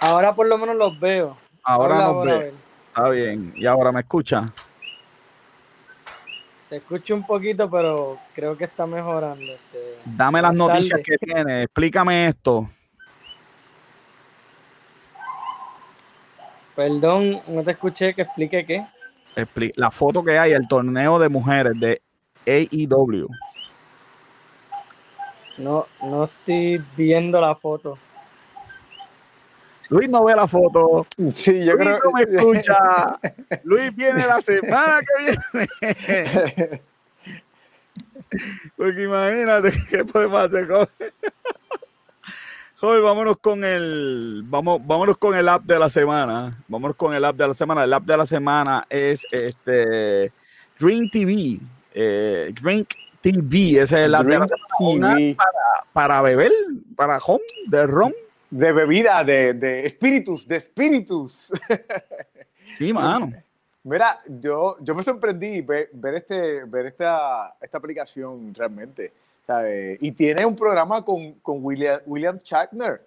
Ahora 0.00 0.32
por 0.34 0.46
lo 0.46 0.56
menos 0.56 0.76
los 0.76 1.00
veo. 1.00 1.36
Ahora 1.64 1.96
nos 1.96 2.04
ahora, 2.04 2.34
a 2.34 2.38
ve. 2.38 2.44
ver. 2.44 2.54
Está 2.88 3.08
bien. 3.08 3.52
Y 3.56 3.66
ahora 3.66 3.90
me 3.90 4.00
escucha. 4.00 4.44
Te 6.70 6.76
escucho 6.76 7.16
un 7.16 7.26
poquito, 7.26 7.68
pero 7.68 8.16
creo 8.32 8.56
que 8.56 8.62
está 8.62 8.86
mejorando. 8.86 9.42
Este, 9.42 9.98
Dame 10.04 10.40
las 10.40 10.54
noticias 10.54 11.00
que 11.04 11.18
tiene. 11.18 11.64
Explícame 11.64 12.28
esto. 12.28 12.70
Perdón, 16.76 17.40
no 17.48 17.64
te 17.64 17.72
escuché 17.72 18.14
que 18.14 18.22
explique 18.22 18.64
qué. 18.64 18.86
La 19.74 19.90
foto 19.90 20.22
que 20.22 20.38
hay, 20.38 20.52
el 20.52 20.68
torneo 20.68 21.18
de 21.18 21.28
mujeres 21.28 21.72
de 21.80 22.00
AEW. 22.46 23.28
No, 25.58 25.86
no 26.02 26.24
estoy 26.24 26.80
viendo 26.96 27.40
la 27.40 27.56
foto. 27.56 27.98
Luis 29.90 30.08
no 30.08 30.24
ve 30.24 30.34
la 30.36 30.46
foto. 30.46 31.04
Sí, 31.32 31.64
yo 31.64 31.74
Luis 31.74 31.88
creo 31.88 31.98
no 32.04 32.12
me 32.12 32.22
escucha. 32.22 33.18
Luis 33.64 33.94
viene 33.94 34.24
la 34.24 34.40
semana 34.40 35.00
que 35.00 35.36
viene. 35.50 36.82
Porque 38.76 39.02
imagínate 39.02 39.72
qué 39.90 40.04
podemos 40.04 40.40
hacer, 40.42 40.68
joven. 40.68 40.88
Joven, 42.76 43.02
vámonos 43.02 43.38
con 43.38 43.64
el 43.64 44.44
vamos, 44.46 44.80
vámonos 44.86 45.18
con 45.18 45.34
el 45.34 45.48
app 45.48 45.64
de 45.64 45.78
la 45.78 45.90
semana. 45.90 46.56
Vámonos 46.68 46.96
con 46.96 47.12
el 47.12 47.24
app 47.24 47.36
de 47.36 47.48
la 47.48 47.54
semana. 47.54 47.82
El 47.82 47.92
app 47.92 48.04
de 48.04 48.16
la 48.16 48.26
semana 48.26 48.86
es 48.88 49.26
este 49.32 50.32
Drink 50.78 51.10
TV. 51.10 51.58
Eh, 51.92 52.54
Drink 52.62 52.88
TV, 53.20 53.72
ese 53.72 53.82
es 53.82 53.92
el 53.92 54.14
app 54.14 54.24
de 54.24 54.38
la 54.38 54.46
semana. 54.78 55.16
TV. 55.16 55.36
para 55.92 56.22
beber, 56.22 56.52
para 56.94 57.18
home, 57.18 57.42
de 57.66 57.86
ron. 57.88 58.14
De 58.50 58.72
bebida, 58.72 59.22
de, 59.24 59.54
de 59.54 59.86
espíritus, 59.86 60.46
de 60.46 60.56
espíritus. 60.56 61.52
Sí, 62.76 62.92
mano. 62.92 63.32
Mira, 63.82 64.20
yo, 64.28 64.76
yo 64.80 64.94
me 64.94 65.02
sorprendí 65.02 65.60
ver, 65.60 65.90
ver, 65.92 66.14
este, 66.14 66.62
ver 66.64 66.86
esta, 66.86 67.56
esta 67.60 67.78
aplicación 67.78 68.54
realmente. 68.54 69.12
¿sabes? 69.44 69.98
Y 70.00 70.12
tiene 70.12 70.46
un 70.46 70.54
programa 70.54 71.04
con, 71.04 71.32
con 71.40 71.64
William, 71.64 72.00
William 72.06 72.38
Shatner. 72.38 73.04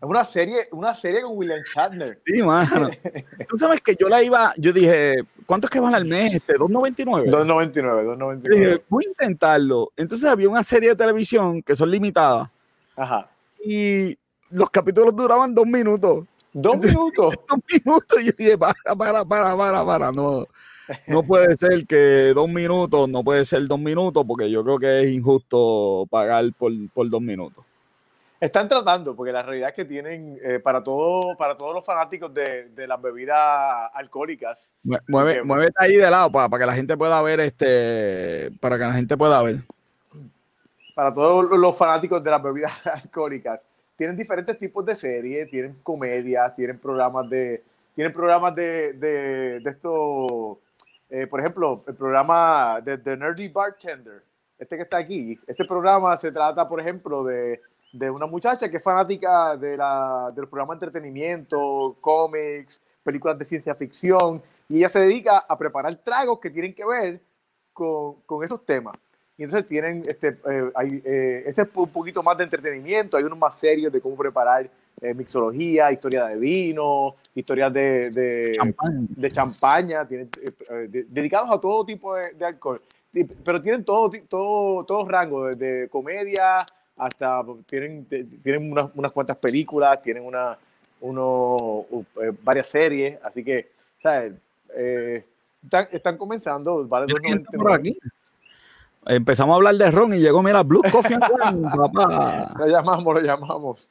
Es 0.00 0.08
una 0.08 0.22
serie, 0.22 0.68
una 0.70 0.94
serie 0.94 1.22
con 1.22 1.36
William 1.36 1.58
Shatner. 1.74 2.16
Sí, 2.24 2.40
mano. 2.40 2.90
Tú 3.48 3.56
sabes 3.56 3.80
que 3.80 3.96
yo 3.98 4.08
la 4.08 4.22
iba, 4.22 4.54
yo 4.56 4.72
dije, 4.72 5.24
¿cuánto 5.44 5.66
es 5.66 5.72
que 5.72 5.80
vale 5.80 5.96
al 5.96 6.04
mes? 6.04 6.34
Este, 6.34 6.54
2.99. 6.54 7.28
2.99, 7.28 8.42
Yo 8.44 8.50
dije, 8.52 8.74
2.99. 8.76 8.82
voy 8.88 9.04
a 9.04 9.08
intentarlo. 9.08 9.92
Entonces 9.96 10.28
había 10.28 10.48
una 10.48 10.62
serie 10.62 10.90
de 10.90 10.96
televisión 10.96 11.60
que 11.62 11.74
son 11.74 11.90
limitadas 11.90 12.48
Ajá. 12.94 13.28
y 13.64 14.16
los 14.50 14.70
capítulos 14.70 15.14
duraban 15.14 15.54
dos 15.54 15.66
minutos. 15.66 16.26
Dos 16.52 16.78
minutos. 16.78 17.34
Dos 17.48 17.58
minutos. 17.70 18.20
Y 18.22 18.26
yo 18.26 18.32
dije, 18.36 18.58
para, 18.58 18.74
para, 18.96 19.24
para, 19.24 19.56
para, 19.56 19.84
para. 19.84 20.12
No, 20.12 20.46
no 21.06 21.22
puede 21.22 21.54
ser 21.56 21.86
que 21.86 22.32
dos 22.34 22.48
minutos, 22.48 23.08
no 23.08 23.22
puede 23.22 23.44
ser 23.44 23.66
dos 23.66 23.78
minutos 23.78 24.24
porque 24.26 24.50
yo 24.50 24.64
creo 24.64 24.78
que 24.78 25.02
es 25.02 25.10
injusto 25.10 26.06
pagar 26.10 26.44
por, 26.58 26.72
por 26.94 27.08
dos 27.10 27.20
minutos. 27.20 27.64
Están 28.40 28.68
tratando, 28.68 29.14
porque 29.16 29.32
la 29.32 29.42
realidad 29.42 29.68
es 29.70 29.74
que 29.74 29.84
tienen 29.84 30.38
eh, 30.42 30.58
para, 30.60 30.82
todo, 30.82 31.20
para 31.36 31.56
todos 31.56 31.74
los 31.74 31.84
fanáticos 31.84 32.32
de, 32.32 32.68
de 32.70 32.86
las 32.86 33.00
bebidas 33.02 33.90
alcohólicas. 33.92 34.70
Mue- 34.84 35.02
Mueve, 35.08 35.40
Ok. 35.40 35.46
muévete 35.46 35.74
ahí 35.76 35.96
de 35.96 36.10
lado 36.10 36.30
para, 36.32 36.48
para 36.48 36.60
que 36.62 36.66
la 36.66 36.74
gente 36.74 36.96
pueda 36.96 37.20
ver 37.20 37.40
este, 37.40 38.50
para 38.60 38.78
que 38.78 38.84
la 38.84 38.92
gente 38.94 39.16
pueda 39.16 39.42
ver. 39.42 39.62
para 40.94 41.12
todos 41.12 41.46
los 41.58 41.76
fanáticos 41.76 42.22
de 42.24 42.30
las 42.30 42.42
bebidas 42.42 42.72
alcohólicas. 42.86 43.60
Tienen 43.98 44.16
diferentes 44.16 44.56
tipos 44.56 44.86
de 44.86 44.94
series, 44.94 45.50
tienen 45.50 45.74
comedias, 45.82 46.54
tienen 46.54 46.78
programas 46.78 47.28
de, 47.28 47.64
tienen 47.96 48.12
programas 48.12 48.54
de, 48.54 48.92
de, 48.92 49.58
de 49.58 49.70
esto, 49.70 50.60
eh, 51.10 51.26
por 51.26 51.40
ejemplo, 51.40 51.82
el 51.84 51.96
programa 51.96 52.80
de 52.80 52.96
The 52.96 53.16
Nerdy 53.16 53.48
Bartender, 53.48 54.22
este 54.56 54.76
que 54.76 54.82
está 54.82 54.98
aquí. 54.98 55.36
Este 55.48 55.64
programa 55.64 56.16
se 56.16 56.30
trata, 56.30 56.68
por 56.68 56.80
ejemplo, 56.80 57.24
de, 57.24 57.60
de 57.92 58.08
una 58.08 58.26
muchacha 58.26 58.70
que 58.70 58.76
es 58.76 58.82
fanática 58.84 59.56
de, 59.56 59.76
la, 59.76 60.30
de 60.32 60.42
los 60.42 60.48
programas 60.48 60.78
de 60.78 60.86
entretenimiento, 60.86 61.96
cómics, 62.00 62.80
películas 63.02 63.36
de 63.36 63.44
ciencia 63.46 63.74
ficción, 63.74 64.40
y 64.68 64.78
ella 64.78 64.90
se 64.90 65.00
dedica 65.00 65.38
a 65.38 65.58
preparar 65.58 65.92
tragos 65.96 66.38
que 66.38 66.50
tienen 66.50 66.72
que 66.72 66.86
ver 66.86 67.20
con, 67.72 68.14
con 68.26 68.44
esos 68.44 68.64
temas. 68.64 68.96
Y 69.38 69.44
entonces 69.44 69.68
tienen, 69.68 70.02
este, 70.04 70.36
eh, 70.50 70.70
hay, 70.74 71.00
eh, 71.04 71.44
ese 71.46 71.62
es 71.62 71.68
un 71.72 71.88
poquito 71.88 72.24
más 72.24 72.36
de 72.36 72.42
entretenimiento, 72.42 73.16
hay 73.16 73.22
unos 73.22 73.38
más 73.38 73.56
serios 73.56 73.92
de 73.92 74.00
cómo 74.00 74.16
preparar 74.16 74.68
eh, 75.00 75.14
mixología, 75.14 75.92
historia 75.92 76.24
de 76.24 76.36
vino, 76.36 77.14
historias 77.36 77.72
de, 77.72 78.10
de, 78.10 78.52
Champán. 78.56 79.06
de 79.10 79.30
champaña, 79.30 80.08
tienen, 80.08 80.28
de- 80.88 81.04
dedicados 81.08 81.52
a 81.52 81.60
todo 81.60 81.86
tipo 81.86 82.16
de, 82.16 82.44
alcohol. 82.44 82.82
Pero 83.44 83.62
tienen 83.62 83.84
todo, 83.84 84.10
todo, 84.28 84.84
todo 84.84 85.08
rango, 85.08 85.46
desde 85.46 85.88
comedia 85.88 86.66
hasta 86.96 87.44
tienen, 87.68 88.06
tienen 88.42 88.72
unas, 88.72 88.90
unas 88.96 89.12
cuantas 89.12 89.36
películas, 89.36 90.02
tienen 90.02 90.24
una, 90.24 90.58
uno, 91.00 91.84
varias 92.42 92.66
series, 92.66 93.20
así 93.22 93.44
que, 93.44 93.70
¿sabes? 94.02 94.32
Están, 95.62 95.86
están 95.92 96.16
comenzando, 96.16 96.84
vale 96.88 97.06
por 97.06 97.22
2.99. 97.22 97.74
aquí. 97.74 97.98
Empezamos 99.08 99.54
a 99.54 99.56
hablar 99.56 99.74
de 99.76 99.90
ron 99.90 100.12
y 100.12 100.18
llegó, 100.18 100.42
mira, 100.42 100.62
Blue 100.62 100.82
Coffee 100.92 101.14
and 101.14 101.24
Wine, 101.24 101.68
papá. 101.76 102.54
Lo 102.58 102.66
llamamos, 102.66 103.14
lo 103.14 103.20
llamamos. 103.20 103.90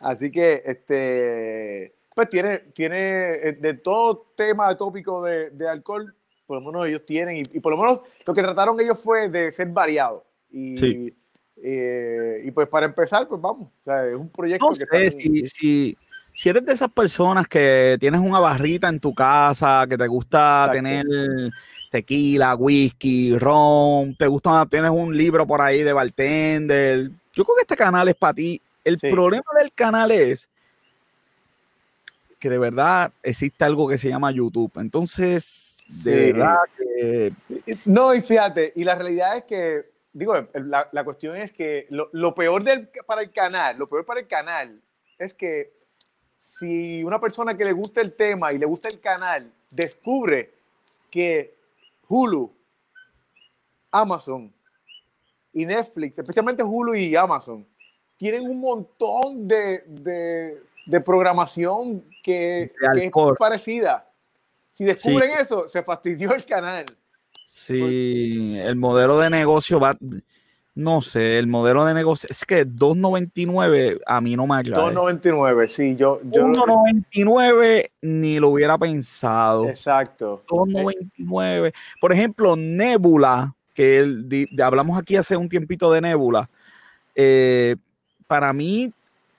Así 0.00 0.30
que, 0.30 0.62
este, 0.64 1.94
pues 2.14 2.28
tiene, 2.28 2.58
tiene 2.74 3.32
eh, 3.34 3.52
de 3.60 3.74
todo 3.74 4.32
tema, 4.36 4.68
de 4.68 4.76
tópico 4.76 5.22
de, 5.22 5.50
de 5.50 5.68
alcohol, 5.68 6.14
por 6.46 6.60
lo 6.60 6.66
menos 6.70 6.86
ellos 6.86 7.02
tienen, 7.06 7.36
y, 7.38 7.42
y 7.52 7.60
por 7.60 7.72
lo 7.72 7.78
menos 7.78 8.02
lo 8.26 8.34
que 8.34 8.42
trataron 8.42 8.78
ellos 8.80 9.02
fue 9.02 9.28
de 9.28 9.50
ser 9.50 9.68
variado. 9.68 10.24
Y, 10.50 10.76
Sí. 10.76 11.16
eh, 11.62 12.42
y 12.44 12.50
pues 12.52 12.68
para 12.68 12.86
empezar, 12.86 13.26
pues 13.26 13.40
vamos, 13.40 13.68
o 13.68 13.84
sea, 13.84 14.06
es 14.06 14.14
un 14.14 14.28
proyecto 14.28 14.68
No 14.70 14.76
que 14.76 15.10
si, 15.10 15.46
si, 15.46 15.96
si 16.34 16.48
eres 16.48 16.64
de 16.64 16.72
esas 16.72 16.90
personas 16.90 17.48
que 17.48 17.96
tienes 17.98 18.20
una 18.20 18.38
barrita 18.40 18.88
en 18.88 19.00
tu 19.00 19.14
casa, 19.14 19.86
que 19.88 19.96
te 19.96 20.06
gusta 20.06 20.66
Exacto. 20.66 20.72
tener 20.72 21.06
tequila, 21.92 22.54
whisky, 22.54 23.36
ron, 23.38 24.16
te 24.16 24.26
gusta, 24.26 24.64
tienes 24.66 24.90
un 24.90 25.14
libro 25.14 25.46
por 25.46 25.60
ahí 25.60 25.82
de 25.82 25.92
bartender, 25.92 27.10
yo 27.34 27.44
creo 27.44 27.54
que 27.56 27.62
este 27.62 27.76
canal 27.76 28.08
es 28.08 28.14
para 28.14 28.32
ti. 28.32 28.60
El 28.82 28.98
Sí. 28.98 29.10
problema 29.10 29.44
del 29.58 29.70
canal 29.72 30.10
es 30.10 30.48
que 32.40 32.48
de 32.48 32.58
verdad 32.58 33.12
existe 33.22 33.64
algo 33.64 33.86
que 33.88 33.98
se 33.98 34.08
llama 34.08 34.32
YouTube. 34.32 34.72
Entonces, 34.76 35.84
de 35.86 36.32
Sí. 36.32 36.32
verdad 36.32 36.56
que 36.76 37.28
No, 37.84 38.14
y 38.14 38.22
fíjate, 38.22 38.72
y 38.74 38.84
la 38.84 38.94
realidad 38.94 39.36
es 39.36 39.44
que, 39.44 39.90
digo, 40.14 40.34
la, 40.54 40.88
la 40.90 41.04
cuestión 41.04 41.36
es 41.36 41.52
que 41.52 41.86
lo, 41.90 42.08
lo 42.12 42.34
peor 42.34 42.64
del, 42.64 42.88
para 43.06 43.20
el 43.20 43.30
canal, 43.32 43.76
lo 43.78 43.86
peor 43.86 44.04
para 44.06 44.20
el 44.20 44.26
canal 44.26 44.80
es 45.18 45.34
que 45.34 45.64
si 46.38 47.04
una 47.04 47.20
persona 47.20 47.56
que 47.56 47.64
le 47.66 47.72
gusta 47.72 48.00
el 48.00 48.14
tema 48.14 48.50
y 48.52 48.58
le 48.58 48.66
gusta 48.66 48.88
el 48.88 48.98
canal 48.98 49.52
descubre 49.70 50.50
que 51.10 51.61
Hulu, 52.12 52.54
Amazon 53.90 54.52
y 55.52 55.64
Netflix, 55.64 56.18
especialmente 56.18 56.62
Hulu 56.62 56.94
y 56.94 57.16
Amazon, 57.16 57.66
tienen 58.16 58.48
un 58.48 58.60
montón 58.60 59.48
de, 59.48 59.82
de- 59.86 60.62
de 60.84 61.00
programación 61.00 62.04
que, 62.22 62.62
es 62.96 63.10
parecida. 63.38 64.08
Si 64.72 64.84
descubren 64.84 65.30
eso, 65.40 65.68
se 65.68 65.82
fastidió 65.82 66.34
el 66.34 66.44
canal. 66.44 66.84
Sí, 67.44 68.56
el 68.58 68.76
modelo 68.76 69.18
de 69.18 69.30
negocio 69.30 69.78
va, 69.78 69.96
no 70.74 71.02
sé, 71.02 71.38
el 71.38 71.46
modelo 71.46 71.84
de 71.84 71.92
negocio, 71.92 72.28
es 72.30 72.44
que 72.44 72.66
2.99 72.66 74.00
a 74.06 74.20
mí 74.20 74.36
no 74.36 74.46
me 74.46 74.56
atrae. 74.56 74.94
2.99, 74.94 75.68
sí, 75.68 75.96
yo, 75.96 76.20
yo 76.30 76.46
1.99 76.46 77.90
ni 78.00 78.38
lo 78.38 78.48
hubiera 78.48 78.78
pensado. 78.78 79.68
exacto. 79.68 80.42
2.99. 80.48 81.72
Por 82.00 82.12
ejemplo, 82.12 82.56
Nebula, 82.56 83.54
que 83.74 83.98
el- 83.98 84.28
di- 84.28 84.46
de- 84.50 84.62
hablamos 84.62 84.98
aquí 84.98 85.16
hace 85.16 85.36
un 85.36 85.48
tiempito 85.48 85.92
de 85.92 86.00
Nebula, 86.00 86.48
eh, 87.14 87.76
para 88.26 88.52
mí, 88.52 88.90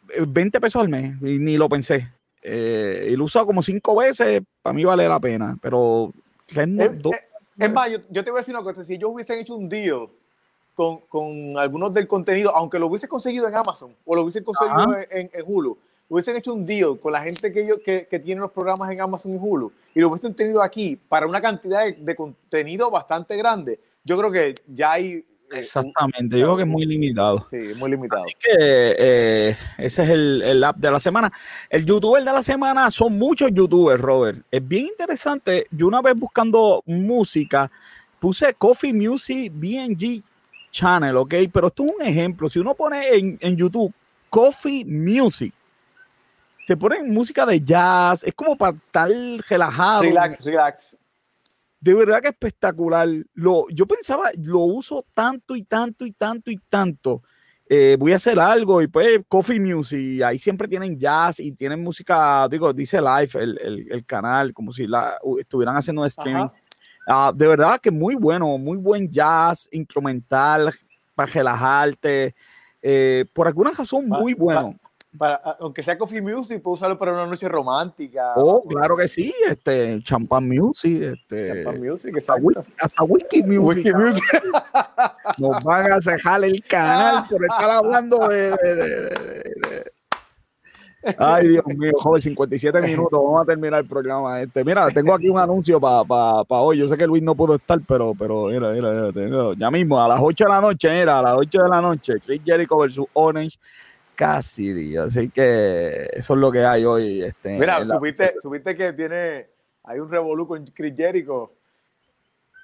eh, 0.09 0.25
20 0.27 0.61
pesos 0.61 0.81
al 0.81 0.89
mes, 0.89 1.15
y 1.21 1.39
ni 1.39 1.57
lo 1.57 1.67
pensé. 1.67 2.11
Eh, 2.43 3.07
y 3.11 3.15
lo 3.15 3.23
he 3.23 3.25
usado 3.25 3.47
como 3.47 3.61
cinco 3.63 3.95
veces, 3.95 4.41
para 4.61 4.73
mí 4.73 4.83
vale 4.85 5.07
la 5.07 5.19
pena, 5.19 5.57
pero... 5.61 6.13
Eh, 6.55 6.75
eh, 6.77 6.99
es 7.57 7.71
más, 7.71 7.89
yo, 7.89 7.99
yo 8.09 8.23
te 8.23 8.29
voy 8.29 8.39
a 8.39 8.41
decir 8.41 8.53
una 8.53 8.63
cosa, 8.63 8.83
si 8.83 8.95
ellos 8.95 9.09
hubiesen 9.11 9.39
hecho 9.39 9.55
un 9.55 9.67
deal 9.69 10.09
con, 10.73 10.99
con 11.09 11.57
algunos 11.57 11.93
del 11.93 12.07
contenido, 12.07 12.55
aunque 12.55 12.79
lo 12.79 12.87
hubiesen 12.87 13.09
conseguido 13.09 13.47
en 13.47 13.55
Amazon 13.55 13.95
o 14.05 14.15
lo 14.15 14.23
hubiesen 14.23 14.43
conseguido 14.43 14.77
Ajá. 14.77 15.05
en, 15.11 15.29
en 15.33 15.43
Hulu, 15.45 15.77
hubiesen 16.09 16.35
hecho 16.35 16.53
un 16.53 16.65
deal 16.65 16.99
con 16.99 17.11
la 17.11 17.21
gente 17.21 17.51
que, 17.51 17.61
ellos, 17.61 17.77
que, 17.85 18.07
que 18.07 18.19
tiene 18.19 18.41
los 18.41 18.51
programas 18.51 18.89
en 18.91 19.01
Amazon 19.01 19.33
y 19.35 19.37
Hulu 19.39 19.71
y 19.95 19.99
lo 19.99 20.09
hubiesen 20.09 20.33
tenido 20.33 20.61
aquí 20.61 20.95
para 20.95 21.27
una 21.27 21.41
cantidad 21.41 21.85
de, 21.85 21.93
de 21.93 22.15
contenido 22.15 22.89
bastante 22.91 23.37
grande, 23.37 23.79
yo 24.03 24.17
creo 24.17 24.31
que 24.31 24.55
ya 24.67 24.93
hay... 24.93 25.13
eh, 25.13 25.25
Exactamente, 25.51 26.37
yo 26.37 26.45
creo 26.45 26.57
que 26.57 26.63
es 26.63 26.67
muy 26.69 26.85
limitado. 26.85 27.45
Sí, 27.49 27.57
muy 27.77 27.91
limitado. 27.91 28.23
Así 28.23 28.33
que 28.39 28.55
eh, 28.59 29.57
ese 29.77 30.03
es 30.03 30.09
el, 30.09 30.41
el 30.41 30.63
app 30.63 30.77
de 30.77 30.89
la 30.91 30.99
semana. 30.99 31.31
El 31.69 31.85
youtuber 31.85 32.23
de 32.23 32.33
la 32.33 32.41
semana 32.41 32.89
son 32.89 33.17
muchos 33.17 33.51
youtubers, 33.53 34.01
Robert. 34.01 34.39
Es 34.49 34.67
bien 34.67 34.87
interesante. 34.87 35.67
Yo 35.69 35.87
una 35.87 36.01
vez 36.01 36.15
buscando 36.19 36.81
música, 36.87 37.69
puse 38.19 38.53
Coffee 38.55 38.93
Music 38.93 39.51
BNG 39.53 40.23
Channel, 40.73 41.15
¿ok? 41.17 41.35
Pero 41.53 41.67
esto 41.67 41.85
es 41.85 41.91
un 41.93 42.01
ejemplo. 42.01 42.47
Si 42.47 42.57
uno 42.59 42.73
pone 42.73 43.15
en, 43.15 43.37
en 43.39 43.55
YouTube 43.55 43.93
Coffee 44.29 44.83
Music, 44.83 45.53
te 46.65 46.75
ponen 46.75 47.13
música 47.13 47.45
de 47.45 47.61
jazz, 47.61 48.23
es 48.23 48.33
como 48.33 48.57
para 48.57 48.75
estar 48.75 49.09
relajado. 49.49 50.01
Relax, 50.01 50.43
relax. 50.43 50.97
De 51.79 51.93
verdad 51.93 52.21
que 52.21 52.29
espectacular. 52.29 53.07
Lo, 53.33 53.67
yo 53.69 53.85
pensaba, 53.85 54.31
lo 54.41 54.59
uso 54.59 55.05
tanto 55.13 55.55
y 55.55 55.63
tanto 55.63 56.05
y 56.05 56.11
tanto 56.13 56.49
y 56.49 56.57
tanto. 56.69 57.21
Eh, 57.69 57.95
voy 57.99 58.11
a 58.13 58.17
hacer 58.17 58.39
algo 58.39 58.81
y 58.81 58.87
pues 58.87 59.21
Coffee 59.27 59.59
Music, 59.59 60.21
ahí 60.23 60.37
siempre 60.37 60.67
tienen 60.67 60.97
jazz 60.99 61.39
y 61.39 61.51
tienen 61.53 61.81
música, 61.81 62.47
digo, 62.49 62.73
dice 62.73 62.99
live 63.01 63.29
el, 63.35 63.57
el- 63.61 63.91
el 63.91 64.05
canal, 64.05 64.53
como 64.53 64.71
si 64.71 64.85
la, 64.85 65.17
estuvieran 65.39 65.75
haciendo 65.77 66.05
streaming. 66.05 66.43
Ajá. 66.43 66.53
Ah, 67.07 67.31
de 67.35 67.47
verdad 67.47 67.79
que 67.81 67.91
muy 67.91 68.15
bueno, 68.15 68.57
muy 68.57 68.77
buen 68.77 69.09
jazz 69.09 69.67
instrumental 69.71 70.73
para 71.15 71.31
relajarte. 71.31 72.35
eh, 72.81 73.25
por 73.33 73.47
alguna 73.47 73.71
razón, 73.71 74.09
Pa- 74.09 74.19
muy 74.19 74.33
bueno. 74.33 74.75
Para, 75.17 75.35
aunque 75.59 75.83
sea 75.83 75.95
Coffee 75.97 76.21
Music, 76.21 76.59
puedo 76.61 76.73
usarlo 76.73 76.97
para 76.97 77.13
una 77.13 77.27
noche 77.27 77.47
romántica. 77.47 78.33
Oh, 78.35 78.63
claro 78.67 78.97
que 78.97 79.07
sí, 79.07 79.31
este, 79.47 80.01
Champagne 80.01 80.59
Music, 80.59 81.01
este, 81.03 81.47
Champagne 81.63 81.89
Music, 81.91 82.17
hasta, 82.17 82.33
exacto. 82.37 82.65
hasta 82.81 83.03
Whisky 83.03 83.43
Music. 83.43 83.93
Music. 83.95 84.23
Nos 85.37 85.63
van 85.63 85.91
a 85.91 86.01
cejar 86.01 86.43
el 86.43 86.63
canal 86.63 87.25
por 87.29 87.43
estar 87.43 87.69
hablando 87.69 88.27
de- 88.27 88.51
de- 88.51 88.75
de- 88.75 88.85
de- 88.91 89.91
Ay, 91.17 91.47
Dios 91.49 91.65
mío, 91.67 91.91
joven, 91.97 92.21
57 92.21 92.81
minutos. 92.81 93.19
Vamos 93.23 93.41
a 93.41 93.45
terminar 93.45 93.81
el 93.81 93.87
programa 93.87 94.41
este. 94.41 94.63
Mira, 94.63 94.89
tengo 94.91 95.13
aquí 95.13 95.27
un 95.29 95.37
anuncio 95.37 95.79
para 95.79 96.03
hoy. 96.61 96.77
Yo 96.77 96.87
sé 96.87 96.97
que 96.97 97.05
Luis 97.07 97.21
no 97.23 97.35
pudo 97.35 97.55
estar, 97.55 97.79
pero, 97.87 98.13
pero 98.17 98.45
mira, 98.45 98.71
mira, 98.71 99.11
mira, 99.13 99.53
ya 99.57 99.69
mismo, 99.71 100.01
a 100.01 100.07
las 100.07 100.19
8 100.21 100.43
de 100.45 100.49
la 100.49 100.61
noche, 100.61 100.89
mira, 100.91 101.19
a 101.19 101.21
las 101.21 101.33
8 101.33 101.63
de 101.63 101.69
la 101.69 101.81
noche, 101.81 102.13
Chris 102.25 102.41
Jericho 102.45 102.77
versus 102.77 103.05
Orange 103.13 103.57
Cassidy. 104.15 104.95
Así 104.97 105.29
que 105.29 106.07
eso 106.13 106.33
es 106.33 106.39
lo 106.39 106.51
que 106.51 106.63
hay 106.65 106.85
hoy. 106.85 107.23
Este, 107.23 107.57
Mira, 107.57 107.79
en 107.79 107.87
la- 107.87 107.95
supiste, 107.95 108.35
supiste 108.41 108.75
que 108.75 108.93
tiene. 108.93 109.47
Hay 109.85 109.99
un 109.99 110.09
revolú 110.09 110.47
con 110.47 110.65
Chris 110.67 110.93
Jericho. 110.95 111.51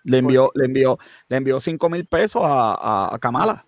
le 0.06 0.20
envió, 0.20 0.50
le 0.56 0.66
envió, 0.66 0.98
le 1.28 1.38
envió 1.38 1.60
5 1.60 1.90
mil 1.90 2.06
pesos 2.06 2.42
a, 2.46 2.74
a, 2.76 3.16
a 3.16 3.20
Kamala 3.20 3.66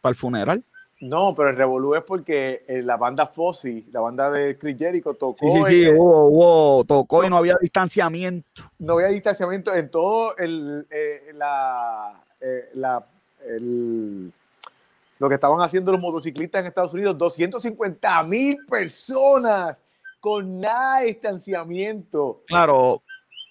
para 0.00 0.10
el 0.10 0.16
funeral. 0.16 0.64
No, 1.00 1.32
pero 1.34 1.50
el 1.50 1.56
revolú 1.56 1.94
es 1.94 2.02
porque 2.02 2.64
eh, 2.66 2.82
la 2.82 2.96
banda 2.96 3.26
Fozzy, 3.28 3.86
la 3.92 4.00
banda 4.00 4.30
de 4.32 4.58
Chris 4.58 4.76
Jericho, 4.76 5.14
tocó. 5.14 5.36
Sí, 5.38 5.48
sí, 5.48 5.62
sí, 5.68 5.88
hubo, 5.90 6.26
hubo, 6.26 6.84
tocó 6.84 7.24
y 7.24 7.30
no 7.30 7.36
había 7.36 7.56
distanciamiento. 7.60 8.62
no 8.80 8.94
había 8.94 9.06
distanciamiento 9.08 9.72
en 9.74 9.90
todo 9.90 10.36
el, 10.36 10.86
eh, 10.90 11.30
la, 11.34 12.20
eh, 12.40 12.70
la- 12.74 13.06
el- 13.46 14.32
lo 15.20 15.28
que 15.28 15.34
estaban 15.34 15.60
haciendo 15.60 15.92
los 15.92 16.00
motociclistas 16.00 16.62
en 16.62 16.66
Estados 16.68 16.94
Unidos. 16.94 17.16
250 17.16 18.22
mil 18.24 18.56
personas 18.68 19.76
con 20.20 20.60
nada 20.60 21.00
de 21.00 21.06
distanciamiento. 21.06 22.42
Claro, 22.46 23.02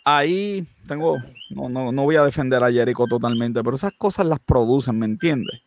ahí 0.03 0.65
tengo, 0.87 1.17
no, 1.49 1.69
no, 1.69 1.91
no 1.93 2.03
voy 2.03 2.17
a 2.17 2.23
defender 2.23 2.61
a 2.63 2.71
Jericho 2.71 3.05
totalmente, 3.07 3.63
pero 3.63 3.75
esas 3.77 3.93
cosas 3.97 4.25
las 4.25 4.39
producen, 4.39 4.99
¿me 4.99 5.05
entiendes? 5.05 5.61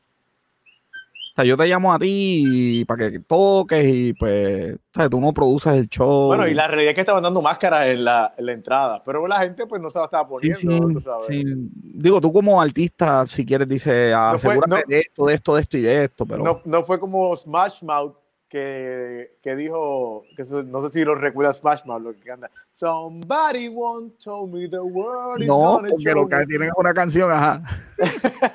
O 1.32 1.32
sea, 1.36 1.44
yo 1.44 1.56
te 1.56 1.66
llamo 1.66 1.92
a 1.92 1.98
ti 1.98 2.84
para 2.88 3.08
que 3.10 3.20
toques 3.20 3.84
y 3.86 4.12
pues, 4.14 4.76
¿sabes? 4.92 5.10
tú 5.10 5.20
no 5.20 5.32
produces 5.32 5.74
el 5.74 5.88
show. 5.88 6.26
Bueno, 6.26 6.48
y 6.48 6.54
la 6.54 6.66
realidad 6.66 6.90
es 6.90 6.94
que 6.96 7.00
estaban 7.02 7.22
dando 7.22 7.40
máscaras 7.40 7.86
en 7.86 8.04
la, 8.04 8.34
en 8.36 8.46
la 8.46 8.52
entrada, 8.52 9.02
pero 9.04 9.26
la 9.28 9.38
gente 9.40 9.64
pues 9.66 9.80
no 9.80 9.90
se 9.90 9.98
la 10.00 10.06
estaba 10.06 10.24
Sí, 10.24 10.28
poniendo, 10.28 10.88
sí, 10.88 10.94
tú 10.94 11.00
sabes. 11.00 11.26
sí. 11.26 11.44
Digo, 11.46 12.20
tú 12.20 12.32
como 12.32 12.60
artista, 12.60 13.24
si 13.26 13.46
quieres, 13.46 13.68
No 13.68 13.78
fue- 13.78 14.12
asegúrate 14.14 14.68
no- 14.70 14.82
de 14.88 14.98
esto, 14.98 15.26
de 15.26 15.34
esto, 15.34 15.54
de 15.54 15.60
esto 15.62 15.78
y 15.78 15.82
de 15.82 16.04
esto, 16.04 16.26
pero... 16.26 16.42
No, 16.42 16.60
no 16.64 16.82
fue 16.82 16.98
como 16.98 17.36
Smash 17.36 17.82
Mouth 17.82 18.16
que, 18.50 19.36
que 19.42 19.54
dijo, 19.56 20.24
que 20.36 20.42
no 20.64 20.84
sé 20.84 20.92
si 20.98 21.04
lo 21.04 21.14
recuerda 21.14 21.52
Smash 21.52 21.84
Mouth, 21.86 22.02
lo 22.02 22.12
que 22.20 22.30
anda. 22.32 22.50
Somebody 22.72 23.70
once 23.72 24.16
told 24.22 24.52
me 24.52 24.68
the 24.68 24.78
world 24.80 25.40
is 25.42 25.48
No, 25.48 25.80
porque 25.88 26.12
lo 26.12 26.28
que 26.28 26.36
me". 26.36 26.46
tienen 26.46 26.68
es 26.68 26.74
una 26.76 26.92
canción, 26.92 27.30
ajá. 27.30 27.62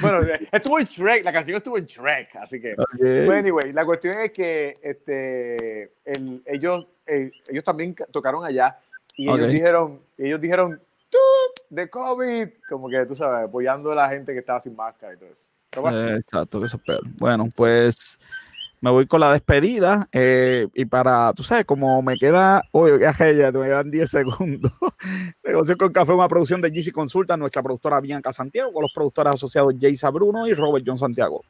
Bueno, 0.00 0.20
estuvo 0.52 0.78
en 0.78 0.86
Shrek, 0.86 1.24
la 1.24 1.32
canción 1.32 1.56
estuvo 1.56 1.76
en 1.78 1.84
Shrek, 1.84 2.36
así 2.36 2.60
que. 2.60 2.72
Ok. 2.74 3.00
Well, 3.00 3.32
anyway, 3.32 3.68
la 3.72 3.84
cuestión 3.84 4.14
es 4.20 4.30
que 4.30 4.72
este, 4.82 5.92
el- 6.04 6.42
ellos, 6.46 6.86
eh, 7.06 7.30
ellos 7.50 7.64
también 7.64 7.94
ca- 7.94 8.06
tocaron 8.06 8.44
allá 8.44 8.78
y 9.16 9.28
Ok. 9.28 9.36
ellos 9.38 9.48
dijeron, 9.52 10.00
ellos 10.18 10.40
dijeron, 10.40 10.80
"Tut, 11.10 11.68
de 11.70 11.88
COVID, 11.90 12.48
como 12.68 12.88
que 12.88 13.04
tú 13.06 13.16
sabes, 13.16 13.48
apoyando 13.48 13.90
a 13.90 13.94
la 13.94 14.08
gente 14.08 14.32
que 14.32 14.38
estaba 14.40 14.60
sin 14.60 14.76
máscara 14.76 15.14
y 15.14 15.16
todo 15.16 15.30
eso. 15.30 15.44
Eh, 15.90 16.16
Exacto, 16.20 16.60
que 16.60 16.66
eso 16.66 16.76
es 16.76 16.82
peor. 16.84 17.00
Bueno, 17.18 17.48
pues 17.56 18.18
me 18.82 18.90
voy 18.90 19.06
con 19.06 19.20
la 19.20 19.32
despedida 19.32 20.08
eh, 20.12 20.66
y 20.74 20.84
para, 20.86 21.32
tú 21.34 21.42
sabes, 21.42 21.66
como 21.66 22.00
me 22.02 22.16
queda, 22.16 22.62
oye, 22.72 22.98
ya 23.00 23.12
me 23.52 23.66
quedan 23.66 23.90
10 23.90 24.10
segundos. 24.10 24.72
Negocio 25.44 25.76
con 25.76 25.92
Café, 25.92 26.12
una 26.12 26.28
producción 26.28 26.60
de 26.62 26.70
GC 26.70 26.92
Consulta, 26.92 27.36
nuestra 27.36 27.62
productora 27.62 28.00
Bianca 28.00 28.32
Santiago, 28.32 28.72
con 28.72 28.82
los 28.82 28.92
productores 28.92 29.34
asociados 29.34 29.74
Jaysa 29.78 30.08
Bruno 30.10 30.46
y 30.46 30.54
Robert 30.54 30.84
John 30.86 30.96
Santiago. 30.98 31.44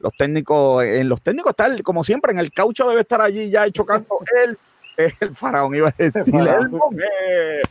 Los 0.00 0.12
técnicos, 0.18 0.84
en 0.84 1.08
los 1.08 1.22
técnicos 1.22 1.50
está, 1.50 1.66
el- 1.66 1.82
como 1.82 2.04
siempre, 2.04 2.32
en 2.32 2.38
el 2.38 2.52
caucho 2.52 2.86
debe 2.88 3.00
estar 3.00 3.22
allí 3.22 3.48
ya 3.50 3.70
chocando 3.70 4.06
el, 4.44 4.58
el 5.20 5.34
faraón, 5.34 5.74
iba 5.74 5.88
a 5.88 5.94
decir, 5.96 6.22
el 6.26 6.30
faraón. 6.30 6.70
mujer. 6.70 7.62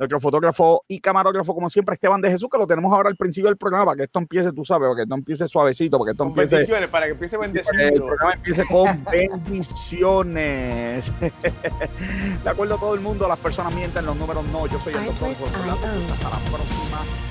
Nuestro 0.00 0.18
fotógrafo 0.18 0.82
y 0.88 0.98
camarógrafo, 0.98 1.54
como 1.54 1.68
siempre, 1.68 1.92
Esteban 1.92 2.22
de 2.22 2.30
Jesús, 2.30 2.48
que 2.50 2.56
lo 2.56 2.66
tenemos 2.66 2.90
ahora 2.90 3.10
al 3.10 3.16
principio 3.16 3.50
del 3.50 3.58
programa, 3.58 3.84
para 3.84 3.98
que 3.98 4.04
esto 4.04 4.18
empiece, 4.18 4.50
tú 4.50 4.64
sabes, 4.64 4.86
para 4.86 4.96
que 4.96 5.02
esto 5.02 5.14
empiece 5.14 5.46
suavecito, 5.46 5.98
para 5.98 6.06
que 6.06 6.12
esto 6.12 6.24
con 6.24 6.30
empiece, 6.30 6.56
bendiciones, 6.56 6.88
para 6.88 7.04
que 7.04 7.12
empiece 7.12 7.36
que 7.38 7.88
el 7.88 8.02
programa 8.02 8.32
empiece 8.32 8.64
con 8.64 9.04
bendiciones. 9.04 11.12
de 11.20 12.48
acuerdo 12.48 12.76
a 12.76 12.80
todo 12.80 12.94
el 12.94 13.00
mundo, 13.00 13.28
las 13.28 13.38
personas 13.40 13.74
mienten, 13.74 14.06
los 14.06 14.16
números 14.16 14.42
no. 14.46 14.66
Yo 14.68 14.80
soy 14.80 14.94
el 14.94 15.04
doctor 15.04 15.28
Orlando. 15.28 16.14
Hasta 16.14 16.30
la 16.30 16.38
próxima. 16.50 17.29